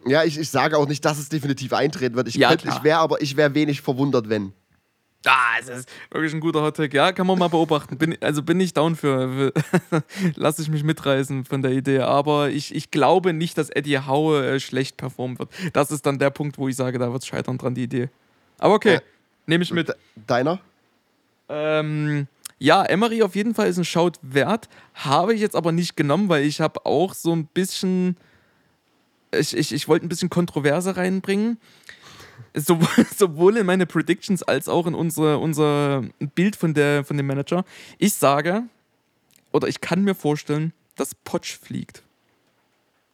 Ja, 0.07 0.23
ich, 0.23 0.37
ich 0.39 0.49
sage 0.49 0.77
auch 0.77 0.87
nicht, 0.87 1.03
dass 1.03 1.19
es 1.19 1.27
definitiv 1.29 1.73
eintreten 1.73 2.15
wird. 2.15 2.29
Ich, 2.29 2.35
Ja, 2.35 2.49
könnt- 2.55 2.65
ich 2.65 2.83
wäre 2.83 2.99
aber 2.99 3.21
ich 3.21 3.35
wäre 3.35 3.53
wenig 3.53 3.81
verwundert, 3.81 4.29
wenn. 4.29 4.53
Ah, 5.27 5.57
es 5.59 5.67
ist 5.67 5.89
wirklich 6.11 6.33
ein 6.35 6.39
guter 6.39 6.61
Hottag. 6.61 6.93
Ja, 6.93 7.11
kann 7.11 7.25
man 7.25 7.39
mal 7.39 7.47
beobachten. 7.49 7.97
Bin, 7.97 8.15
also 8.21 8.43
bin 8.43 8.59
ich 8.59 8.73
down 8.73 8.95
für. 8.95 9.51
für 9.91 10.03
Lass 10.35 10.59
ich 10.59 10.69
mich 10.69 10.83
mitreißen 10.83 11.45
von 11.45 11.63
der 11.63 11.71
Idee. 11.71 11.99
Aber 12.01 12.49
ich, 12.51 12.73
ich 12.75 12.91
glaube 12.91 13.33
nicht, 13.33 13.57
dass 13.57 13.69
Eddie 13.71 13.97
Howe 13.99 14.45
äh, 14.45 14.59
schlecht 14.59 14.97
performen 14.97 15.39
wird. 15.39 15.49
Das 15.73 15.89
ist 15.91 16.05
dann 16.05 16.19
der 16.19 16.29
Punkt, 16.29 16.59
wo 16.59 16.67
ich 16.69 16.75
sage, 16.75 16.99
da 16.99 17.11
wird 17.11 17.23
es 17.23 17.27
scheitern 17.27 17.57
dran, 17.57 17.73
die 17.73 17.83
Idee. 17.83 18.09
Aber 18.59 18.75
okay, 18.75 18.95
Äh, 18.97 19.01
nehme 19.45 19.63
ich 19.63 19.71
mit. 19.71 19.89
De 19.89 19.95
deiner? 20.27 20.59
Ähm, 21.49 22.27
ja, 22.57 22.83
Emery 22.85 23.21
auf 23.21 23.35
jeden 23.35 23.53
Fall 23.53 23.67
ist 23.67 23.77
ein 23.77 23.85
Shout 23.85 24.13
wert. 24.21 24.69
Habe 24.93 25.33
ich 25.33 25.41
jetzt 25.41 25.55
aber 25.55 25.71
nicht 25.71 25.95
genommen, 25.97 26.29
weil 26.29 26.43
ich 26.43 26.61
habe 26.61 26.85
auch 26.85 27.13
so 27.13 27.33
ein 27.33 27.45
bisschen. 27.47 28.17
Ich, 29.31 29.55
ich, 29.55 29.73
ich 29.73 29.87
wollte 29.87 30.05
ein 30.05 30.09
bisschen 30.09 30.29
Kontroverse 30.29 30.95
reinbringen. 30.95 31.59
Sowohl, 32.53 33.05
sowohl 33.15 33.57
in 33.57 33.65
meine 33.65 33.85
Predictions 33.85 34.43
als 34.43 34.69
auch 34.69 34.87
in 34.87 34.95
unsere, 34.95 35.39
unser 35.39 36.03
Bild 36.35 36.55
von, 36.55 36.73
der, 36.73 37.03
von 37.03 37.17
dem 37.17 37.27
Manager. 37.27 37.65
Ich 37.97 38.13
sage, 38.13 38.63
oder 39.51 39.67
ich 39.67 39.81
kann 39.81 40.03
mir 40.03 40.15
vorstellen, 40.15 40.73
dass 40.95 41.15
Potsch 41.15 41.57
fliegt. 41.57 42.03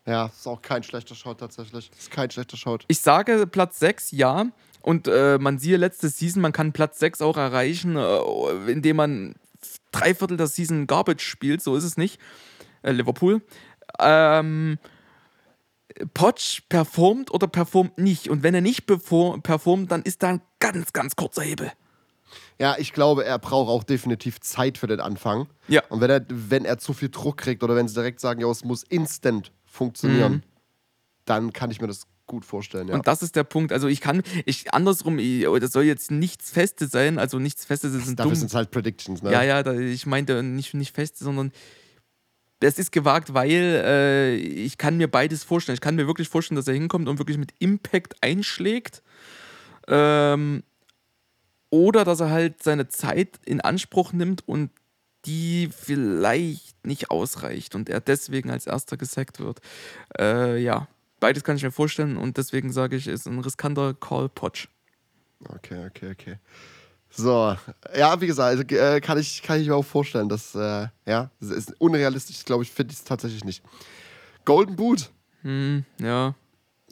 Ja, 0.06 0.28
ist 0.28 0.48
auch 0.48 0.62
kein 0.62 0.84
schlechter 0.84 1.16
Shot 1.16 1.40
tatsächlich. 1.40 1.92
Ist 1.98 2.12
kein 2.12 2.30
schlechter 2.30 2.58
Shot. 2.58 2.86
Ich 2.88 3.00
sage 3.00 3.46
Platz 3.48 3.80
6, 3.80 4.12
ja. 4.12 4.48
Und 4.82 5.08
äh, 5.08 5.38
man 5.40 5.60
siehe 5.60 5.78
letzte 5.78 6.10
Season, 6.10 6.42
man 6.42 6.52
kann 6.52 6.74
Platz 6.74 7.00
6 7.00 7.22
auch 7.22 7.38
erreichen, 7.38 7.96
äh, 7.96 8.72
indem 8.72 8.98
man 8.98 9.36
drei 9.92 10.16
Viertel 10.16 10.38
der 10.38 10.48
Season 10.48 10.88
Garbage 10.88 11.24
spielt. 11.24 11.62
So 11.62 11.76
ist 11.76 11.84
es 11.84 11.98
nicht. 11.98 12.20
Äh, 12.82 12.92
Liverpool. 12.92 13.42
Ähm, 14.00 14.78
Potsch 16.14 16.62
performt 16.70 17.32
oder 17.32 17.48
performt 17.48 17.98
nicht. 17.98 18.30
Und 18.30 18.44
wenn 18.44 18.56
er 18.56 18.62
nicht 18.62 18.86
perform 18.86 19.42
performt, 19.42 19.92
dann 19.92 20.02
ist 20.02 20.24
da 20.24 20.30
ein 20.30 20.42
ganz, 20.60 20.94
ganz 20.94 21.16
kurzer 21.16 21.44
Hebel. 21.44 21.72
Ja, 22.60 22.76
ich 22.78 22.94
glaube, 22.94 23.26
er 23.26 23.40
braucht 23.40 23.70
auch 23.70 23.84
definitiv 23.84 24.40
Zeit 24.40 24.78
für 24.78 24.88
den 24.88 25.00
Anfang. 25.00 25.48
Ja. 25.68 25.84
Und 25.90 26.00
wenn 26.00 26.10
er, 26.10 26.26
wenn 26.30 26.64
er 26.64 26.78
zu 26.78 26.94
viel 26.94 27.10
Druck 27.10 27.38
kriegt 27.38 27.64
oder 27.64 27.76
wenn 27.76 27.88
sie 27.88 27.96
direkt 27.96 28.20
sagen, 28.20 28.40
ja, 28.40 28.48
es 28.50 28.64
muss 28.64 28.84
instant 28.84 29.52
funktionieren, 29.66 30.44
dann 31.26 31.54
kann 31.54 31.72
ich 31.72 31.82
mir 31.82 31.88
das 31.88 32.08
gut 32.32 32.46
vorstellen, 32.46 32.88
ja. 32.88 32.96
Und 32.96 33.06
das 33.06 33.22
ist 33.22 33.36
der 33.36 33.44
Punkt. 33.44 33.72
Also 33.72 33.88
ich 33.88 34.02
kann, 34.02 34.24
ich 34.46 34.74
andersrum, 34.74 35.20
ich, 35.20 35.46
das 35.60 35.72
soll 35.72 35.84
jetzt 35.84 36.10
nichts 36.10 36.50
Festes 36.50 36.90
sein, 36.92 37.20
also 37.20 37.38
nichts 37.38 37.66
Festes 37.66 37.94
ist 37.94 38.08
ein 38.08 38.16
Dafür 38.16 38.36
sind 38.36 38.48
es 38.48 38.56
halt 38.56 38.72
Predictions, 38.72 39.22
ne? 39.22 39.32
Ja, 39.32 39.44
ja, 39.44 39.62
da, 39.62 39.74
ich 39.74 40.06
meinte 40.06 40.42
nicht, 40.42 40.74
nicht 40.74 40.96
feste, 40.96 41.24
sondern 41.24 41.52
es 42.62 42.80
ist 42.80 42.92
gewagt, 42.92 43.34
weil 43.34 43.82
äh, 43.84 44.36
ich 44.36 44.78
kann 44.78 44.98
mir 44.98 45.10
beides 45.10 45.44
vorstellen. 45.44 45.74
Ich 45.74 45.82
kann 45.82 45.96
mir 45.96 46.08
wirklich 46.08 46.30
vorstellen, 46.30 46.56
dass 46.56 46.68
er 46.68 46.74
hinkommt 46.74 47.08
und 47.08 47.18
wirklich 47.18 47.38
mit 47.38 47.54
Impact 47.60 48.16
einschlägt. 48.22 49.02
Ähm, 49.88 50.64
oder 51.70 52.06
dass 52.06 52.20
er 52.20 52.30
halt 52.30 52.62
seine 52.64 52.88
Zeit 52.88 53.40
in 53.46 53.62
Anspruch 53.62 54.14
nimmt 54.14 54.48
und 54.48 54.70
die 55.26 55.70
vielleicht 55.76 56.86
nicht 56.86 57.12
ausreicht 57.12 57.76
und 57.76 57.90
er 57.90 58.00
deswegen 58.00 58.50
als 58.50 58.68
erster 58.68 58.98
gesackt 58.98 59.40
wird. 59.40 59.60
Äh, 60.20 60.62
ja, 60.62 60.88
beides 61.22 61.46
kann 61.46 61.56
ich 61.56 61.64
mir 61.64 61.72
vorstellen 61.72 62.18
und 62.18 62.36
deswegen 62.36 62.74
sage 62.74 62.98
ich, 62.98 63.08
ist 63.08 63.28
ein 63.28 63.40
riskanter 63.40 63.94
Call 63.94 64.28
Potch. 64.28 64.68
Okay, 65.48 65.86
okay, 65.88 66.12
okay. 66.12 66.38
So, 67.10 67.56
ja, 67.96 68.20
wie 68.22 68.28
gesagt, 68.28 68.50
also, 68.50 68.64
äh, 68.76 69.00
kann, 69.02 69.18
ich, 69.18 69.42
kann 69.42 69.60
ich 69.62 69.68
mir 69.68 69.76
auch 69.76 69.86
vorstellen, 69.86 70.28
dass, 70.30 70.54
äh, 70.56 70.88
ja, 71.06 71.30
das 71.40 71.50
ist 71.50 71.74
unrealistisch, 71.80 72.44
glaube 72.46 72.64
ich, 72.64 72.72
finde 72.72 72.92
ich 72.94 73.00
es 73.00 73.06
tatsächlich 73.06 73.44
nicht. 73.46 73.64
Golden 74.46 74.76
Boot, 74.76 75.12
Hm, 75.42 75.86
ja. 76.00 76.36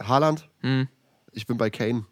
Haaland, 0.02 0.50
Hm. 0.62 0.88
ich 1.34 1.46
bin 1.46 1.58
bei 1.58 1.70
Kane. 1.70 2.06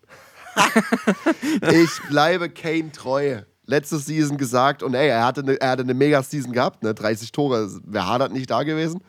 ich 1.72 1.90
bleibe 2.10 2.50
Kane 2.50 2.92
treu. 2.92 3.42
Letzte 3.66 3.98
Season 4.00 4.38
gesagt 4.38 4.82
und 4.84 4.94
ey, 4.94 5.10
er 5.10 5.26
hatte 5.26 5.42
eine, 5.42 5.60
er 5.60 5.72
hatte 5.72 5.84
eine 5.84 5.94
Mega-Season 5.94 6.54
gehabt, 6.54 6.84
ne? 6.84 6.94
30 6.94 7.32
Tore, 7.34 7.70
wäre 7.84 8.06
Haaland 8.06 8.34
nicht 8.34 8.50
da 8.50 8.64
gewesen. 8.64 9.04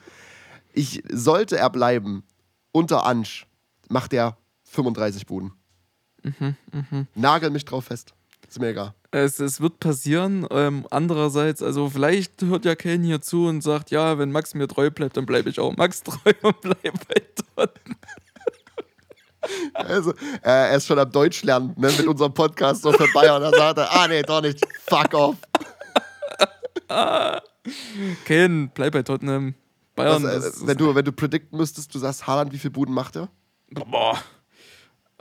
Ich, 0.73 1.03
sollte 1.13 1.57
er 1.59 1.71
bleiben, 1.71 2.25
unter 2.73 3.05
Ansch, 3.05 3.47
macht 3.89 4.13
er 4.13 4.37
35 4.65 5.27
Buden. 5.27 5.53
Nagel 7.15 7.51
mich 7.51 7.65
drauf 7.65 7.87
fest. 7.87 8.15
Ist 8.49 8.61
mir 8.61 8.69
egal. 8.69 8.95
Es, 9.11 9.41
es 9.41 9.61
wird 9.61 9.79
passieren. 9.79 10.47
Ähm, 10.51 10.87
andererseits, 10.91 11.63
also 11.63 11.91
vielleicht 11.91 12.43
hört 12.43 12.65
ja 12.65 12.75
Kane 12.75 13.05
hier 13.05 13.21
zu 13.21 13.47
und 13.47 13.63
sagt, 13.63 13.91
ja, 13.91 14.19
wenn 14.19 14.33
Max 14.33 14.55
mir 14.55 14.67
treu 14.69 14.91
bleibt, 14.91 15.17
dann 15.17 15.27
bleibe 15.27 15.51
ich 15.51 15.61
auch 15.61 15.77
Max 15.77 16.03
treu 16.05 16.33
und 16.43 16.61
bleibe 16.61 16.99
bei 17.09 17.23
Dortmund. 17.57 17.99
Also, 19.73 20.11
äh, 20.13 20.41
er 20.43 20.77
ist 20.77 20.87
schon 20.87 20.99
am 20.99 21.11
Deutsch 21.11 21.43
lernen, 21.43 21.73
ne, 21.77 21.91
mit 21.97 22.07
unserem 22.07 22.35
Podcast 22.35 22.83
so 22.83 22.93
für 22.93 23.07
Bayern. 23.15 23.41
Da 23.41 23.51
sagt 23.51 23.79
er, 23.79 23.91
ah 23.91 24.07
nee, 24.07 24.21
doch 24.21 24.43
nicht, 24.43 24.61
fuck 24.87 25.15
off. 25.15 25.37
Ken, 28.27 28.71
bleib 28.75 28.93
bei 28.93 29.03
Tottenham. 29.03 29.55
Bayern. 29.99 30.23
Was, 30.23 30.63
äh, 30.63 30.67
wenn, 30.67 30.79
du, 30.79 30.95
wenn 30.95 31.05
du 31.05 31.13
predikten 31.13 31.59
müsstest, 31.59 31.95
du 31.95 31.99
sagst, 31.99 32.27
Haaland, 32.27 32.53
wie 32.53 32.59
viele 32.59 32.71
Buden 32.71 32.95
macht 32.95 33.17
er? 33.17 33.29
Boah. 33.71 34.19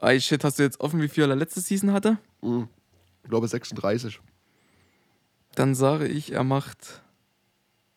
Ey, 0.02 0.22
shit, 0.22 0.44
hast 0.44 0.60
du 0.60 0.64
jetzt 0.64 0.80
offen, 0.80 1.02
wie 1.02 1.08
viel 1.08 1.30
er 1.30 1.36
letzte 1.36 1.60
Season 1.60 1.92
hatte? 1.92 2.18
Mhm. 2.42 2.70
Ich 3.24 3.30
glaube 3.30 3.48
36. 3.48 4.20
Dann 5.56 5.76
sage 5.76 6.08
ich, 6.08 6.32
er 6.32 6.44
macht 6.44 7.02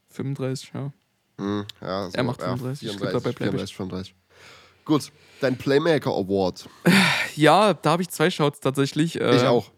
35, 0.09 0.73
ja. 0.75 0.93
Mhm, 1.37 1.67
ja 1.81 2.11
so, 2.11 2.17
er 2.17 2.23
macht 2.25 2.41
35. 2.41 2.89
Ja, 2.89 2.93
34, 2.93 3.23
dabei 3.23 3.37
34, 3.37 3.77
35. 3.77 4.15
Gut, 4.85 5.13
dein 5.41 5.57
Playmaker 5.57 6.11
Award. 6.11 6.69
Ja, 7.37 7.75
da 7.75 7.91
habe 7.91 8.03
ich 8.03 8.09
zwei 8.11 8.29
Shouts 8.29 8.59
tatsächlich. 8.59 9.15
Ich 9.15 9.23
äh, 9.23 9.47
auch. 9.47 9.71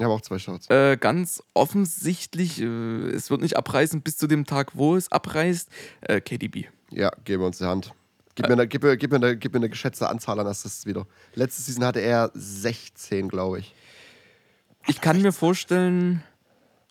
Ich 0.00 0.04
habe 0.04 0.14
auch 0.14 0.22
zwei 0.22 0.38
Shouts. 0.38 0.70
Äh, 0.70 0.96
ganz 0.96 1.42
offensichtlich, 1.52 2.58
äh, 2.58 2.64
es 3.10 3.28
wird 3.28 3.42
nicht 3.42 3.58
abreißen 3.58 4.00
bis 4.00 4.16
zu 4.16 4.26
dem 4.26 4.46
Tag, 4.46 4.74
wo 4.74 4.96
es 4.96 5.12
abreißt. 5.12 5.68
Äh, 6.00 6.22
KDB. 6.22 6.68
Ja, 6.90 7.10
geben 7.24 7.42
wir 7.42 7.46
uns 7.48 7.58
die 7.58 7.66
Hand. 7.66 7.92
Gib 8.34 8.48
mir, 8.48 8.54
eine, 8.54 8.66
gib, 8.66 8.82
mir, 8.82 8.96
gib, 8.96 9.10
mir 9.10 9.16
eine, 9.16 9.36
gib 9.36 9.52
mir 9.52 9.58
eine 9.58 9.68
geschätzte 9.68 10.08
Anzahl 10.08 10.40
an 10.40 10.46
Assists 10.46 10.86
wieder. 10.86 11.06
Letzte 11.34 11.60
Season 11.60 11.84
hatte 11.84 12.00
er 12.00 12.30
16, 12.32 13.28
glaube 13.28 13.58
ich. 13.58 13.74
Ich 14.86 15.02
kann 15.02 15.20
mir 15.20 15.32
vorstellen, 15.32 16.22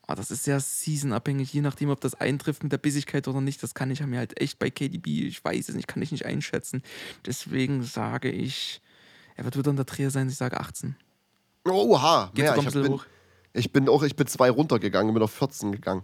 oh, 0.07 0.13
das 0.13 0.29
ist 0.29 0.43
sehr 0.43 0.59
seasonabhängig, 0.59 1.51
je 1.51 1.61
nachdem, 1.61 1.89
ob 1.89 2.01
das 2.01 2.13
eintrifft 2.13 2.61
mit 2.61 2.71
der 2.71 2.77
Bissigkeit 2.77 3.27
oder 3.27 3.41
nicht. 3.41 3.63
Das 3.63 3.73
kann 3.73 3.89
ich 3.89 4.05
mir 4.05 4.19
halt 4.19 4.39
echt 4.39 4.59
bei 4.59 4.69
KDB, 4.69 5.25
ich 5.25 5.43
weiß 5.43 5.69
es 5.69 5.73
nicht, 5.73 5.87
kann 5.87 6.03
ich 6.03 6.11
nicht 6.11 6.27
einschätzen. 6.27 6.83
Deswegen 7.25 7.81
sage 7.81 8.29
ich, 8.29 8.83
er 9.35 9.45
wird 9.45 9.57
wieder 9.57 9.71
in 9.71 9.77
der 9.77 9.85
Dreher 9.85 10.11
sein, 10.11 10.29
ich 10.29 10.35
sage 10.35 10.59
18. 10.59 10.95
Oha, 11.67 12.31
Geht 12.33 12.45
ja, 12.45 12.55
ich, 12.55 12.73
bin, 12.73 12.93
hoch. 12.93 13.05
ich 13.53 13.71
bin 13.71 13.89
auch, 13.89 14.03
ich 14.03 14.15
bin 14.15 14.27
zwei 14.27 14.49
runtergegangen, 14.49 15.13
bin 15.13 15.23
auf 15.23 15.31
14 15.31 15.71
gegangen. 15.71 16.03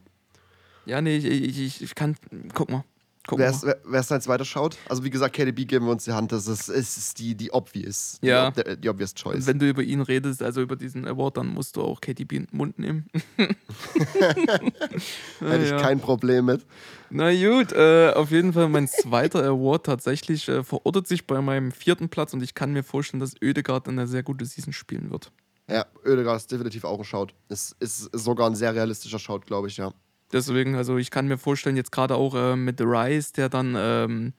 Ja, 0.85 1.01
nee, 1.01 1.17
ich, 1.17 1.25
ich, 1.25 1.81
ich 1.81 1.95
kann, 1.95 2.15
guck 2.53 2.69
mal. 2.69 2.83
Wer 3.31 3.49
ist, 3.49 3.65
wer, 3.65 3.77
wer 3.85 3.99
ist 3.99 4.11
dein 4.11 4.21
zweiter 4.21 4.45
Schaut? 4.45 4.77
Also 4.87 5.03
wie 5.03 5.09
gesagt, 5.09 5.35
KDB 5.35 5.65
geben 5.65 5.85
wir 5.85 5.91
uns 5.91 6.03
die 6.03 6.11
Hand, 6.11 6.31
das 6.31 6.47
ist, 6.47 6.69
ist 6.69 7.17
die, 7.17 7.35
die 7.35 7.51
obvious, 7.51 8.19
ja. 8.21 8.51
die, 8.51 8.77
die 8.77 8.89
obvious 8.89 9.15
choice. 9.15 9.37
Und 9.37 9.47
wenn 9.47 9.59
du 9.59 9.67
über 9.67 9.81
ihn 9.81 10.01
redest, 10.01 10.43
also 10.43 10.61
über 10.61 10.75
diesen 10.75 11.07
Award, 11.07 11.37
dann 11.37 11.47
musst 11.47 11.75
du 11.75 11.81
auch 11.81 12.01
KDB 12.01 12.37
in 12.37 12.45
den 12.45 12.57
Mund 12.57 12.77
nehmen. 12.77 13.07
Hätte 13.37 13.55
ich 15.63 15.71
ja. 15.71 15.81
kein 15.81 15.99
Problem 15.99 16.45
mit. 16.45 16.65
Na 17.09 17.33
gut, 17.33 17.71
äh, 17.71 18.11
auf 18.13 18.31
jeden 18.31 18.53
Fall 18.53 18.69
mein 18.69 18.87
zweiter 18.87 19.43
Award 19.43 19.85
tatsächlich 19.85 20.47
äh, 20.47 20.63
verortet 20.63 21.07
sich 21.07 21.25
bei 21.25 21.41
meinem 21.41 21.71
vierten 21.71 22.09
Platz 22.09 22.33
und 22.33 22.43
ich 22.43 22.53
kann 22.53 22.73
mir 22.73 22.83
vorstellen, 22.83 23.21
dass 23.21 23.41
Oedegaard 23.41 23.87
eine 23.87 24.07
sehr 24.07 24.23
gute 24.23 24.45
Season 24.45 24.73
spielen 24.73 25.09
wird. 25.09 25.31
Ja, 25.69 25.85
Oedegaard 26.05 26.37
ist 26.37 26.51
definitiv 26.51 26.83
auch 26.83 26.99
ein 26.99 27.03
Shout. 27.03 27.27
Es 27.49 27.75
ist, 27.79 28.09
sogar 28.13 28.49
ein 28.49 28.55
sehr 28.55 28.73
realistischer 28.73 29.19
Shout, 29.19 29.41
glaube 29.47 29.67
ich, 29.67 29.77
ja. 29.77 29.91
Deswegen, 30.31 30.75
also 30.75 30.97
ich 30.97 31.11
kann 31.11 31.27
mir 31.27 31.37
vorstellen, 31.37 31.75
jetzt 31.75 31.91
gerade 31.91 32.15
auch 32.15 32.35
äh, 32.35 32.55
mit 32.55 32.81
Rise, 32.81 33.33
der 33.33 33.49
dann 33.49 33.75
ähm, 33.77 34.33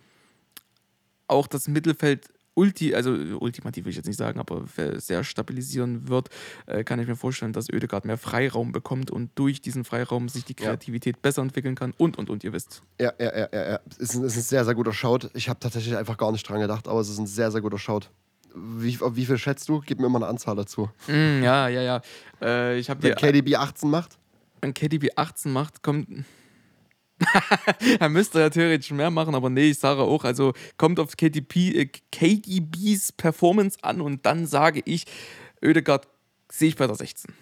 auch 1.26 1.46
das 1.46 1.68
Mittelfeld 1.68 2.28
ulti, 2.54 2.94
also 2.94 3.10
ultimativ 3.10 3.84
will 3.84 3.90
ich 3.90 3.96
jetzt 3.96 4.06
nicht 4.06 4.16
sagen, 4.16 4.40
aber 4.40 4.64
sehr 4.96 5.24
stabilisieren 5.24 6.08
wird, 6.08 6.30
äh, 6.66 6.84
kann 6.84 6.98
ich 6.98 7.06
mir 7.06 7.16
vorstellen, 7.16 7.52
dass 7.52 7.70
Oedegaard 7.70 8.04
mehr 8.04 8.18
Freiraum 8.18 8.72
bekommt 8.72 9.10
und 9.10 9.30
durch 9.34 9.60
diesen 9.60 9.84
Freiraum 9.84 10.28
sich 10.28 10.44
die 10.44 10.54
Kreativität 10.54 11.16
ja. 11.16 11.20
besser 11.20 11.42
entwickeln 11.42 11.74
kann 11.74 11.92
und 11.98 12.18
und 12.18 12.30
und 12.30 12.44
ihr 12.44 12.52
wisst. 12.52 12.82
Ja, 13.00 13.12
ja, 13.18 13.38
ja, 13.38 13.48
ja, 13.52 13.70
ja. 13.72 13.80
Es 13.90 13.98
ist 13.98 14.14
ein, 14.14 14.24
ist 14.24 14.36
ein 14.36 14.42
sehr, 14.42 14.64
sehr 14.64 14.74
guter 14.74 14.92
Shout. 14.92 15.30
Ich 15.34 15.48
habe 15.48 15.60
tatsächlich 15.60 15.96
einfach 15.96 16.16
gar 16.16 16.32
nicht 16.32 16.48
dran 16.48 16.60
gedacht, 16.60 16.88
aber 16.88 17.00
es 17.00 17.08
ist 17.08 17.18
ein 17.18 17.26
sehr, 17.26 17.50
sehr 17.50 17.60
guter 17.60 17.78
Shout. 17.78 18.10
Wie, 18.58 18.98
wie 18.98 19.26
viel 19.26 19.36
schätzt 19.36 19.68
du? 19.68 19.82
Gib 19.84 20.00
mir 20.00 20.06
immer 20.06 20.18
eine 20.18 20.28
Anzahl 20.28 20.56
dazu. 20.56 20.88
Mm, 21.08 21.42
ja, 21.42 21.68
ja, 21.68 21.82
ja. 21.82 22.00
Äh, 22.40 22.78
ich 22.78 22.88
Wenn 22.88 23.14
KDB 23.14 23.54
18 23.54 23.90
macht? 23.90 24.18
Wenn 24.62 24.72
KDB 24.72 25.10
18 25.14 25.52
macht, 25.52 25.82
kommt. 25.82 26.08
er 28.00 28.08
müsste 28.08 28.40
ja 28.40 28.48
theoretisch 28.48 28.90
mehr 28.92 29.10
machen, 29.10 29.34
aber 29.34 29.50
nee, 29.50 29.70
ich 29.70 29.78
sage 29.78 30.02
auch, 30.02 30.24
also 30.24 30.54
kommt 30.78 30.98
auf 31.00 31.16
KDB, 31.16 31.70
äh, 31.72 31.90
KDBs 32.12 33.12
Performance 33.12 33.78
an 33.82 34.00
und 34.00 34.24
dann 34.24 34.46
sage 34.46 34.80
ich, 34.84 35.04
Oedegaard 35.62 36.08
sehe 36.50 36.68
ich 36.68 36.76
bei 36.76 36.86
der 36.86 36.96
16. 36.96 37.34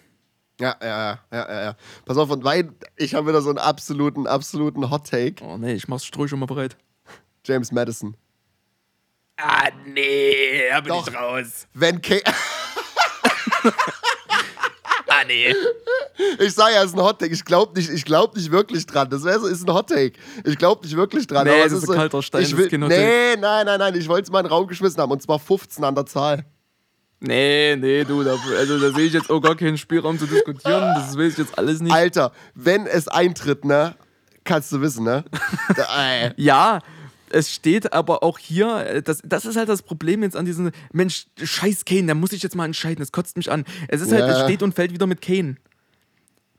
Ja, 0.59 0.75
ja, 0.81 0.87
ja, 0.87 1.19
ja, 1.31 1.63
ja. 1.63 1.75
Pass 2.05 2.17
auf, 2.17 2.29
und 2.29 2.43
weil 2.43 2.71
ich 2.95 3.13
habe 3.15 3.27
wieder 3.27 3.41
so 3.41 3.49
einen 3.49 3.57
absoluten, 3.57 4.27
absoluten 4.27 4.89
Hot 4.89 5.09
Take. 5.09 5.43
Oh 5.43 5.57
nee, 5.57 5.73
ich 5.73 5.87
mach's 5.87 6.05
Stroh 6.05 6.27
schon 6.27 6.39
mal 6.39 6.45
bereit. 6.45 6.77
James 7.45 7.71
Madison. 7.71 8.15
Ah, 9.37 9.69
nee, 9.85 10.69
da 10.69 10.79
bin 10.79 10.89
Doch, 10.89 11.07
ich 11.07 11.15
raus. 11.15 11.67
Wenn 11.73 12.01
K. 12.01 12.21
ah, 15.07 15.23
nee. 15.27 15.53
Ich 16.39 16.53
sage 16.53 16.75
ja, 16.75 16.83
es 16.83 16.91
ist 16.91 16.97
ein 16.97 17.03
Hottake. 17.03 17.33
Ich 17.33 17.43
glaube 17.43 17.77
nicht, 17.77 18.05
glaub 18.05 18.33
nicht 18.35 18.49
wirklich 18.49 18.85
dran. 18.85 19.09
Das 19.09 19.25
wäre 19.25 19.39
so, 19.39 19.47
ist 19.47 19.67
ein 19.67 19.73
Hottake. 19.73 20.13
Ich 20.45 20.57
glaube 20.57 20.85
nicht 20.85 20.95
wirklich 20.95 21.27
dran. 21.27 21.45
Nee, 21.45 21.53
aber 21.53 21.65
es 21.65 21.73
ist, 21.73 21.83
ist 21.83 21.89
ein 21.89 21.97
kalter 21.97 22.21
Stein. 22.21 22.43
Ich 22.43 22.55
will, 22.55 22.69
nee, 22.69 23.35
nein, 23.35 23.65
nein, 23.65 23.79
nein. 23.79 23.95
Ich 23.95 24.07
wollte 24.07 24.23
es 24.23 24.31
mal 24.31 24.39
in 24.39 24.45
den 24.45 24.53
Raum 24.53 24.67
geschmissen 24.67 25.01
haben. 25.01 25.11
Und 25.11 25.21
zwar 25.21 25.39
15 25.39 25.83
an 25.83 25.95
der 25.95 26.05
Zahl. 26.05 26.45
Nee, 27.19 27.75
nee, 27.75 28.03
du, 28.03 28.23
da, 28.23 28.37
also 28.57 28.79
da 28.79 28.95
sehe 28.95 29.07
ich 29.07 29.13
jetzt 29.13 29.29
auch 29.29 29.41
gar 29.41 29.55
keinen 29.55 29.77
Spielraum 29.77 30.17
zu 30.19 30.27
diskutieren. 30.27 30.93
Das 30.95 31.17
weiß 31.17 31.33
ich 31.33 31.37
jetzt 31.39 31.57
alles 31.57 31.81
nicht. 31.81 31.91
Alter, 31.91 32.31
wenn 32.53 32.85
es 32.87 33.07
eintritt, 33.07 33.65
ne? 33.65 33.95
Kannst 34.43 34.71
du 34.71 34.79
wissen, 34.79 35.03
ne? 35.03 35.25
ja, 36.37 36.79
es 37.29 37.53
steht 37.53 37.93
aber 37.93 38.23
auch 38.23 38.39
hier, 38.39 38.77
äh, 38.85 39.01
das, 39.01 39.21
das 39.23 39.45
ist 39.45 39.55
halt 39.55 39.69
das 39.69 39.81
Problem 39.81 40.23
jetzt 40.23 40.35
an 40.35 40.45
diesem, 40.45 40.71
Mensch, 40.91 41.27
scheiß 41.41 41.85
Kane, 41.85 42.07
da 42.07 42.13
muss 42.13 42.31
ich 42.31 42.43
jetzt 42.43 42.55
mal 42.55 42.65
entscheiden, 42.65 42.99
das 42.99 43.11
kotzt 43.11 43.37
mich 43.37 43.51
an. 43.51 43.65
Es 43.87 44.01
ist 44.01 44.11
halt, 44.11 44.21
ja. 44.21 44.37
es 44.37 44.43
steht 44.43 44.63
und 44.63 44.73
fällt 44.73 44.93
wieder 44.93 45.07
mit 45.07 45.21
Kane. 45.21 45.57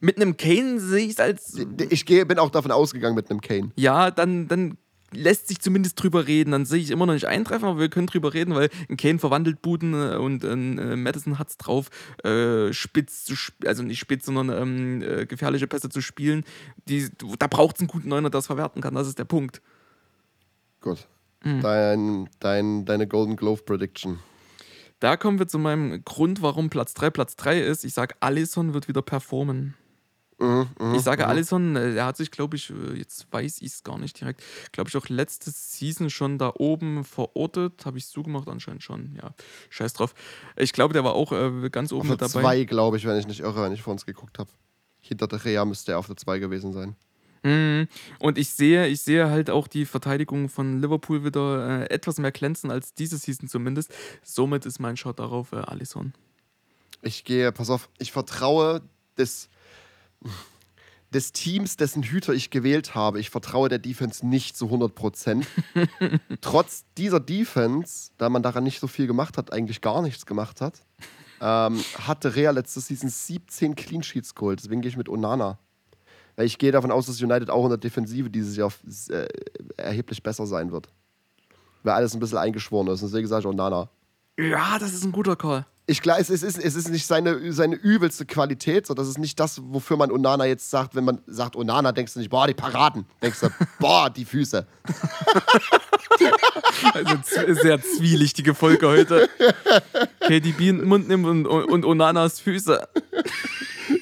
Mit 0.00 0.16
einem 0.16 0.36
Kane 0.36 0.78
sehe 0.78 1.06
ich 1.06 1.12
es 1.12 1.20
als. 1.20 1.58
Ich 1.88 2.04
gehe, 2.04 2.26
bin 2.26 2.38
auch 2.38 2.50
davon 2.50 2.70
ausgegangen 2.70 3.16
mit 3.16 3.30
einem 3.30 3.40
Kane. 3.40 3.70
Ja, 3.76 4.10
dann, 4.10 4.46
dann 4.46 4.76
lässt 5.12 5.48
sich 5.48 5.60
zumindest 5.60 6.02
drüber 6.02 6.26
reden. 6.26 6.50
Dann 6.50 6.66
sehe 6.66 6.80
ich 6.80 6.90
immer 6.90 7.06
noch 7.06 7.14
nicht 7.14 7.26
eintreffen, 7.26 7.66
aber 7.66 7.80
wir 7.80 7.88
können 7.88 8.06
drüber 8.06 8.34
reden, 8.34 8.54
weil 8.54 8.68
ein 8.90 8.96
Kane 8.96 9.18
verwandelt 9.18 9.62
Buden 9.62 9.94
äh, 9.94 10.16
und 10.16 10.44
ein 10.44 10.78
äh, 10.78 10.96
Madison 10.96 11.38
hat 11.38 11.48
es 11.48 11.56
drauf, 11.56 11.88
äh, 12.24 12.72
spitz 12.72 13.24
zu 13.24 13.34
also 13.64 13.82
nicht 13.82 13.98
spitz, 13.98 14.26
sondern 14.26 14.50
ähm, 14.50 15.02
äh, 15.02 15.26
gefährliche 15.26 15.66
Pässe 15.66 15.88
zu 15.88 16.00
spielen. 16.00 16.44
Die, 16.88 17.08
da 17.38 17.46
braucht 17.46 17.76
es 17.76 17.80
einen 17.80 17.88
guten 17.88 18.08
Neuner, 18.08 18.30
der 18.30 18.38
das 18.38 18.46
verwerten 18.46 18.82
kann. 18.82 18.94
Das 18.94 19.08
ist 19.08 19.18
der 19.18 19.24
Punkt. 19.24 19.62
Gut. 20.86 21.08
Mhm. 21.42 21.62
Dein, 21.62 22.28
dein, 22.38 22.84
deine 22.84 23.08
Golden 23.08 23.34
Glove 23.34 23.62
Prediction. 23.64 24.20
Da 25.00 25.16
kommen 25.16 25.40
wir 25.40 25.48
zu 25.48 25.58
meinem 25.58 26.04
Grund, 26.04 26.42
warum 26.42 26.70
Platz 26.70 26.94
3 26.94 27.10
Platz 27.10 27.34
3 27.34 27.60
ist. 27.60 27.84
Ich 27.84 27.92
sage, 27.92 28.14
Allison 28.20 28.72
wird 28.72 28.86
wieder 28.86 29.02
performen. 29.02 29.74
Mhm, 30.38 30.68
mh, 30.78 30.94
ich 30.94 31.02
sage, 31.02 31.24
mh. 31.24 31.28
Allison, 31.28 31.74
äh, 31.74 31.94
er 31.94 32.06
hat 32.06 32.16
sich, 32.16 32.30
glaube 32.30 32.54
ich, 32.54 32.70
äh, 32.70 32.98
jetzt 32.98 33.26
weiß 33.32 33.62
ich 33.62 33.72
es 33.72 33.82
gar 33.82 33.98
nicht 33.98 34.20
direkt, 34.20 34.44
glaube 34.70 34.88
ich, 34.88 34.96
auch 34.96 35.08
letzte 35.08 35.50
Season 35.50 36.08
schon 36.08 36.38
da 36.38 36.52
oben 36.54 37.02
verortet. 37.02 37.84
Habe 37.84 37.98
ich 37.98 38.06
zugemacht? 38.06 38.46
Anscheinend 38.46 38.84
schon. 38.84 39.18
Ja, 39.20 39.34
scheiß 39.70 39.94
drauf. 39.94 40.14
Ich 40.54 40.72
glaube, 40.72 40.92
der 40.94 41.02
war 41.02 41.14
auch 41.14 41.32
äh, 41.32 41.68
ganz 41.68 41.90
oben 41.90 42.02
auf 42.02 42.10
mit 42.10 42.22
dabei. 42.22 42.42
Zwei, 42.42 42.64
glaube 42.64 42.96
ich, 42.96 43.06
wenn 43.06 43.18
ich 43.18 43.26
nicht 43.26 43.40
irre, 43.40 43.60
wenn 43.64 43.72
ich 43.72 43.82
vor 43.82 43.92
uns 43.92 44.06
geguckt 44.06 44.38
habe. 44.38 44.50
Hinter 45.00 45.26
der 45.26 45.44
Rea 45.44 45.64
müsste 45.64 45.92
er 45.92 45.98
auf 45.98 46.06
der 46.06 46.16
2 46.16 46.38
gewesen 46.38 46.72
sein. 46.72 46.94
Mhm. 47.42 47.88
Und 48.18 48.38
ich 48.38 48.50
sehe, 48.50 48.86
ich 48.88 49.02
sehe 49.02 49.30
halt 49.30 49.50
auch 49.50 49.68
die 49.68 49.84
Verteidigung 49.84 50.48
von 50.48 50.80
Liverpool 50.80 51.24
wieder 51.24 51.82
äh, 51.82 51.90
etwas 51.90 52.18
mehr 52.18 52.32
glänzen 52.32 52.70
als 52.70 52.94
diese 52.94 53.18
Season 53.18 53.48
zumindest. 53.48 53.92
Somit 54.22 54.66
ist 54.66 54.78
mein 54.78 54.96
Shot 54.96 55.18
darauf 55.18 55.52
äh, 55.52 55.56
Alisson. 55.56 56.12
Ich 57.02 57.24
gehe, 57.24 57.52
pass 57.52 57.70
auf, 57.70 57.88
ich 57.98 58.10
vertraue 58.12 58.82
des, 59.16 59.48
des 61.12 61.32
Teams, 61.32 61.76
dessen 61.76 62.02
Hüter 62.02 62.32
ich 62.32 62.50
gewählt 62.50 62.94
habe. 62.94 63.20
Ich 63.20 63.30
vertraue 63.30 63.68
der 63.68 63.78
Defense 63.78 64.26
nicht 64.26 64.56
zu 64.56 64.66
100% 64.66 65.46
Trotz 66.40 66.84
dieser 66.96 67.20
Defense, 67.20 68.10
da 68.18 68.28
man 68.28 68.42
daran 68.42 68.64
nicht 68.64 68.80
so 68.80 68.86
viel 68.86 69.06
gemacht 69.06 69.38
hat, 69.38 69.52
eigentlich 69.52 69.80
gar 69.80 70.02
nichts 70.02 70.26
gemacht 70.26 70.60
hat, 70.60 70.84
ähm, 71.40 71.82
hatte 71.98 72.34
Real 72.34 72.54
letzte 72.54 72.80
Season 72.80 73.08
17 73.08 73.74
Clean 73.76 74.02
Sheets 74.02 74.34
geholt. 74.34 74.60
Deswegen 74.62 74.80
gehe 74.80 74.88
ich 74.88 74.96
mit 74.96 75.08
Onana. 75.08 75.58
Weil 76.36 76.46
ich 76.46 76.58
gehe 76.58 76.70
davon 76.70 76.90
aus, 76.90 77.06
dass 77.06 77.20
United 77.20 77.50
auch 77.50 77.64
in 77.64 77.70
der 77.70 77.78
Defensive 77.78 78.30
dieses 78.30 78.56
Jahr 78.56 78.70
äh, 79.08 79.26
erheblich 79.76 80.22
besser 80.22 80.46
sein 80.46 80.70
wird. 80.70 80.88
Weil 81.82 81.94
alles 81.94 82.14
ein 82.14 82.20
bisschen 82.20 82.38
eingeschworen 82.38 82.88
ist. 82.88 83.02
Deswegen 83.02 83.26
sage 83.26 83.40
ich 83.40 83.46
auch 83.46 83.54
Nana. 83.54 83.88
Ja, 84.38 84.78
das 84.78 84.92
ist 84.92 85.04
ein 85.04 85.12
guter 85.12 85.36
Call. 85.36 85.66
Ich 85.88 86.02
glaube, 86.02 86.20
es 86.20 86.30
ist, 86.30 86.42
es 86.42 86.58
ist 86.58 86.88
nicht 86.88 87.06
seine, 87.06 87.52
seine 87.52 87.76
übelste 87.76 88.26
Qualität, 88.26 88.88
so 88.88 88.94
das 88.94 89.06
ist 89.06 89.18
nicht 89.18 89.38
das, 89.38 89.60
wofür 89.62 89.96
man 89.96 90.10
Onana 90.10 90.44
jetzt 90.44 90.68
sagt. 90.68 90.96
Wenn 90.96 91.04
man 91.04 91.22
sagt 91.28 91.54
Onana, 91.54 91.92
denkst 91.92 92.14
du 92.14 92.18
nicht, 92.18 92.28
boah, 92.28 92.48
die 92.48 92.54
Paraden. 92.54 93.06
Denkst 93.22 93.38
du, 93.40 93.48
boah, 93.78 94.10
die 94.10 94.24
Füße. 94.24 94.66
also 96.92 97.18
sehr 97.22 97.80
zwielichtige 97.80 98.54
Folge 98.54 98.88
heute. 98.88 99.28
KDB 100.22 100.70
in 100.70 100.78
den 100.78 100.88
Mund 100.88 101.06
nimmt 101.06 101.24
und, 101.24 101.46
und 101.46 101.84
Onanas 101.84 102.40
Füße. 102.40 102.88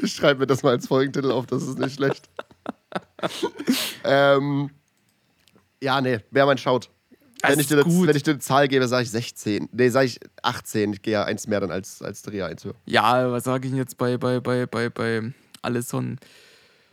Ich 0.03 0.15
schreibe 0.15 0.41
mir 0.41 0.47
das 0.47 0.63
mal 0.63 0.71
als 0.71 0.87
Folgentitel 0.87 1.31
auf, 1.33 1.45
das 1.47 1.65
ist 1.65 1.79
nicht 1.79 1.97
schlecht. 1.97 2.31
ähm, 4.05 4.71
ja, 5.83 6.01
nee, 6.01 6.21
wer 6.31 6.47
man 6.47 6.57
schaut. 6.57 6.89
Wenn, 7.49 7.61
ich 7.61 7.67
dir 7.67 7.77
das, 7.77 7.87
wenn 7.87 8.17
ich 8.17 8.23
dir 8.23 8.33
eine 8.33 8.41
Zahl 8.41 8.69
gebe, 8.69 8.87
sage 8.89 9.05
ich 9.05 9.11
16. 9.11 9.69
Nee, 9.73 9.89
sage 9.89 10.07
ich 10.07 10.21
18. 10.43 10.93
Ich 10.95 11.03
gehe 11.03 11.15
ja 11.15 11.25
eins 11.25 11.47
mehr 11.47 11.61
dann 11.61 11.71
als, 11.71 12.03
als 12.03 12.23
Dreher 12.23 12.47
eins 12.47 12.65
höher. 12.65 12.75
Ja, 12.87 13.31
was 13.31 13.45
sage 13.45 13.67
ich 13.67 13.73
denn 13.73 13.79
jetzt 13.79 13.97
bei, 13.99 14.17
bei, 14.17 14.41
bei, 14.41 14.67
bei, 14.67 14.89
bei 14.91 15.33
Alisson? 15.63 16.19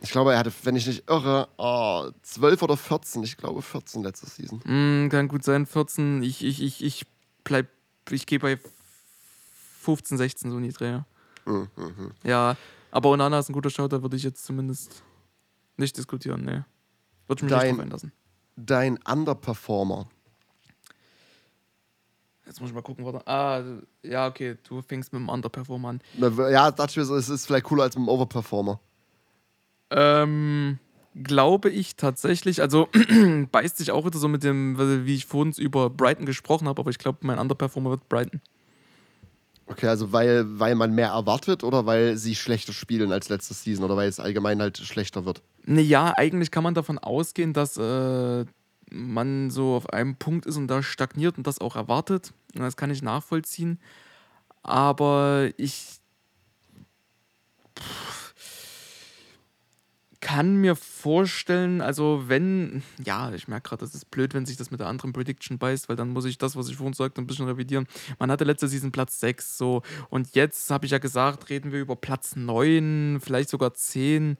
Ich 0.00 0.10
glaube, 0.10 0.32
er 0.32 0.38
hatte, 0.40 0.52
wenn 0.64 0.74
ich 0.74 0.86
nicht 0.86 1.08
irre, 1.08 1.48
oh, 1.58 2.10
12 2.22 2.62
oder 2.62 2.76
14. 2.76 3.22
Ich 3.22 3.36
glaube 3.36 3.62
14 3.62 4.02
letzte 4.02 4.26
Season. 4.26 4.60
Mm, 4.64 5.08
kann 5.08 5.28
gut 5.28 5.44
sein, 5.44 5.64
14. 5.64 6.22
Ich, 6.24 6.44
ich, 6.44 6.60
ich, 6.60 6.82
ich 6.82 7.06
bleib, 7.44 7.68
ich 8.10 8.26
gehe 8.26 8.40
bei 8.40 8.58
15, 9.82 10.18
16 10.18 10.50
so 10.50 10.58
niedriger. 10.58 11.06
Mhm, 11.44 11.68
mhm. 11.76 12.10
Ja, 12.24 12.56
aber 12.90 13.10
Onana 13.10 13.38
ist 13.38 13.48
ein 13.48 13.52
guter 13.52 13.70
Shout, 13.70 13.88
da 13.88 14.02
würde 14.02 14.16
ich 14.16 14.22
jetzt 14.24 14.44
zumindest 14.44 15.02
nicht 15.76 15.96
diskutieren, 15.96 16.44
ne. 16.44 16.64
Würde 17.26 17.40
ich 17.40 17.42
mich 17.44 17.50
dein, 17.50 17.62
nicht 17.62 17.76
drauf 17.76 17.84
einlassen. 17.84 18.12
Dein 18.56 18.98
Underperformer. 19.08 20.08
Jetzt 22.46 22.60
muss 22.60 22.70
ich 22.70 22.74
mal 22.74 22.82
gucken, 22.82 23.04
warte. 23.04 23.26
Ah, 23.26 23.62
ja, 24.02 24.26
okay, 24.26 24.56
du 24.68 24.82
fängst 24.82 25.12
mit 25.12 25.20
dem 25.20 25.28
Underperformer 25.28 25.90
an. 25.90 26.00
Ja, 26.50 26.70
dachte 26.70 26.90
ich 26.90 26.96
mir 26.96 27.04
so, 27.04 27.16
es 27.16 27.28
ist 27.28 27.46
vielleicht 27.46 27.64
cooler 27.64 27.84
als 27.84 27.96
mit 27.96 28.06
dem 28.06 28.08
Overperformer. 28.08 28.80
Ähm, 29.90 30.78
glaube 31.22 31.70
ich 31.70 31.96
tatsächlich. 31.96 32.60
Also 32.60 32.88
beißt 33.52 33.76
sich 33.76 33.90
auch 33.90 34.04
wieder 34.04 34.18
so 34.18 34.28
mit 34.28 34.42
dem, 34.42 35.06
wie 35.06 35.14
ich 35.14 35.26
vorhin 35.26 35.52
über 35.52 35.90
Brighton 35.90 36.26
gesprochen 36.26 36.68
habe, 36.68 36.80
aber 36.80 36.90
ich 36.90 36.98
glaube, 36.98 37.18
mein 37.22 37.38
Underperformer 37.38 37.90
wird 37.90 38.08
Brighton. 38.08 38.40
Okay, 39.66 39.86
also 39.86 40.12
weil, 40.12 40.44
weil 40.58 40.74
man 40.74 40.94
mehr 40.94 41.08
erwartet 41.08 41.62
oder 41.62 41.86
weil 41.86 42.16
sie 42.16 42.34
schlechter 42.34 42.72
spielen 42.72 43.12
als 43.12 43.28
letzte 43.28 43.54
Season 43.54 43.84
oder 43.84 43.96
weil 43.96 44.08
es 44.08 44.20
allgemein 44.20 44.60
halt 44.60 44.78
schlechter 44.78 45.24
wird? 45.24 45.40
Naja, 45.64 46.12
eigentlich 46.16 46.50
kann 46.50 46.64
man 46.64 46.74
davon 46.74 46.98
ausgehen, 46.98 47.52
dass 47.52 47.76
äh, 47.76 48.44
man 48.92 49.50
so 49.50 49.74
auf 49.74 49.90
einem 49.90 50.16
Punkt 50.16 50.46
ist 50.46 50.56
und 50.56 50.68
da 50.68 50.82
stagniert 50.82 51.38
und 51.38 51.46
das 51.46 51.60
auch 51.60 51.76
erwartet. 51.76 52.32
Das 52.54 52.76
kann 52.76 52.90
ich 52.90 53.02
nachvollziehen. 53.02 53.78
Aber 54.62 55.50
ich 55.56 56.00
kann 60.22 60.56
mir 60.56 60.76
vorstellen, 60.76 61.80
also 61.80 62.24
wenn, 62.28 62.84
ja, 63.04 63.32
ich 63.32 63.48
merke 63.48 63.70
gerade, 63.70 63.80
das 63.80 63.94
ist 63.94 64.10
blöd, 64.10 64.34
wenn 64.34 64.46
sich 64.46 64.56
das 64.56 64.70
mit 64.70 64.78
der 64.78 64.86
anderen 64.86 65.12
Prediction 65.12 65.58
beißt, 65.58 65.88
weil 65.88 65.96
dann 65.96 66.10
muss 66.10 66.24
ich 66.24 66.38
das, 66.38 66.54
was 66.54 66.68
ich 66.68 66.76
vorhin 66.76 66.94
sagte, 66.94 67.20
ein 67.20 67.26
bisschen 67.26 67.46
revidieren. 67.46 67.88
Man 68.20 68.30
hatte 68.30 68.44
letzte 68.44 68.68
Season 68.68 68.92
Platz 68.92 69.18
6, 69.18 69.58
so, 69.58 69.82
und 70.10 70.34
jetzt 70.36 70.70
habe 70.70 70.86
ich 70.86 70.92
ja 70.92 70.98
gesagt, 70.98 71.50
reden 71.50 71.72
wir 71.72 71.80
über 71.80 71.96
Platz 71.96 72.36
9, 72.36 73.18
vielleicht 73.20 73.50
sogar 73.50 73.74
10. 73.74 74.38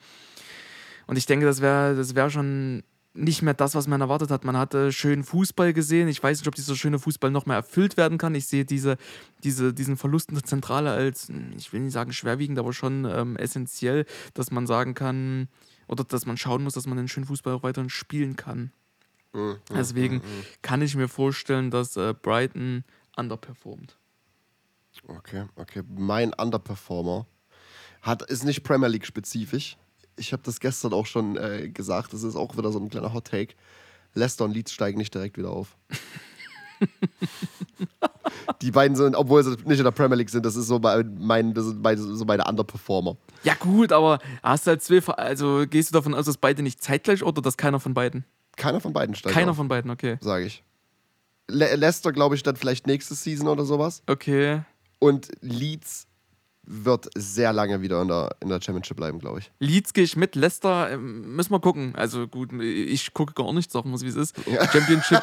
Und 1.08 1.16
ich 1.16 1.26
denke, 1.26 1.46
das 1.46 1.60
wäre 1.60 1.96
das 1.96 2.14
wär 2.14 2.30
schon 2.30 2.84
nicht 3.14 3.42
mehr 3.42 3.54
das, 3.54 3.74
was 3.74 3.86
man 3.86 4.00
erwartet 4.00 4.30
hat. 4.30 4.44
Man 4.44 4.56
hatte 4.56 4.90
schönen 4.92 5.22
Fußball 5.22 5.72
gesehen. 5.72 6.08
Ich 6.08 6.22
weiß 6.22 6.38
nicht, 6.38 6.48
ob 6.48 6.54
dieser 6.54 6.76
schöne 6.76 6.98
Fußball 6.98 7.30
noch 7.30 7.46
mehr 7.46 7.56
erfüllt 7.56 7.96
werden 7.96 8.18
kann. 8.18 8.34
Ich 8.34 8.46
sehe 8.46 8.64
diese, 8.64 8.96
diese, 9.44 9.74
diesen 9.74 9.96
Verlust 9.96 10.30
in 10.30 10.36
der 10.36 10.44
Zentrale 10.44 10.90
als, 10.90 11.30
ich 11.56 11.72
will 11.72 11.80
nicht 11.80 11.92
sagen 11.92 12.12
schwerwiegend, 12.12 12.58
aber 12.58 12.72
schon 12.72 13.04
ähm, 13.04 13.36
essentiell, 13.36 14.06
dass 14.34 14.50
man 14.50 14.66
sagen 14.66 14.94
kann, 14.94 15.48
oder 15.88 16.04
dass 16.04 16.24
man 16.24 16.38
schauen 16.38 16.62
muss, 16.62 16.74
dass 16.74 16.86
man 16.86 16.96
den 16.96 17.08
schönen 17.08 17.26
Fußball 17.26 17.54
auch 17.54 17.62
weiterhin 17.62 17.90
spielen 17.90 18.36
kann. 18.36 18.72
Mhm, 19.32 19.56
Deswegen 19.70 20.16
mhm, 20.16 20.22
mhm. 20.22 20.44
kann 20.62 20.82
ich 20.82 20.94
mir 20.94 21.08
vorstellen, 21.08 21.70
dass 21.70 21.96
äh, 21.96 22.14
Brighton 22.14 22.84
underperformt. 23.16 23.98
Okay, 25.06 25.46
okay. 25.56 25.82
Mein 25.88 26.32
Underperformer 26.34 27.26
hat, 28.02 28.22
ist 28.22 28.44
nicht 28.44 28.62
Premier 28.62 28.88
League 28.88 29.06
spezifisch, 29.06 29.76
ich 30.16 30.32
habe 30.32 30.42
das 30.44 30.60
gestern 30.60 30.92
auch 30.92 31.06
schon 31.06 31.36
äh, 31.36 31.68
gesagt, 31.68 32.12
das 32.12 32.22
ist 32.22 32.36
auch 32.36 32.56
wieder 32.56 32.72
so 32.72 32.78
ein 32.78 32.90
kleiner 32.90 33.12
Hot 33.12 33.26
Take. 33.26 33.54
Leicester 34.14 34.44
und 34.44 34.52
Leeds 34.52 34.72
steigen 34.72 34.98
nicht 34.98 35.14
direkt 35.14 35.38
wieder 35.38 35.50
auf. 35.50 35.76
die 38.62 38.70
beiden 38.70 38.96
sind, 38.96 39.16
obwohl 39.16 39.42
sie 39.42 39.56
nicht 39.64 39.78
in 39.78 39.84
der 39.84 39.90
Premier 39.90 40.16
League 40.16 40.30
sind, 40.30 40.44
das 40.44 40.56
ist 40.56 40.66
so 40.66 40.78
mein, 40.78 41.54
das 41.54 41.66
sind 41.66 41.82
meine, 41.82 42.00
so 42.00 42.24
meine 42.24 42.44
Underperformer. 42.44 43.16
Ja, 43.44 43.54
gut, 43.54 43.92
aber 43.92 44.18
hast 44.42 44.66
du 44.66 44.70
halt 44.70 44.82
zwei, 44.82 44.98
also 45.14 45.64
gehst 45.68 45.90
du 45.90 45.94
davon 45.94 46.14
aus, 46.14 46.26
dass 46.26 46.36
beide 46.36 46.62
nicht 46.62 46.82
zeitgleich 46.82 47.22
oder 47.22 47.40
dass 47.42 47.56
keiner 47.56 47.80
von 47.80 47.94
beiden? 47.94 48.24
Keiner 48.56 48.80
von 48.80 48.92
beiden 48.92 49.14
steigt. 49.14 49.34
Keiner 49.34 49.52
auf, 49.52 49.56
von 49.56 49.68
beiden, 49.68 49.90
okay. 49.90 50.18
Sage 50.20 50.44
ich. 50.44 50.62
Le 51.48 51.74
Leicester, 51.76 52.12
glaube 52.12 52.34
ich, 52.34 52.42
dann 52.42 52.56
vielleicht 52.56 52.86
nächste 52.86 53.14
Season 53.14 53.48
oder 53.48 53.64
sowas. 53.64 54.02
Okay. 54.06 54.62
Und 54.98 55.28
Leeds 55.40 56.06
wird 56.64 57.08
sehr 57.16 57.52
lange 57.52 57.82
wieder 57.82 58.02
in 58.02 58.08
der, 58.08 58.36
in 58.40 58.48
der 58.48 58.60
Championship 58.60 58.96
bleiben, 58.96 59.18
glaube 59.18 59.40
ich. 59.40 59.50
Leeds 59.58 59.92
gehe 59.92 60.04
ich 60.04 60.16
mit, 60.16 60.36
Leicester 60.36 60.90
ähm, 60.90 61.34
müssen 61.34 61.50
wir 61.50 61.60
gucken. 61.60 61.94
Also 61.96 62.28
gut, 62.28 62.52
ich 62.52 63.12
gucke 63.14 63.34
gar 63.34 63.52
nicht, 63.52 63.70
sagen 63.70 63.90
wir 63.90 64.00
wie 64.00 64.06
es 64.06 64.14
ist. 64.14 64.36
Ja. 64.46 64.68
Championship. 64.72 65.22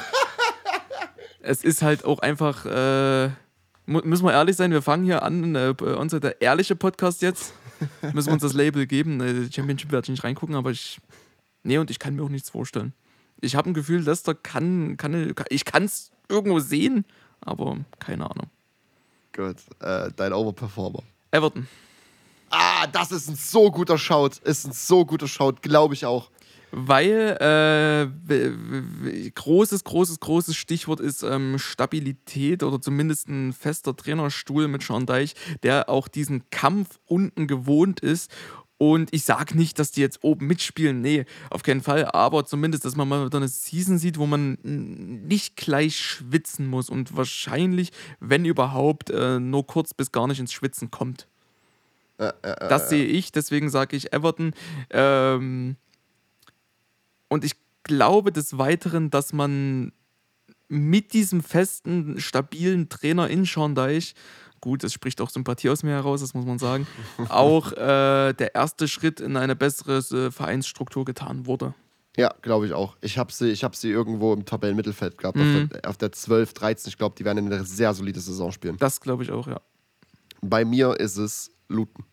es 1.42 1.64
ist 1.64 1.82
halt 1.82 2.04
auch 2.04 2.20
einfach, 2.20 2.66
äh, 2.66 3.30
müssen 3.86 4.26
wir 4.26 4.34
ehrlich 4.34 4.58
sein, 4.58 4.72
wir 4.72 4.82
fangen 4.82 5.06
hier 5.06 5.24
an, 5.24 5.56
äh, 5.56 5.74
unser 5.80 6.20
der 6.20 6.42
ehrliche 6.42 6.76
Podcast 6.76 7.22
jetzt. 7.22 7.54
müssen 8.14 8.28
wir 8.28 8.34
uns 8.34 8.44
das 8.44 8.54
Label 8.54 8.86
geben. 8.86 9.22
Äh, 9.22 9.52
Championship 9.52 9.92
werde 9.92 10.06
ich 10.06 10.10
nicht 10.10 10.24
reingucken, 10.24 10.56
aber 10.56 10.72
ich. 10.72 11.00
Nee, 11.64 11.78
und 11.78 11.90
ich 11.92 12.00
kann 12.00 12.16
mir 12.16 12.24
auch 12.24 12.30
nichts 12.30 12.50
vorstellen. 12.50 12.94
Ich 13.42 13.56
habe 13.56 13.70
ein 13.70 13.74
Gefühl, 13.74 14.02
Leicester 14.02 14.36
kann, 14.36 14.98
kann 14.98 15.34
ich 15.50 15.66
kann 15.66 15.84
es 15.84 16.12
irgendwo 16.28 16.60
sehen, 16.60 17.06
aber 17.42 17.78
keine 18.00 18.30
Ahnung. 18.30 18.48
Gut, 19.34 19.58
äh, 19.80 20.10
dein 20.16 20.34
Overperformer. 20.34 21.04
Everton. 21.32 21.68
Ah, 22.50 22.88
das 22.88 23.12
ist 23.12 23.30
ein 23.30 23.36
so 23.36 23.70
guter 23.70 23.98
Shout. 23.98 24.32
Ist 24.44 24.66
ein 24.66 24.74
so 24.74 25.06
guter 25.06 25.28
Shout, 25.28 25.58
glaube 25.62 25.94
ich 25.94 26.06
auch. 26.06 26.30
Weil 26.72 27.38
äh, 28.30 29.32
großes, 29.32 29.84
großes, 29.84 30.20
großes 30.20 30.56
Stichwort 30.56 31.00
ist 31.00 31.24
ähm, 31.24 31.58
Stabilität 31.58 32.62
oder 32.62 32.80
zumindest 32.80 33.28
ein 33.28 33.54
fester 33.54 33.96
Trainerstuhl 33.96 34.68
mit 34.68 34.84
Sean 34.84 35.08
Deich, 35.08 35.34
der 35.64 35.90
auch 35.90 36.08
diesen 36.08 36.48
Kampf 36.52 37.00
unten 37.06 37.48
gewohnt 37.48 38.02
ist 38.02 38.32
und 38.80 39.14
ich 39.14 39.24
sage 39.24 39.58
nicht, 39.58 39.78
dass 39.78 39.92
die 39.92 40.00
jetzt 40.00 40.24
oben 40.24 40.48
mitspielen, 40.48 41.02
nee, 41.02 41.26
auf 41.50 41.64
keinen 41.64 41.82
Fall, 41.82 42.06
aber 42.06 42.46
zumindest, 42.46 42.86
dass 42.86 42.96
man 42.96 43.10
mal 43.10 43.26
wieder 43.26 43.38
eine 43.38 43.50
Season 43.50 43.98
sieht, 43.98 44.18
wo 44.18 44.26
man 44.26 44.58
nicht 44.64 45.58
gleich 45.58 46.00
schwitzen 46.00 46.66
muss 46.66 46.90
und 46.90 47.16
wahrscheinlich, 47.18 47.92
wenn 48.22 48.46
überhaupt, 48.46 49.10
äh, 49.10 49.38
nur 49.38 49.68
kurz 49.68 49.94
bis 49.94 50.14
gar 50.14 50.28
nicht 50.28 50.40
ins 50.40 50.54
Schwitzen 50.54 50.90
kommt. 50.92 51.28
Äh, 52.20 52.32
äh, 52.42 52.52
äh 52.52 52.70
das 52.70 52.90
sehe 52.90 53.06
ich, 53.06 53.34
deswegen 53.34 53.70
sage 53.70 53.98
ich 53.98 54.14
Everton. 54.14 54.54
Ähm, 54.92 55.76
und 57.28 57.44
ich 57.44 57.56
glaube 57.84 58.32
des 58.32 58.58
Weiteren, 58.58 59.10
dass 59.10 59.34
man 59.34 59.92
mit 60.70 61.12
diesem 61.12 61.44
festen, 61.44 62.18
stabilen 62.22 62.88
Trainer 62.88 63.30
in 63.30 63.44
Sean 63.44 63.76
Deich 63.76 64.16
gut, 64.62 64.84
es 64.84 64.93
spricht 64.93 65.22
auch 65.22 65.30
Sympathie 65.30 65.70
aus 65.70 65.84
mir 65.84 65.91
heraus, 65.91 66.22
das 66.22 66.34
muss 66.34 66.45
man 66.45 66.60
sagen, 66.60 66.88
auch 67.30 67.72
äh, 67.74 68.34
der 68.34 68.55
erste 68.55 68.88
Schritt 68.88 69.20
in 69.20 69.38
eine 69.38 69.55
bessere 69.55 69.97
äh, 69.97 70.32
Vereinsstruktur 70.32 71.05
getan 71.05 71.45
wurde. 71.45 71.74
Ja, 72.18 72.34
glaube 72.41 72.66
ich 72.66 72.74
auch. 72.74 72.97
Ich 73.01 73.18
habe 73.18 73.32
sie, 73.32 73.53
hab 73.53 73.76
sie 73.76 73.89
irgendwo 73.89 74.34
im 74.34 74.43
Tabellenmittelfeld 74.43 75.18
gehabt, 75.18 75.38
mhm. 75.38 75.64
auf, 75.64 75.70
der, 75.70 75.89
auf 75.89 75.97
der 75.97 76.12
12, 76.12 76.53
13. 76.53 76.89
Ich 76.89 76.97
glaube, 76.97 77.16
die 77.18 77.24
werden 77.24 77.45
eine 77.45 77.64
sehr 77.64 77.93
solide 77.93 78.20
Saison 78.20 78.51
spielen. 78.51 78.78
Das 78.78 78.99
glaube 78.99 79.24
ich 79.24 79.32
auch, 79.32 79.47
ja. 79.47 79.62
Bei 80.41 80.66
mir 80.66 80.99
ist 80.99 81.18
es 81.18 81.51
Luton. 81.68 82.05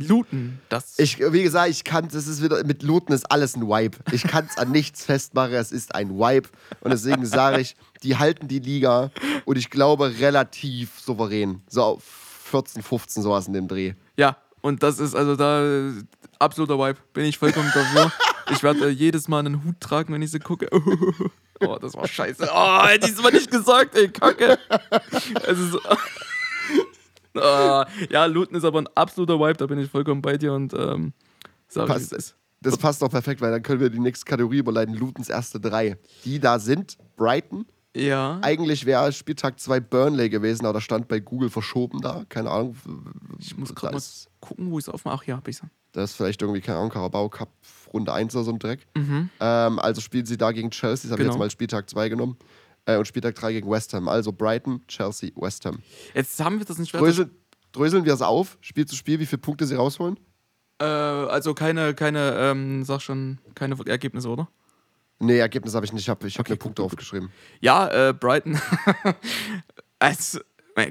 Looten, 0.00 0.60
das. 0.68 0.98
Ich, 0.98 1.18
wie 1.18 1.42
gesagt, 1.42 1.70
ich 1.70 1.84
kann, 1.84 2.08
das 2.08 2.26
ist 2.26 2.42
wieder, 2.42 2.62
mit 2.64 2.82
Looten 2.82 3.12
ist 3.12 3.30
alles 3.30 3.56
ein 3.56 3.68
Wipe. 3.68 3.98
Ich 4.12 4.22
kann 4.22 4.46
es 4.48 4.56
an 4.58 4.70
nichts 4.70 5.04
festmachen, 5.04 5.54
es 5.54 5.72
ist 5.72 5.94
ein 5.94 6.10
Wipe. 6.18 6.48
Und 6.80 6.90
deswegen 6.90 7.24
sage 7.26 7.60
ich, 7.60 7.76
die 8.02 8.16
halten 8.16 8.48
die 8.48 8.58
Liga 8.58 9.10
und 9.44 9.56
ich 9.56 9.70
glaube 9.70 10.18
relativ 10.18 10.98
souverän. 11.00 11.62
So 11.68 11.82
auf 11.82 12.02
14, 12.44 12.82
15, 12.82 13.22
sowas 13.22 13.46
in 13.46 13.52
dem 13.52 13.68
Dreh. 13.68 13.94
Ja, 14.16 14.36
und 14.60 14.82
das 14.82 14.98
ist 14.98 15.14
also 15.14 15.36
da 15.36 15.92
absoluter 16.38 16.78
Wipe. 16.78 17.00
Bin 17.12 17.24
ich 17.24 17.38
vollkommen 17.38 17.70
dafür. 17.74 18.12
Ich 18.50 18.62
werde 18.62 18.88
äh, 18.88 18.90
jedes 18.90 19.28
Mal 19.28 19.40
einen 19.40 19.64
Hut 19.64 19.80
tragen, 19.80 20.12
wenn 20.12 20.22
ich 20.22 20.30
sie 20.30 20.40
gucke. 20.40 20.68
Oh, 21.62 21.76
das 21.78 21.94
war 21.94 22.08
scheiße. 22.08 22.48
Oh, 22.50 22.86
hätte 22.86 23.06
ich 23.06 23.12
es 23.12 23.22
mal 23.22 23.30
nicht 23.30 23.50
gesagt, 23.50 23.94
ey, 23.94 24.08
Kacke. 24.08 24.58
Es 25.46 25.58
ist. 25.58 25.76
Uh, 27.36 27.84
ja, 28.10 28.24
Luton 28.26 28.56
ist 28.56 28.64
aber 28.64 28.80
ein 28.80 28.88
absoluter 28.94 29.38
Vibe, 29.38 29.54
da 29.54 29.66
bin 29.66 29.78
ich 29.78 29.90
vollkommen 29.90 30.22
bei 30.22 30.36
dir 30.36 30.52
und 30.52 30.74
ähm, 30.74 31.12
sag 31.68 31.86
passt, 31.86 32.12
ich, 32.12 32.34
das 32.60 32.76
passt 32.76 33.00
doch 33.00 33.10
perfekt, 33.10 33.40
weil 33.40 33.50
dann 33.50 33.62
können 33.62 33.80
wir 33.80 33.90
die 33.90 33.98
nächste 33.98 34.24
Kategorie 34.24 34.58
überleiten. 34.58 34.94
Lutons 34.94 35.28
erste 35.28 35.58
drei. 35.58 35.96
Die 36.24 36.38
da 36.38 36.58
sind: 36.58 36.98
Brighton. 37.16 37.66
Ja. 37.96 38.38
Eigentlich 38.42 38.86
wäre 38.86 39.12
Spieltag 39.12 39.58
2 39.58 39.80
Burnley 39.80 40.28
gewesen, 40.28 40.64
aber 40.64 40.74
da 40.74 40.80
stand 40.80 41.08
bei 41.08 41.18
Google 41.18 41.50
verschoben 41.50 42.00
da. 42.00 42.24
Keine 42.28 42.50
Ahnung. 42.50 42.76
Ich 43.38 43.56
muss 43.56 43.74
gerade 43.74 43.94
mal 43.94 44.02
gucken, 44.38 44.70
wo 44.70 44.78
ich 44.78 44.84
es 44.84 44.88
aufmache. 44.88 45.16
Ach 45.20 45.24
ja, 45.24 45.40
besser. 45.40 45.70
Das 45.92 46.10
ist 46.10 46.16
vielleicht 46.16 46.40
irgendwie, 46.40 46.60
keine 46.60 46.78
Ahnung, 46.78 46.90
Carabao 46.90 47.28
Cup 47.28 47.48
Runde 47.92 48.12
1 48.12 48.36
oder 48.36 48.44
so 48.44 48.52
ein 48.52 48.60
Dreck. 48.60 48.86
Mhm. 48.96 49.28
Ähm, 49.40 49.78
also 49.80 50.00
spielen 50.00 50.24
sie 50.24 50.36
da 50.36 50.52
gegen 50.52 50.70
Chelsea. 50.70 51.04
Das 51.04 51.12
habe 51.12 51.22
genau. 51.22 51.30
ich 51.30 51.34
jetzt 51.34 51.38
mal 51.40 51.50
Spieltag 51.50 51.90
2 51.90 52.10
genommen. 52.10 52.36
Äh, 52.86 52.96
und 52.96 53.06
Spieltag 53.06 53.34
3 53.34 53.52
gegen 53.52 53.70
West 53.70 53.92
Ham. 53.94 54.08
Also 54.08 54.32
Brighton, 54.32 54.82
Chelsea, 54.88 55.30
West 55.36 55.64
Ham. 55.64 55.80
Jetzt 56.14 56.40
haben 56.40 56.58
wir 56.58 56.66
das 56.66 56.78
nicht 56.78 56.92
Drösel, 56.92 57.30
Dröseln 57.72 58.04
wir 58.04 58.14
es 58.14 58.22
auf, 58.22 58.58
Spiel 58.60 58.86
zu 58.86 58.96
Spiel, 58.96 59.20
wie 59.20 59.26
viele 59.26 59.40
Punkte 59.40 59.66
sie 59.66 59.74
rausholen? 59.74 60.18
Äh, 60.80 60.84
also 60.84 61.54
keine, 61.54 61.94
keine, 61.94 62.34
ähm, 62.36 62.84
sag 62.84 63.00
schon, 63.00 63.38
keine 63.54 63.76
Ergebnisse, 63.86 64.28
oder? 64.28 64.48
Nee, 65.20 65.38
Ergebnis 65.38 65.74
habe 65.74 65.84
ich 65.84 65.92
nicht. 65.92 66.02
Ich 66.02 66.08
habe 66.08 66.26
ich 66.26 66.34
hab 66.34 66.46
okay, 66.46 66.52
eine 66.52 66.58
Punkte 66.58 66.82
gut, 66.82 66.92
aufgeschrieben. 66.92 67.30
Ja, 67.60 68.08
äh, 68.08 68.14
Brighton. 68.14 68.58
also, 69.98 70.40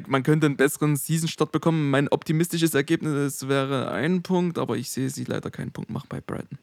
man 0.08 0.22
könnte 0.22 0.46
einen 0.46 0.56
besseren 0.56 0.96
Season-Start 0.96 1.52
bekommen. 1.52 1.90
Mein 1.90 2.08
optimistisches 2.10 2.76
Ergebnis 2.76 3.48
wäre 3.48 3.90
ein 3.90 4.22
Punkt, 4.22 4.60
aber 4.60 4.78
ich 4.78 4.92
sehe 4.92 5.10
sie 5.10 5.24
leider 5.24 5.50
keinen 5.50 5.72
Punkt 5.72 5.90
machen 5.90 6.06
bei 6.10 6.22
Brighton. 6.22 6.60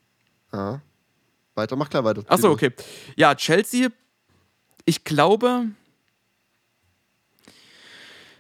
Ja. 0.53 0.81
Weiter, 1.57 1.75
mach 1.75 1.91
klar 1.91 2.05
weiter. 2.05 2.23
Achso, 2.29 2.53
okay. 2.53 2.71
Ja, 3.17 3.35
Chelsea, 3.35 3.89
ich 4.87 5.05
glaube, 5.05 5.67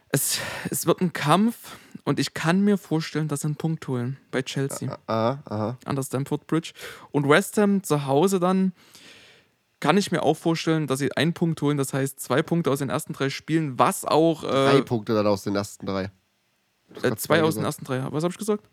es, 0.09 0.39
es 0.71 0.87
wird 0.87 1.03
ein 1.03 1.13
Kampf 1.13 1.77
und 2.05 2.19
ich 2.19 2.33
kann 2.33 2.63
mir 2.63 2.79
vorstellen, 2.79 3.29
dass 3.29 3.41
sie 3.41 3.49
einen 3.49 3.57
Punkt 3.57 3.87
holen 3.89 4.17
bei 4.31 4.41
Chelsea. 4.43 4.97
Aha, 5.07 5.43
aha. 5.45 5.79
An 5.85 5.97
der 5.97 6.03
Stamford 6.03 6.47
Bridge. 6.47 6.73
Und 7.11 7.29
West 7.29 7.59
Ham 7.59 7.83
zu 7.83 8.07
Hause 8.07 8.41
dann 8.41 8.73
kann 9.81 9.99
ich 9.99 10.11
mir 10.11 10.23
auch 10.23 10.37
vorstellen, 10.37 10.87
dass 10.87 11.01
sie 11.01 11.13
einen 11.13 11.35
Punkt 11.35 11.61
holen, 11.61 11.77
das 11.77 11.93
heißt 11.93 12.19
zwei 12.19 12.43
Punkte 12.43 12.71
aus 12.71 12.79
den 12.79 12.89
ersten 12.89 13.13
drei 13.13 13.29
Spielen, 13.29 13.79
was 13.79 14.05
auch. 14.05 14.45
Äh, 14.45 14.47
drei 14.47 14.81
Punkte 14.81 15.15
dann 15.15 15.27
aus 15.27 15.43
den 15.43 15.55
ersten 15.55 15.85
drei. 15.85 16.11
Äh, 17.03 17.15
zwei 17.17 17.43
aus 17.43 17.57
den 17.57 17.65
ersten 17.65 17.85
drei. 17.85 18.03
Was 18.11 18.25
habe 18.25 18.33
ich 18.33 18.39
gesagt? 18.39 18.65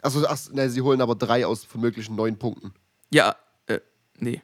Also, 0.00 0.24
ach, 0.28 0.38
ne, 0.52 0.70
sie 0.70 0.82
holen 0.82 1.00
aber 1.00 1.16
drei 1.16 1.44
aus 1.44 1.64
von 1.64 1.80
möglichen 1.80 2.14
neun 2.14 2.38
Punkten. 2.38 2.72
Ja, 3.10 3.34
äh, 3.66 3.80
nee. 4.18 4.42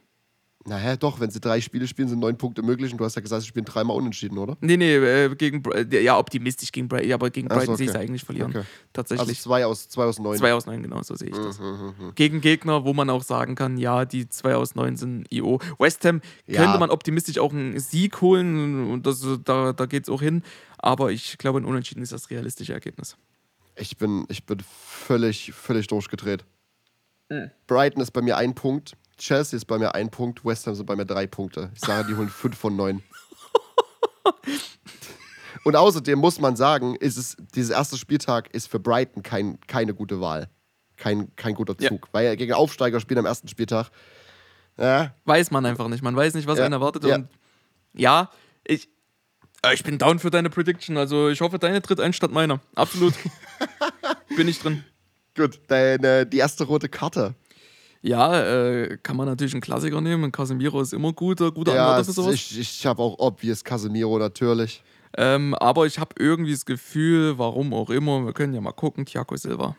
Naja, 0.67 0.95
doch, 0.95 1.19
wenn 1.19 1.29
sie 1.29 1.39
drei 1.39 1.61
Spiele 1.61 1.87
spielen, 1.87 2.07
sind 2.07 2.19
neun 2.19 2.37
Punkte 2.37 2.63
möglich 2.63 2.91
und 2.91 2.97
du 2.97 3.05
hast 3.05 3.15
ja 3.15 3.21
gesagt, 3.21 3.43
sie 3.43 3.47
spielen 3.47 3.65
dreimal 3.65 3.95
unentschieden, 3.95 4.39
oder? 4.39 4.57
Nee, 4.61 4.77
nee, 4.77 4.95
äh, 4.95 5.35
gegen 5.35 5.61
ja, 5.91 6.17
optimistisch 6.17 6.71
gegen 6.71 6.87
Brighton, 6.87 7.11
aber 7.11 7.29
gegen 7.29 7.47
Brighton 7.47 7.65
so, 7.67 7.71
okay. 7.73 7.77
sehe 7.77 7.85
ich 7.85 7.91
es 7.91 7.95
eigentlich 7.95 8.23
verlieren. 8.23 8.49
Okay. 8.49 8.63
Tatsächlich. 8.91 9.29
Also 9.29 9.41
zwei 9.43 9.63
aus, 9.67 9.87
zwei 9.89 10.05
aus 10.05 10.17
neun. 10.17 10.37
Zwei 10.39 10.53
aus 10.55 10.65
neun, 10.65 10.81
genau, 10.81 11.03
so 11.03 11.15
sehe 11.15 11.29
ich 11.29 11.35
das. 11.35 11.59
Mhm, 11.59 11.65
mhm, 11.65 12.05
mhm. 12.07 12.15
Gegen 12.15 12.41
Gegner, 12.41 12.83
wo 12.83 12.93
man 12.93 13.11
auch 13.11 13.21
sagen 13.21 13.53
kann, 13.53 13.77
ja, 13.77 14.05
die 14.05 14.27
zwei 14.27 14.55
aus 14.55 14.73
neun 14.73 14.95
sind 14.95 15.31
IO. 15.31 15.59
West 15.77 16.03
Ham 16.03 16.21
ja. 16.47 16.63
könnte 16.63 16.79
man 16.79 16.89
optimistisch 16.89 17.37
auch 17.37 17.53
einen 17.53 17.79
Sieg 17.79 18.19
holen 18.21 18.89
und 18.89 19.05
das, 19.05 19.23
da, 19.43 19.71
da 19.71 19.85
geht 19.85 20.05
es 20.05 20.09
auch 20.09 20.21
hin, 20.21 20.41
aber 20.79 21.11
ich 21.11 21.37
glaube, 21.37 21.59
ein 21.59 21.65
Unentschieden 21.65 22.01
ist 22.01 22.11
das 22.11 22.31
realistische 22.31 22.73
Ergebnis. 22.73 23.17
Ich 23.75 23.97
bin, 23.97 24.25
ich 24.29 24.45
bin 24.47 24.57
völlig, 24.61 25.51
völlig 25.53 25.85
durchgedreht. 25.85 26.43
Mhm. 27.29 27.51
Brighton 27.67 28.01
ist 28.01 28.11
bei 28.11 28.23
mir 28.23 28.37
ein 28.37 28.55
Punkt. 28.55 28.95
Chelsea 29.17 29.57
ist 29.57 29.65
bei 29.65 29.77
mir 29.77 29.95
ein 29.95 30.09
Punkt, 30.09 30.43
West 30.43 30.67
Ham 30.67 30.75
sind 30.75 30.85
bei 30.85 30.95
mir 30.95 31.05
drei 31.05 31.27
Punkte. 31.27 31.71
Ich 31.73 31.81
sage, 31.81 32.07
die 32.07 32.15
holen 32.15 32.29
fünf 32.29 32.57
von 32.57 32.75
neun. 32.75 33.01
Und 35.63 35.75
außerdem 35.75 36.19
muss 36.19 36.39
man 36.39 36.55
sagen, 36.55 36.95
ist 36.95 37.17
es, 37.17 37.35
dieser 37.55 37.75
erste 37.75 37.97
Spieltag 37.97 38.53
ist 38.53 38.67
für 38.67 38.79
Brighton 38.79 39.23
kein, 39.23 39.59
keine 39.61 39.93
gute 39.95 40.21
Wahl. 40.21 40.49
Kein, 40.95 41.35
kein 41.35 41.55
guter 41.55 41.77
Zug. 41.77 42.05
Ja. 42.05 42.09
Weil 42.11 42.25
er 42.27 42.35
gegen 42.35 42.53
Aufsteiger 42.53 42.99
spielt 42.99 43.17
am 43.17 43.25
ersten 43.25 43.47
Spieltag. 43.47 43.89
Ja. 44.77 45.15
Weiß 45.25 45.51
man 45.51 45.65
einfach 45.65 45.87
nicht. 45.87 46.03
Man 46.03 46.15
weiß 46.15 46.35
nicht, 46.35 46.47
was 46.47 46.59
ja. 46.59 46.65
einen 46.65 46.73
erwartet. 46.73 47.03
Ja. 47.03 47.15
Und 47.15 47.29
ja, 47.93 48.29
ich, 48.63 48.89
äh, 49.65 49.73
ich 49.73 49.83
bin 49.83 49.97
down 49.97 50.19
für 50.19 50.29
deine 50.29 50.49
Prediction. 50.49 50.97
Also 50.97 51.29
ich 51.29 51.41
hoffe, 51.41 51.57
deine 51.57 51.81
tritt 51.81 51.99
ein 51.99 52.13
statt 52.13 52.31
meiner. 52.31 52.59
Absolut. 52.75 53.13
bin 54.37 54.47
ich 54.47 54.59
drin. 54.59 54.83
Gut, 55.35 55.59
deine, 55.67 56.25
die 56.25 56.37
erste 56.37 56.65
rote 56.65 56.89
Karte. 56.89 57.35
Ja, 58.05 58.39
äh, 58.39 58.97
kann 59.01 59.17
man 59.17 59.25
natürlich 59.25 59.55
einen 59.55 59.61
Klassiker 59.61 59.99
nehmen. 59.99 60.31
Casemiro 60.31 60.79
ist 60.79 60.93
immer 60.93 61.11
gut, 61.11 61.39
guter 61.39 61.73
ja, 61.73 61.87
Anwärter 61.87 62.05
für 62.05 62.11
sowas. 62.11 62.35
Ich, 62.35 62.59
ich 62.59 62.85
habe 62.85 63.01
auch 63.01 63.17
obvious 63.17 63.63
Casemiro 63.63 64.19
natürlich. 64.19 64.83
Ähm, 65.17 65.55
aber 65.55 65.87
ich 65.87 65.97
habe 65.97 66.13
irgendwie 66.19 66.51
das 66.51 66.67
Gefühl, 66.67 67.39
warum 67.39 67.73
auch 67.73 67.89
immer, 67.89 68.23
wir 68.23 68.33
können 68.33 68.53
ja 68.53 68.61
mal 68.61 68.73
gucken, 68.73 69.07
Thiago 69.07 69.35
Silva. 69.35 69.75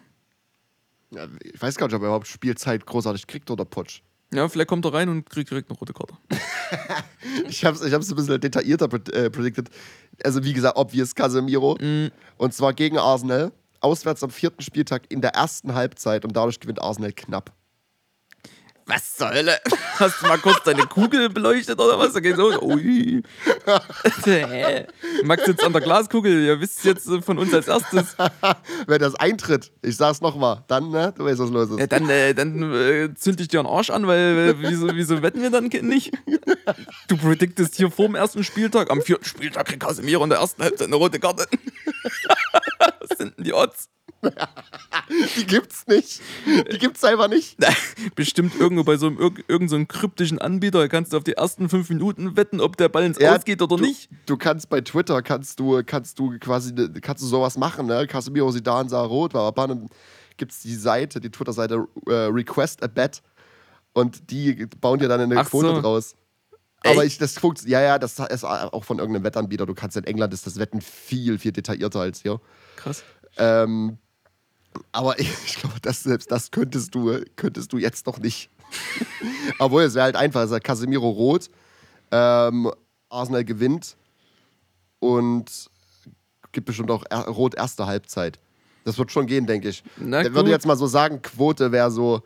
Ja, 1.13 1.29
ich 1.41 1.63
weiß 1.63 1.77
gar 1.77 1.87
nicht, 1.87 1.95
ob 1.95 2.03
er 2.03 2.07
überhaupt 2.07 2.27
Spielzeit 2.27 2.85
großartig 2.85 3.29
kriegt 3.29 3.49
oder 3.49 3.65
Potsch. 3.65 4.03
Ja, 4.35 4.49
vielleicht 4.49 4.69
kommt 4.69 4.85
er 4.87 4.95
rein 4.95 5.09
und 5.09 5.31
kriegt 5.31 5.51
direkt 5.51 5.71
eine 5.71 5.79
rote 5.79 5.93
Karte. 5.93 6.15
ich 7.49 7.65
habe 7.65 7.77
es 7.77 7.85
ich 7.85 7.95
ein 7.95 8.01
bisschen 8.01 8.41
detaillierter 8.41 8.93
äh, 9.13 9.31
predicted. 9.31 9.71
Also 10.25 10.43
wie 10.43 10.53
gesagt, 10.53 10.77
obvious 10.77 11.15
Casemiro. 11.15 11.77
Mm. 11.81 12.09
Und 12.39 12.55
zwar 12.55 12.73
gegen 12.73 12.99
Arsenal. 12.99 13.53
Auswärts 13.79 14.25
am 14.25 14.31
vierten 14.31 14.63
Spieltag 14.63 15.05
in 15.11 15.21
der 15.21 15.35
ersten 15.35 15.75
Halbzeit 15.75 16.25
und 16.25 16.37
dadurch 16.37 16.59
gewinnt 16.59 16.83
Arsenal 16.83 17.13
knapp. 17.13 17.53
Was 18.87 19.17
zur 19.17 19.31
Hölle? 19.31 19.59
Hast 19.99 20.23
du 20.23 20.27
mal 20.27 20.39
kurz 20.39 20.63
deine 20.63 20.87
Kugel 20.87 21.29
beleuchtet 21.29 21.81
oder 21.81 21.99
was? 21.99 22.13
Da 22.13 22.21
geht's 22.21 22.39
los. 22.39 22.57
Ui. 22.63 23.21
Max 25.25 25.45
sitzt 25.45 25.65
an 25.65 25.73
der 25.73 25.83
Glaskugel. 25.83 26.45
Ihr 26.45 26.61
wisst 26.61 26.85
jetzt 26.85 27.09
von 27.25 27.39
uns 27.39 27.53
als 27.53 27.67
erstes. 27.67 28.17
Wenn 28.87 29.01
das 29.01 29.17
eintritt, 29.17 29.73
ich 29.83 29.97
sag's 29.97 30.21
nochmal, 30.21 30.63
dann, 30.69 30.91
ne? 30.91 31.13
Du 31.17 31.25
weißt, 31.25 31.41
was 31.41 31.51
los 31.51 31.71
ist. 31.71 31.81
Ja, 31.81 31.87
dann 31.89 32.09
äh, 32.09 32.33
dann 32.33 32.63
äh, 32.73 33.13
zünd 33.15 33.41
ich 33.41 33.49
dir 33.49 33.59
einen 33.59 33.69
Arsch 33.69 33.91
an, 33.91 34.07
weil 34.07 34.55
äh, 34.55 34.55
wieso, 34.59 34.95
wieso 34.95 35.21
wetten 35.21 35.43
wir 35.43 35.51
dann 35.51 35.65
nicht? 35.67 36.13
Du 37.09 37.17
prediktest 37.17 37.75
hier 37.75 37.91
vor 37.91 38.07
dem 38.07 38.15
ersten 38.15 38.45
Spieltag, 38.45 38.91
am 38.91 39.03
vierten 39.03 39.25
Spieltag 39.25 39.67
kriegt 39.67 39.83
Casemiro 39.83 40.23
in 40.23 40.31
der 40.31 40.39
ersten 40.39 40.63
Halbzeit 40.63 40.87
eine 40.87 40.97
rote 40.97 41.19
Karte. 41.19 41.47
was 43.01 43.19
sind 43.19 43.37
denn 43.37 43.45
die 43.45 43.53
Odds? 43.53 43.89
Die 45.37 45.47
gibt's 45.47 45.87
nicht. 45.87 46.21
Die 46.73 46.79
gibt's 46.79 47.05
einfach 47.05 47.29
nicht. 47.29 47.57
Bestimmt 48.15 48.55
irgendwo 48.59 48.85
bei 48.85 48.97
so 48.97 49.07
einem 49.07 49.19
irgendeinem 49.19 49.69
so 49.69 49.87
kryptischen 49.87 50.39
Anbieter 50.39 50.89
kannst 50.89 51.13
du 51.13 51.17
auf 51.17 51.25
die 51.25 51.35
ersten 51.35 51.69
fünf 51.69 51.89
Minuten 51.91 52.37
wetten, 52.37 52.61
ob 52.61 52.77
der 52.77 52.89
Ball 52.89 53.05
ins 53.05 53.19
ja, 53.19 53.35
Ausgeht 53.35 53.63
oder 53.63 53.77
du, 53.77 53.83
nicht. 53.85 54.09
Du 54.27 54.37
kannst 54.37 54.69
bei 54.69 54.81
Twitter 54.81 55.23
kannst 55.23 55.61
du 55.61 55.83
kannst 55.85 56.19
du 56.19 56.39
quasi 56.39 56.75
kannst 57.01 57.23
du 57.23 57.29
sowas 57.29 57.57
machen, 57.57 57.87
ne? 57.87 58.07
Casemiro 58.07 58.51
Zidane 58.53 58.89
sah 58.89 59.03
rot, 59.03 59.35
war 59.35 59.43
aber 59.43 59.69
dann 59.69 59.89
gibt's 60.37 60.61
die 60.61 60.75
Seite, 60.75 61.21
die 61.21 61.31
Twitter-Seite 61.31 61.87
äh, 62.07 62.13
Request 62.13 62.83
a 62.83 62.87
Bet 62.89 63.23
und 63.93 64.31
die 64.31 64.67
bauen 64.81 64.99
dir 64.99 65.09
dann 65.09 65.21
eine 65.21 65.39
Ach 65.39 65.49
Quote 65.49 65.69
so. 65.69 65.81
draus. 65.81 66.17
Aber 66.85 67.05
ich, 67.05 67.19
das 67.19 67.39
funktioniert, 67.39 67.73
ja, 67.73 67.83
ja, 67.83 67.99
das 67.99 68.19
ist 68.19 68.45
auch 68.45 68.85
von 68.85 68.99
irgendeinem 68.99 69.25
Wettanbieter. 69.25 69.67
Du 69.67 69.75
kannst 69.75 69.97
in 69.97 70.05
England 70.05 70.33
ist 70.35 70.47
das 70.47 70.59
Wetten 70.59 70.81
viel, 70.81 71.39
viel 71.39 71.53
detaillierter 71.53 72.01
als 72.01 72.23
hier. 72.23 72.41
Krass. 72.77 73.03
Ähm, 73.39 73.99
aber 74.93 75.19
ich, 75.19 75.31
ich 75.47 75.57
glaube, 75.57 75.81
das, 75.81 76.03
selbst 76.03 76.31
das 76.31 76.51
könntest 76.51 76.95
du, 76.95 77.21
könntest 77.37 77.73
du 77.73 77.79
jetzt 77.79 78.07
noch 78.07 78.19
nicht. 78.19 78.51
Obwohl, 79.59 79.83
es 79.83 79.95
wäre 79.95 80.05
halt 80.05 80.17
einfach. 80.17 80.43
Es 80.43 80.51
ist 80.51 80.65
Casemiro 80.65 81.09
rot. 81.09 81.49
Ähm, 82.11 82.71
Arsenal 83.09 83.45
gewinnt 83.45 83.97
und 85.01 85.71
gibt 86.53 86.67
bestimmt 86.67 86.91
auch 86.91 87.05
er 87.11 87.29
rot 87.29 87.55
erste 87.55 87.87
Halbzeit. 87.87 88.39
Das 88.85 88.99
wird 88.99 89.11
schon 89.11 89.27
gehen, 89.27 89.47
denke 89.47 89.69
ich. 89.69 89.83
Na, 89.97 90.23
ich 90.23 90.33
würde 90.33 90.51
jetzt 90.51 90.67
mal 90.67 90.77
so 90.77 90.87
sagen, 90.87 91.21
Quote 91.21 91.73
wäre 91.73 91.91
so 91.91 92.23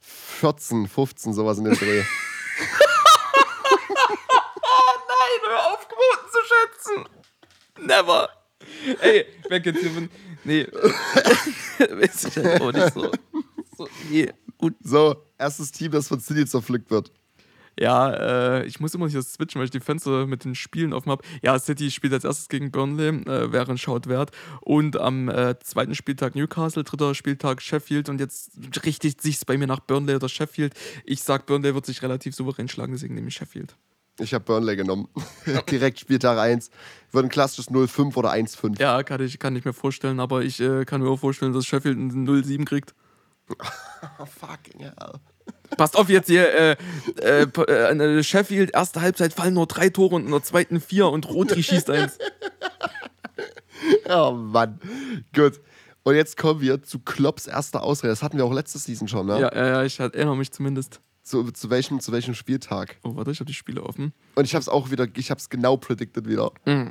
14, 0.00 0.86
15, 0.86 1.34
sowas 1.34 1.58
in 1.58 1.64
dem 1.64 1.74
Dreh. 1.74 2.02
Nein, 3.88 5.40
hör 5.48 5.72
auf, 5.72 5.88
Quoten 5.88 6.30
zu 6.30 6.38
schätzen. 6.48 7.08
Never. 7.86 8.28
Ey, 9.00 9.26
hier 9.48 10.08
Nee. 10.44 10.66
Weiß 11.78 12.24
ich 12.24 12.36
halt 12.36 12.60
auch 12.60 12.72
nicht 12.72 12.92
so. 12.92 13.10
so. 13.76 13.88
Nee, 14.10 14.30
gut. 14.58 14.74
So, 14.82 15.16
erstes 15.38 15.72
Team, 15.72 15.90
das 15.90 16.08
von 16.08 16.20
City 16.20 16.46
zerpflückt 16.46 16.90
wird. 16.90 17.10
Ja, 17.78 18.58
äh, 18.58 18.66
ich 18.66 18.78
muss 18.78 18.94
immer 18.94 19.08
hier 19.08 19.22
switchen, 19.22 19.58
weil 19.58 19.64
ich 19.64 19.70
die 19.70 19.80
Fenster 19.80 20.26
mit 20.26 20.44
den 20.44 20.54
Spielen 20.54 20.92
offen 20.92 21.10
habe. 21.10 21.24
Ja, 21.42 21.58
City 21.58 21.90
spielt 21.90 22.12
als 22.12 22.24
erstes 22.24 22.48
gegen 22.48 22.70
Burnley, 22.70 23.08
äh, 23.08 23.52
wäre 23.52 23.72
ein 23.72 23.78
Schaut 23.78 24.06
wert. 24.06 24.30
Und 24.60 24.96
am 24.96 25.28
äh, 25.28 25.58
zweiten 25.58 25.94
Spieltag 25.94 26.36
Newcastle, 26.36 26.84
dritter 26.84 27.14
Spieltag 27.14 27.62
Sheffield. 27.62 28.08
Und 28.08 28.20
jetzt 28.20 28.52
richtet 28.84 29.20
sich 29.20 29.40
bei 29.44 29.58
mir 29.58 29.66
nach 29.66 29.80
Burnley 29.80 30.14
oder 30.14 30.28
Sheffield. 30.28 30.74
Ich 31.04 31.22
sag, 31.22 31.46
Burnley 31.46 31.74
wird 31.74 31.86
sich 31.86 32.02
relativ 32.02 32.34
souverän 32.34 32.68
schlagen, 32.68 32.92
deswegen 32.92 33.14
nehme 33.14 33.28
ich 33.28 33.34
Sheffield. 33.34 33.76
Ich 34.18 34.32
habe 34.32 34.44
Burnley 34.44 34.76
genommen. 34.76 35.08
Direkt 35.70 35.98
Spieltag 35.98 36.38
1. 36.38 36.70
Wird 37.10 37.24
ein 37.24 37.28
klassisches 37.28 37.70
0-5 37.70 38.14
oder 38.16 38.32
1-5. 38.32 38.80
Ja, 38.80 39.02
kann 39.02 39.20
ich, 39.20 39.38
kann 39.38 39.56
ich 39.56 39.64
mir 39.64 39.72
vorstellen, 39.72 40.20
aber 40.20 40.42
ich 40.42 40.60
äh, 40.60 40.84
kann 40.84 41.00
mir 41.00 41.08
auch 41.08 41.18
vorstellen, 41.18 41.52
dass 41.52 41.66
Sheffield 41.66 41.98
ein 41.98 42.26
0-7 42.26 42.64
kriegt. 42.64 42.94
Fucking 44.40 44.80
hell. 44.80 45.14
Passt 45.76 45.96
auf 45.96 46.08
jetzt 46.08 46.28
hier, 46.28 46.54
äh, 46.54 46.76
äh, 47.20 47.42
äh, 47.42 48.22
Sheffield, 48.22 48.72
erste 48.72 49.00
Halbzeit 49.00 49.32
fallen 49.32 49.54
nur 49.54 49.66
drei 49.66 49.90
Tore 49.90 50.14
und 50.14 50.24
in 50.24 50.30
der 50.30 50.42
zweiten 50.42 50.80
vier 50.80 51.08
und 51.08 51.28
Rotri 51.28 51.62
schießt 51.62 51.90
eins. 51.90 52.18
oh 54.08 54.32
Mann. 54.32 54.80
Gut. 55.34 55.60
Und 56.04 56.14
jetzt 56.14 56.36
kommen 56.36 56.60
wir 56.60 56.82
zu 56.82 57.00
Klopps 57.00 57.46
erster 57.46 57.82
Ausrede. 57.82 58.12
Das 58.12 58.22
hatten 58.22 58.36
wir 58.36 58.44
auch 58.44 58.52
letztes 58.52 58.84
Season 58.84 59.08
schon, 59.08 59.26
ne? 59.26 59.40
Ja, 59.40 59.54
ja, 59.54 59.66
ja, 59.66 59.84
ich 59.84 59.98
erinnere 59.98 60.36
mich 60.36 60.52
zumindest. 60.52 61.00
Zu, 61.24 61.50
zu, 61.52 61.70
welchem, 61.70 62.00
zu 62.00 62.12
welchem 62.12 62.34
Spieltag? 62.34 62.98
Oh, 63.02 63.16
warte, 63.16 63.30
ich 63.30 63.40
habe 63.40 63.48
die 63.48 63.54
Spiele 63.54 63.82
offen. 63.82 64.12
Und 64.34 64.44
ich 64.44 64.54
habe 64.54 64.60
es 64.60 64.68
auch 64.68 64.90
wieder, 64.90 65.08
ich 65.16 65.30
habe 65.30 65.38
es 65.38 65.48
genau 65.48 65.78
predicted 65.78 66.28
wieder. 66.28 66.52
Mm. 66.66 66.88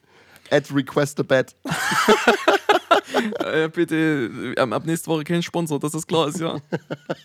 At 0.50 0.70
request 0.70 1.18
a 1.18 1.22
bet. 1.22 1.56
äh, 3.38 3.68
bitte, 3.70 4.54
ähm, 4.58 4.74
ab 4.74 4.84
nächste 4.84 5.06
Woche 5.06 5.24
kein 5.24 5.42
Sponsor, 5.42 5.80
dass 5.80 5.92
das 5.92 6.06
klar 6.06 6.28
ist, 6.28 6.40
ja. 6.40 6.60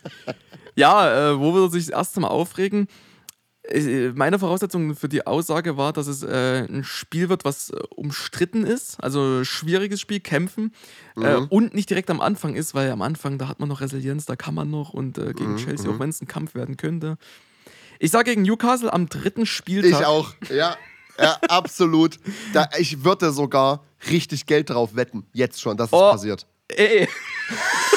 ja, 0.75 1.31
äh, 1.31 1.39
wo 1.39 1.53
wir 1.53 1.69
sich 1.69 1.87
das 1.87 1.93
erste 1.93 2.21
Mal 2.21 2.29
aufregen, 2.29 2.83
äh, 2.83 2.87
meine 4.15 4.39
Voraussetzung 4.39 4.95
für 4.95 5.09
die 5.09 5.25
Aussage 5.25 5.77
war, 5.77 5.93
dass 5.93 6.07
es 6.07 6.23
äh, 6.23 6.65
ein 6.69 6.83
Spiel 6.83 7.29
wird, 7.29 7.45
was 7.45 7.69
äh, 7.69 7.77
umstritten 7.95 8.63
ist, 8.65 9.03
also 9.03 9.43
schwieriges 9.43 10.01
Spiel, 10.01 10.19
kämpfen 10.19 10.73
äh, 11.17 11.37
mhm. 11.37 11.47
und 11.49 11.73
nicht 11.73 11.89
direkt 11.89 12.09
am 12.09 12.21
Anfang 12.21 12.55
ist, 12.55 12.75
weil 12.75 12.91
am 12.91 13.01
Anfang, 13.01 13.37
da 13.37 13.47
hat 13.47 13.59
man 13.59 13.69
noch 13.69 13.81
Resilienz, 13.81 14.25
da 14.25 14.35
kann 14.35 14.53
man 14.53 14.69
noch 14.69 14.93
und 14.93 15.17
äh, 15.17 15.33
gegen 15.33 15.53
mhm. 15.53 15.57
Chelsea, 15.57 15.89
auch 15.89 15.95
mhm. 15.95 15.99
wenn 15.99 16.09
es 16.09 16.21
ein 16.21 16.27
Kampf 16.27 16.53
werden 16.55 16.77
könnte. 16.77 17.17
Ich 17.99 18.11
sage 18.11 18.31
gegen 18.31 18.43
Newcastle 18.43 18.91
am 18.91 19.07
dritten 19.07 19.45
Spieltag. 19.45 20.01
Ich 20.01 20.05
auch, 20.05 20.33
ja. 20.49 20.75
Ja, 21.17 21.37
absolut. 21.47 22.19
Da, 22.53 22.69
ich 22.77 23.03
würde 23.03 23.31
sogar 23.31 23.83
richtig 24.09 24.45
Geld 24.45 24.69
drauf 24.69 24.95
wetten, 24.95 25.25
jetzt 25.33 25.61
schon, 25.61 25.77
dass 25.77 25.87
es 25.87 25.93
Oh. 25.93 26.11
passiert. 26.11 26.45
Ey, 26.67 27.07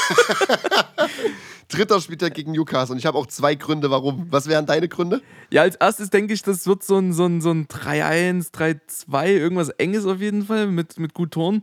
Dritter 1.68 2.00
Spieltag 2.00 2.34
gegen 2.34 2.52
Newcastle 2.52 2.94
und 2.94 2.98
ich 2.98 3.06
habe 3.06 3.18
auch 3.18 3.26
zwei 3.26 3.54
Gründe, 3.54 3.90
warum. 3.90 4.26
Was 4.30 4.48
wären 4.48 4.64
deine 4.64 4.88
Gründe? 4.88 5.22
ja, 5.50 5.62
als 5.62 5.76
erstes 5.76 6.10
denke 6.10 6.32
ich, 6.32 6.42
das 6.42 6.66
wird 6.66 6.82
so 6.82 6.96
ein, 6.96 7.12
so 7.12 7.26
ein, 7.26 7.40
so 7.40 7.50
ein 7.50 7.66
3-1, 7.66 8.52
3-2, 8.52 9.26
irgendwas 9.26 9.68
Enges 9.70 10.06
auf 10.06 10.20
jeden 10.20 10.46
Fall 10.46 10.66
mit, 10.66 10.98
mit 10.98 11.12
gut 11.12 11.32
Toren. 11.32 11.62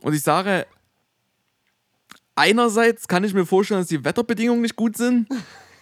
Und 0.00 0.14
ich 0.14 0.22
sage, 0.22 0.66
einerseits 2.34 3.08
kann 3.08 3.24
ich 3.24 3.34
mir 3.34 3.46
vorstellen, 3.46 3.80
dass 3.80 3.88
die 3.88 4.04
Wetterbedingungen 4.04 4.62
nicht 4.62 4.76
gut 4.76 4.96
sind. 4.96 5.28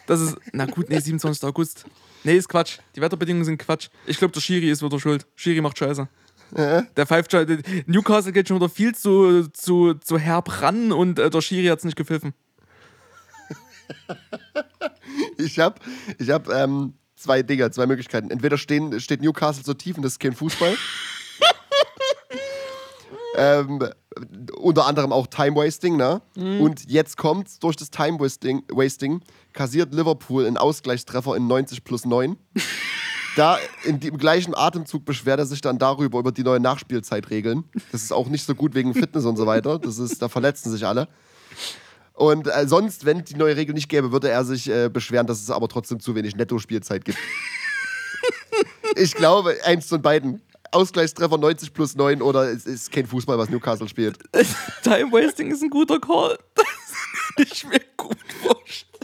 Das 0.07 0.21
ist, 0.21 0.37
na 0.53 0.67
gut, 0.67 0.89
nee, 0.89 1.01
27. 1.01 1.43
August. 1.45 1.85
Nee, 2.23 2.37
ist 2.37 2.49
Quatsch. 2.49 2.79
Die 2.95 3.01
Wetterbedingungen 3.01 3.45
sind 3.45 3.59
Quatsch. 3.59 3.89
Ich 4.07 4.19
glaube, 4.19 4.33
der 4.33 4.41
Schiri 4.41 4.71
ist 4.71 4.83
wieder 4.83 5.01
schuld. 5.01 5.27
Schiri 5.35 5.61
macht 5.61 5.79
Scheiße. 5.79 6.09
Der 6.53 7.07
pfeift 7.07 7.33
schon. 7.33 7.63
Newcastle 7.87 8.33
geht 8.33 8.49
schon 8.49 8.59
wieder 8.59 8.69
viel 8.69 8.95
zu, 8.95 9.49
zu, 9.49 9.95
zu 9.95 10.19
herb 10.19 10.63
ran 10.63 10.93
und 10.93 11.19
äh, 11.19 11.29
der 11.29 11.41
Schiri 11.41 11.67
hat 11.67 11.79
es 11.79 11.85
nicht 11.85 11.97
gepfiffen. 11.97 12.35
Ich 15.39 15.59
habe 15.59 15.81
ich 16.19 16.31
hab, 16.31 16.49
ähm, 16.49 16.95
zwei 17.17 17.43
Dinge, 17.43 17.71
zwei 17.71 17.87
Möglichkeiten. 17.87 18.31
Entweder 18.31 18.59
stehen, 18.59 19.01
steht 19.01 19.23
Newcastle 19.23 19.65
so 19.65 19.75
tief 19.75 19.97
und 19.97 20.03
das 20.03 20.13
ist 20.13 20.21
kein 20.21 20.35
Fußball. 20.35 20.75
ähm, 23.37 23.89
unter 24.57 24.87
anderem 24.87 25.13
auch 25.13 25.27
Time 25.27 25.57
Wasting, 25.57 25.97
ne? 25.97 26.23
Und 26.37 26.91
jetzt 26.91 27.17
kommt 27.17 27.63
durch 27.63 27.77
das 27.77 27.91
Time 27.91 28.19
Wasting, 28.21 28.63
Wasting 28.69 29.21
kassiert 29.53 29.93
Liverpool 29.95 30.47
einen 30.47 30.57
Ausgleichstreffer 30.57 31.37
in 31.37 31.47
90 31.47 31.85
plus 31.85 32.05
9. 32.05 32.37
Da 33.37 33.59
in 33.84 34.01
dem 34.01 34.16
gleichen 34.16 34.55
Atemzug 34.55 35.05
beschwert 35.05 35.39
er 35.39 35.45
sich 35.45 35.61
dann 35.61 35.78
darüber, 35.78 36.18
über 36.18 36.32
die 36.32 36.43
neuen 36.43 36.62
Nachspielzeitregeln. 36.62 37.64
Das 37.93 38.03
ist 38.03 38.11
auch 38.11 38.28
nicht 38.28 38.47
so 38.47 38.55
gut 38.55 38.74
wegen 38.74 38.95
Fitness 38.95 39.26
und 39.26 39.37
so 39.37 39.47
weiter. 39.47 39.78
Das 39.78 39.99
ist, 39.99 40.22
da 40.22 40.30
verletzen 40.30 40.72
sich 40.72 40.87
alle. 40.87 41.07
Und 42.14 42.47
äh, 42.49 42.66
sonst, 42.66 43.05
wenn 43.05 43.24
die 43.26 43.34
neue 43.34 43.55
Regel 43.55 43.74
nicht 43.74 43.91
gäbe, 43.91 44.11
würde 44.11 44.30
er 44.30 44.43
sich 44.47 44.70
äh, 44.70 44.89
beschweren, 44.89 45.26
dass 45.26 45.43
es 45.43 45.51
aber 45.51 45.68
trotzdem 45.68 46.01
zu 46.01 46.14
wenig 46.14 46.34
Netto-Spielzeit 46.34 47.05
gibt. 47.05 47.18
ich 48.97 49.14
glaube, 49.14 49.55
eins 49.64 49.87
von 49.87 50.01
beiden. 50.01 50.41
Ausgleichstreffer 50.72 51.39
90 51.39 51.72
plus 51.72 51.95
9 51.95 52.20
oder 52.20 52.51
es 52.51 52.66
ist 52.66 52.91
kein 52.91 53.07
Fußball, 53.07 53.39
was 53.39 53.49
Newcastle 53.49 53.89
spielt. 53.89 54.18
Time 54.82 55.12
Wasting 55.12 55.51
ist 55.51 55.62
ein 55.62 55.70
guter 55.70 56.01
Call. 56.01 56.37
Das 56.55 56.66
kann 57.37 57.47
ich 57.51 57.64
mir 57.66 57.80
gut 57.97 58.18
vorstellen. 58.43 58.96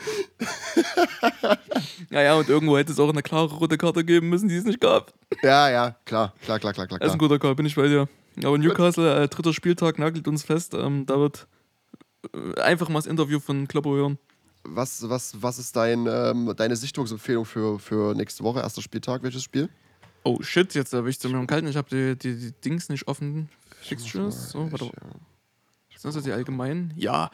naja, 2.10 2.34
und 2.34 2.48
irgendwo 2.48 2.78
hätte 2.78 2.92
es 2.92 2.98
auch 2.98 3.08
eine 3.08 3.22
klare 3.22 3.54
rote 3.54 3.76
Karte 3.76 4.04
geben 4.04 4.28
müssen, 4.28 4.48
die 4.48 4.56
es 4.56 4.64
nicht 4.64 4.80
gab. 4.80 5.12
Ja, 5.42 5.70
ja, 5.70 5.96
klar, 6.04 6.34
klar, 6.42 6.58
klar, 6.58 6.72
klar, 6.72 6.86
klar. 6.86 6.98
Das 6.98 7.08
ist 7.08 7.14
ein 7.14 7.18
guter 7.18 7.38
Call, 7.38 7.54
bin 7.54 7.66
ich 7.66 7.76
bei 7.76 7.88
dir. 7.88 8.08
Aber 8.44 8.58
Newcastle, 8.58 9.24
äh, 9.24 9.28
dritter 9.28 9.52
Spieltag, 9.52 9.98
nagelt 9.98 10.26
uns 10.28 10.44
fest. 10.44 10.74
Ähm, 10.74 11.04
da 11.06 11.18
wird 11.18 11.46
äh, 12.34 12.60
einfach 12.60 12.88
mal 12.88 12.98
das 12.98 13.06
Interview 13.06 13.40
von 13.40 13.68
Kloppo 13.68 13.94
hören. 13.94 14.18
Was, 14.62 15.08
was, 15.08 15.34
was 15.40 15.58
ist 15.58 15.74
dein, 15.76 16.06
ähm, 16.06 16.52
deine 16.56 16.76
Sichtungsempfehlung 16.76 17.44
für, 17.44 17.78
für 17.78 18.14
nächste 18.14 18.44
Woche, 18.44 18.60
erster 18.60 18.82
Spieltag? 18.82 19.22
Welches 19.22 19.42
Spiel? 19.42 19.68
Oh 20.22 20.38
shit, 20.42 20.74
jetzt 20.74 20.92
erwischt 20.92 21.24
du 21.24 21.30
mir 21.30 21.38
am 21.38 21.46
Kalten. 21.46 21.66
Ich 21.66 21.76
habe 21.76 21.88
die, 21.88 22.16
die, 22.16 22.38
die 22.38 22.52
Dings 22.60 22.88
nicht 22.88 23.08
offen. 23.08 23.48
Fixtures. 23.80 24.50
So, 24.50 24.70
warte. 24.70 24.90
Sind 25.96 26.14
das 26.14 26.24
die 26.24 26.32
allgemeinen? 26.32 26.92
Ja. 26.96 27.30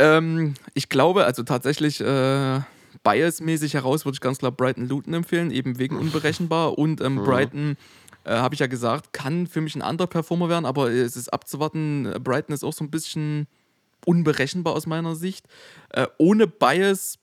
Ähm, 0.00 0.54
ich 0.72 0.88
glaube, 0.88 1.26
also 1.26 1.42
tatsächlich 1.42 2.00
äh, 2.00 2.60
Bias-mäßig 3.04 3.74
heraus 3.74 4.06
würde 4.06 4.16
ich 4.16 4.20
ganz 4.20 4.38
klar 4.38 4.50
Brighton 4.50 4.88
Luton 4.88 5.12
empfehlen, 5.12 5.50
eben 5.50 5.78
wegen 5.78 5.98
unberechenbar. 5.98 6.78
Und 6.78 7.02
ähm, 7.02 7.16
Brighton, 7.16 7.76
äh, 8.24 8.32
habe 8.32 8.54
ich 8.54 8.60
ja 8.60 8.66
gesagt, 8.66 9.12
kann 9.12 9.46
für 9.46 9.60
mich 9.60 9.76
ein 9.76 9.82
anderer 9.82 10.06
Performer 10.08 10.48
werden, 10.48 10.64
aber 10.64 10.90
es 10.90 11.16
ist 11.16 11.28
abzuwarten. 11.28 12.06
äh, 12.06 12.18
Brighton 12.18 12.54
ist 12.54 12.64
auch 12.64 12.72
so 12.72 12.82
ein 12.82 12.90
bisschen 12.90 13.46
unberechenbar 14.06 14.74
aus 14.74 14.86
meiner 14.86 15.14
Sicht. 15.14 15.46
Äh, 15.90 16.06
ohne 16.16 16.46
Bias 16.46 17.18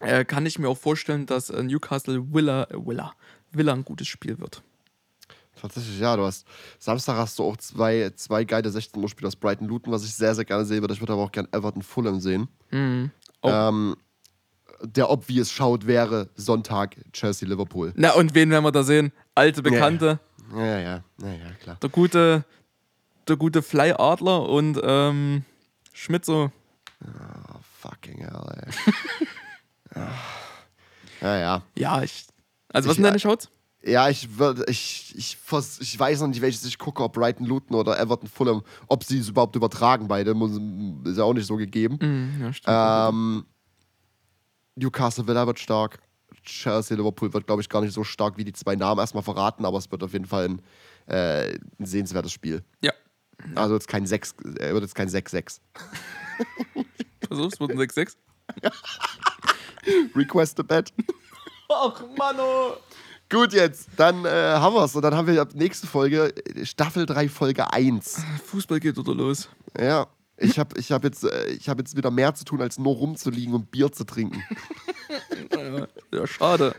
äh, 0.00 0.24
kann 0.24 0.44
ich 0.44 0.58
mir 0.58 0.68
auch 0.68 0.78
vorstellen, 0.78 1.26
dass 1.26 1.50
äh, 1.50 1.62
Newcastle 1.62 2.34
Villa, 2.34 2.66
Villa, 2.72 3.12
Villa 3.52 3.72
ein 3.72 3.84
gutes 3.84 4.08
Spiel 4.08 4.40
wird. 4.40 4.62
Tatsächlich, 5.62 6.00
ja, 6.00 6.16
du 6.16 6.24
hast. 6.24 6.44
Samstag 6.80 7.16
hast 7.16 7.38
du 7.38 7.44
auch 7.44 7.56
zwei, 7.56 8.10
zwei 8.16 8.42
geile 8.44 8.68
16 8.68 9.00
Uhr 9.00 9.08
Spiele 9.08 9.28
aus 9.28 9.36
Brighton 9.36 9.68
Luton, 9.68 9.92
was 9.92 10.04
ich 10.04 10.12
sehr, 10.12 10.34
sehr 10.34 10.44
gerne 10.44 10.64
sehen 10.64 10.80
würde. 10.82 10.92
Ich 10.92 11.00
würde 11.00 11.12
aber 11.12 11.22
auch 11.22 11.30
gerne 11.32 11.48
Everton 11.52 11.82
Fulham 11.82 12.18
sehen. 12.20 12.48
Oh. 13.42 13.48
Ähm, 13.48 13.96
der 14.82 15.08
obvious 15.08 15.52
Schaut 15.52 15.86
wäre 15.86 16.28
Sonntag 16.34 16.96
Chelsea 17.12 17.48
Liverpool. 17.48 17.92
Na, 17.94 18.12
und 18.14 18.34
wen 18.34 18.50
werden 18.50 18.64
wir 18.64 18.72
da 18.72 18.82
sehen? 18.82 19.12
Alte 19.36 19.62
Bekannte. 19.62 20.18
Ja, 20.52 20.64
ja, 20.66 20.80
ja, 20.80 21.02
ja, 21.22 21.28
ja 21.32 21.50
klar. 21.62 21.76
Der 21.80 21.88
gute, 21.90 22.44
der 23.28 23.36
gute 23.36 23.62
Fly 23.62 23.92
Adler 23.96 24.48
und 24.48 24.80
ähm, 24.82 25.44
Schmitzo. 25.92 26.50
Oh, 27.04 27.56
fucking 27.80 28.18
hell, 28.18 28.64
ey. 29.94 30.02
ja, 31.20 31.38
ja. 31.38 31.62
Ja, 31.76 32.02
ich. 32.02 32.26
Also, 32.72 32.88
was 32.88 32.94
Ich- 32.94 32.96
sind 32.96 33.04
deine 33.04 33.18
Shouts? 33.20 33.48
Ja, 33.84 34.08
ich 34.08 34.38
würde, 34.38 34.64
ich, 34.68 35.12
ich, 35.16 35.36
ich 35.80 35.98
weiß 35.98 36.20
noch 36.20 36.28
nicht, 36.28 36.40
welches 36.40 36.64
ich 36.64 36.78
gucke, 36.78 37.02
ob 37.02 37.14
Brighton 37.14 37.46
Luton 37.46 37.76
oder 37.76 37.98
Everton 37.98 38.28
Fulham, 38.28 38.62
ob 38.86 39.02
sie 39.02 39.18
es 39.18 39.28
überhaupt 39.28 39.56
übertragen, 39.56 40.06
beide. 40.06 40.30
Ist 41.04 41.18
ja 41.18 41.24
auch 41.24 41.34
nicht 41.34 41.46
so 41.46 41.56
gegeben. 41.56 41.98
Mhm, 42.00 42.42
ja, 42.42 42.52
stimmt. 42.52 42.76
Ähm, 42.76 43.46
Newcastle 44.76 45.26
Villa 45.26 45.46
wird 45.46 45.58
stark. 45.58 45.98
Chelsea 46.44 46.96
Liverpool 46.96 47.32
wird, 47.32 47.46
glaube 47.46 47.62
ich, 47.62 47.68
gar 47.68 47.82
nicht 47.82 47.92
so 47.92 48.04
stark, 48.04 48.36
wie 48.36 48.44
die 48.44 48.52
zwei 48.52 48.76
Namen 48.76 49.00
erstmal 49.00 49.22
verraten, 49.22 49.64
aber 49.64 49.78
es 49.78 49.90
wird 49.90 50.02
auf 50.02 50.12
jeden 50.12 50.26
Fall 50.26 50.48
ein, 50.48 50.62
äh, 51.06 51.52
ein 51.78 51.86
sehenswertes 51.86 52.32
Spiel. 52.32 52.62
ja. 52.82 52.92
Also 53.56 53.74
jetzt 53.74 53.88
kein 53.88 54.06
6, 54.06 54.36
äh, 54.60 54.72
wird 54.72 54.82
jetzt 54.82 54.94
kein 54.94 55.08
6-6. 55.08 55.60
Versuch's, 57.26 57.58
wird 57.58 57.72
ein 57.72 57.78
6-6. 57.78 58.14
Request 60.14 60.60
a 60.60 60.62
bet. 60.62 60.92
Ach, 61.68 62.02
Mano. 62.16 62.76
Gut, 63.32 63.54
jetzt, 63.54 63.88
dann 63.96 64.26
äh, 64.26 64.28
haben 64.28 64.74
wir 64.74 64.84
es. 64.84 64.94
Und 64.94 65.00
dann 65.00 65.14
haben 65.14 65.26
wir 65.26 65.40
ab 65.40 65.54
nächste 65.54 65.86
Folge 65.86 66.34
äh, 66.54 66.66
Staffel 66.66 67.06
3, 67.06 67.30
Folge 67.30 67.72
1. 67.72 68.22
Fußball 68.44 68.78
geht 68.78 68.98
wieder 68.98 69.14
los. 69.14 69.48
Ja. 69.80 70.06
Ich 70.36 70.58
habe 70.58 70.78
ich 70.78 70.92
hab 70.92 71.02
jetzt, 71.02 71.24
äh, 71.24 71.46
ich 71.46 71.66
hab 71.70 71.78
jetzt 71.78 71.96
wieder 71.96 72.10
mehr 72.10 72.34
zu 72.34 72.44
tun, 72.44 72.60
als 72.60 72.78
nur 72.78 72.94
rumzuliegen 72.94 73.54
und 73.54 73.70
Bier 73.70 73.90
zu 73.90 74.04
trinken. 74.04 74.42
Ja 76.12 76.26
schade. 76.26 76.74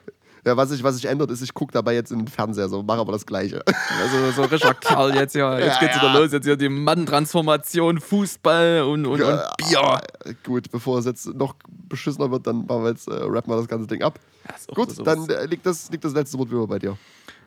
Ja, 0.45 0.57
was 0.57 0.69
sich 0.69 0.83
was 0.83 0.95
sich 0.95 1.05
ändert, 1.05 1.31
ist, 1.31 1.41
ich 1.41 1.53
gucke 1.53 1.71
dabei 1.71 1.93
jetzt 1.93 2.11
in 2.11 2.19
den 2.19 2.27
Fernseher, 2.27 2.67
so 2.67 2.83
mache 2.83 2.99
aber 2.99 3.13
das 3.13 3.25
Gleiche. 3.25 3.63
Also, 4.01 4.31
so 4.31 4.41
richtiger 4.43 4.73
Kerl 4.73 5.15
jetzt 5.15 5.35
ja. 5.35 5.57
Jetzt 5.57 5.75
Ja, 5.75 5.79
geht's 5.79 5.95
ja. 5.95 6.01
wieder 6.01 6.19
los. 6.19 6.31
Jetzt 6.31 6.45
hier 6.45 6.57
die 6.57 6.67
Manntransformation, 6.69 7.99
Fußball 7.99 8.81
und, 8.81 9.05
und, 9.05 9.21
und 9.21 9.39
Bier. 9.57 10.01
Gut, 10.43 10.69
bevor 10.71 10.99
es 10.99 11.05
jetzt 11.05 11.27
noch 11.27 11.55
beschissener 11.67 12.31
wird, 12.31 12.45
dann 12.47 12.65
machen 12.65 12.83
wir 12.83 12.89
jetzt, 12.89 13.07
äh, 13.07 13.13
rappen 13.13 13.51
wir 13.51 13.57
das 13.57 13.67
ganze 13.67 13.87
Ding 13.87 14.01
ab. 14.01 14.19
Ja, 14.47 14.73
Gut, 14.75 15.07
dann 15.07 15.29
äh, 15.29 15.45
liegt, 15.45 15.65
das, 15.65 15.89
liegt 15.91 16.03
das 16.03 16.13
letzte 16.13 16.37
Wort 16.37 16.51
wieder 16.51 16.67
bei 16.67 16.79
dir. 16.79 16.97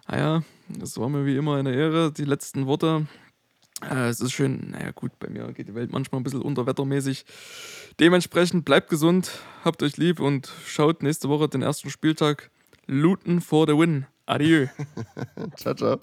Naja, 0.09 0.43
das 0.69 0.99
war 0.99 1.09
mir 1.09 1.27
wie 1.27 1.37
immer 1.37 1.57
eine 1.57 1.75
Ehre. 1.75 2.13
Die 2.13 2.25
letzten 2.25 2.67
Worte. 2.67 3.07
Äh, 3.91 4.09
es 4.09 4.21
ist 4.21 4.33
schön, 4.33 4.71
naja, 4.71 4.93
gut, 4.93 5.19
bei 5.19 5.29
mir 5.29 5.53
geht 5.53 5.69
die 5.69 5.75
Welt 5.75 5.93
manchmal 5.93 6.21
ein 6.21 6.25
bisschen 6.25 6.41
unterwettermäßig. 6.41 7.27
Dementsprechend 8.01 8.65
bleibt 8.65 8.89
gesund, 8.89 9.31
habt 9.65 9.83
euch 9.83 9.99
lieb 9.99 10.21
und 10.21 10.51
schaut 10.65 11.03
nächste 11.03 11.29
Woche 11.29 11.49
den 11.49 11.63
ersten 11.63 11.91
Spieltag 11.91 12.51
Luton 12.89 13.41
for 13.41 13.67
the 13.67 13.75
win. 13.75 14.07
Adieu. 14.29 14.69
Ciao, 15.57 15.75
ciao. 15.75 16.01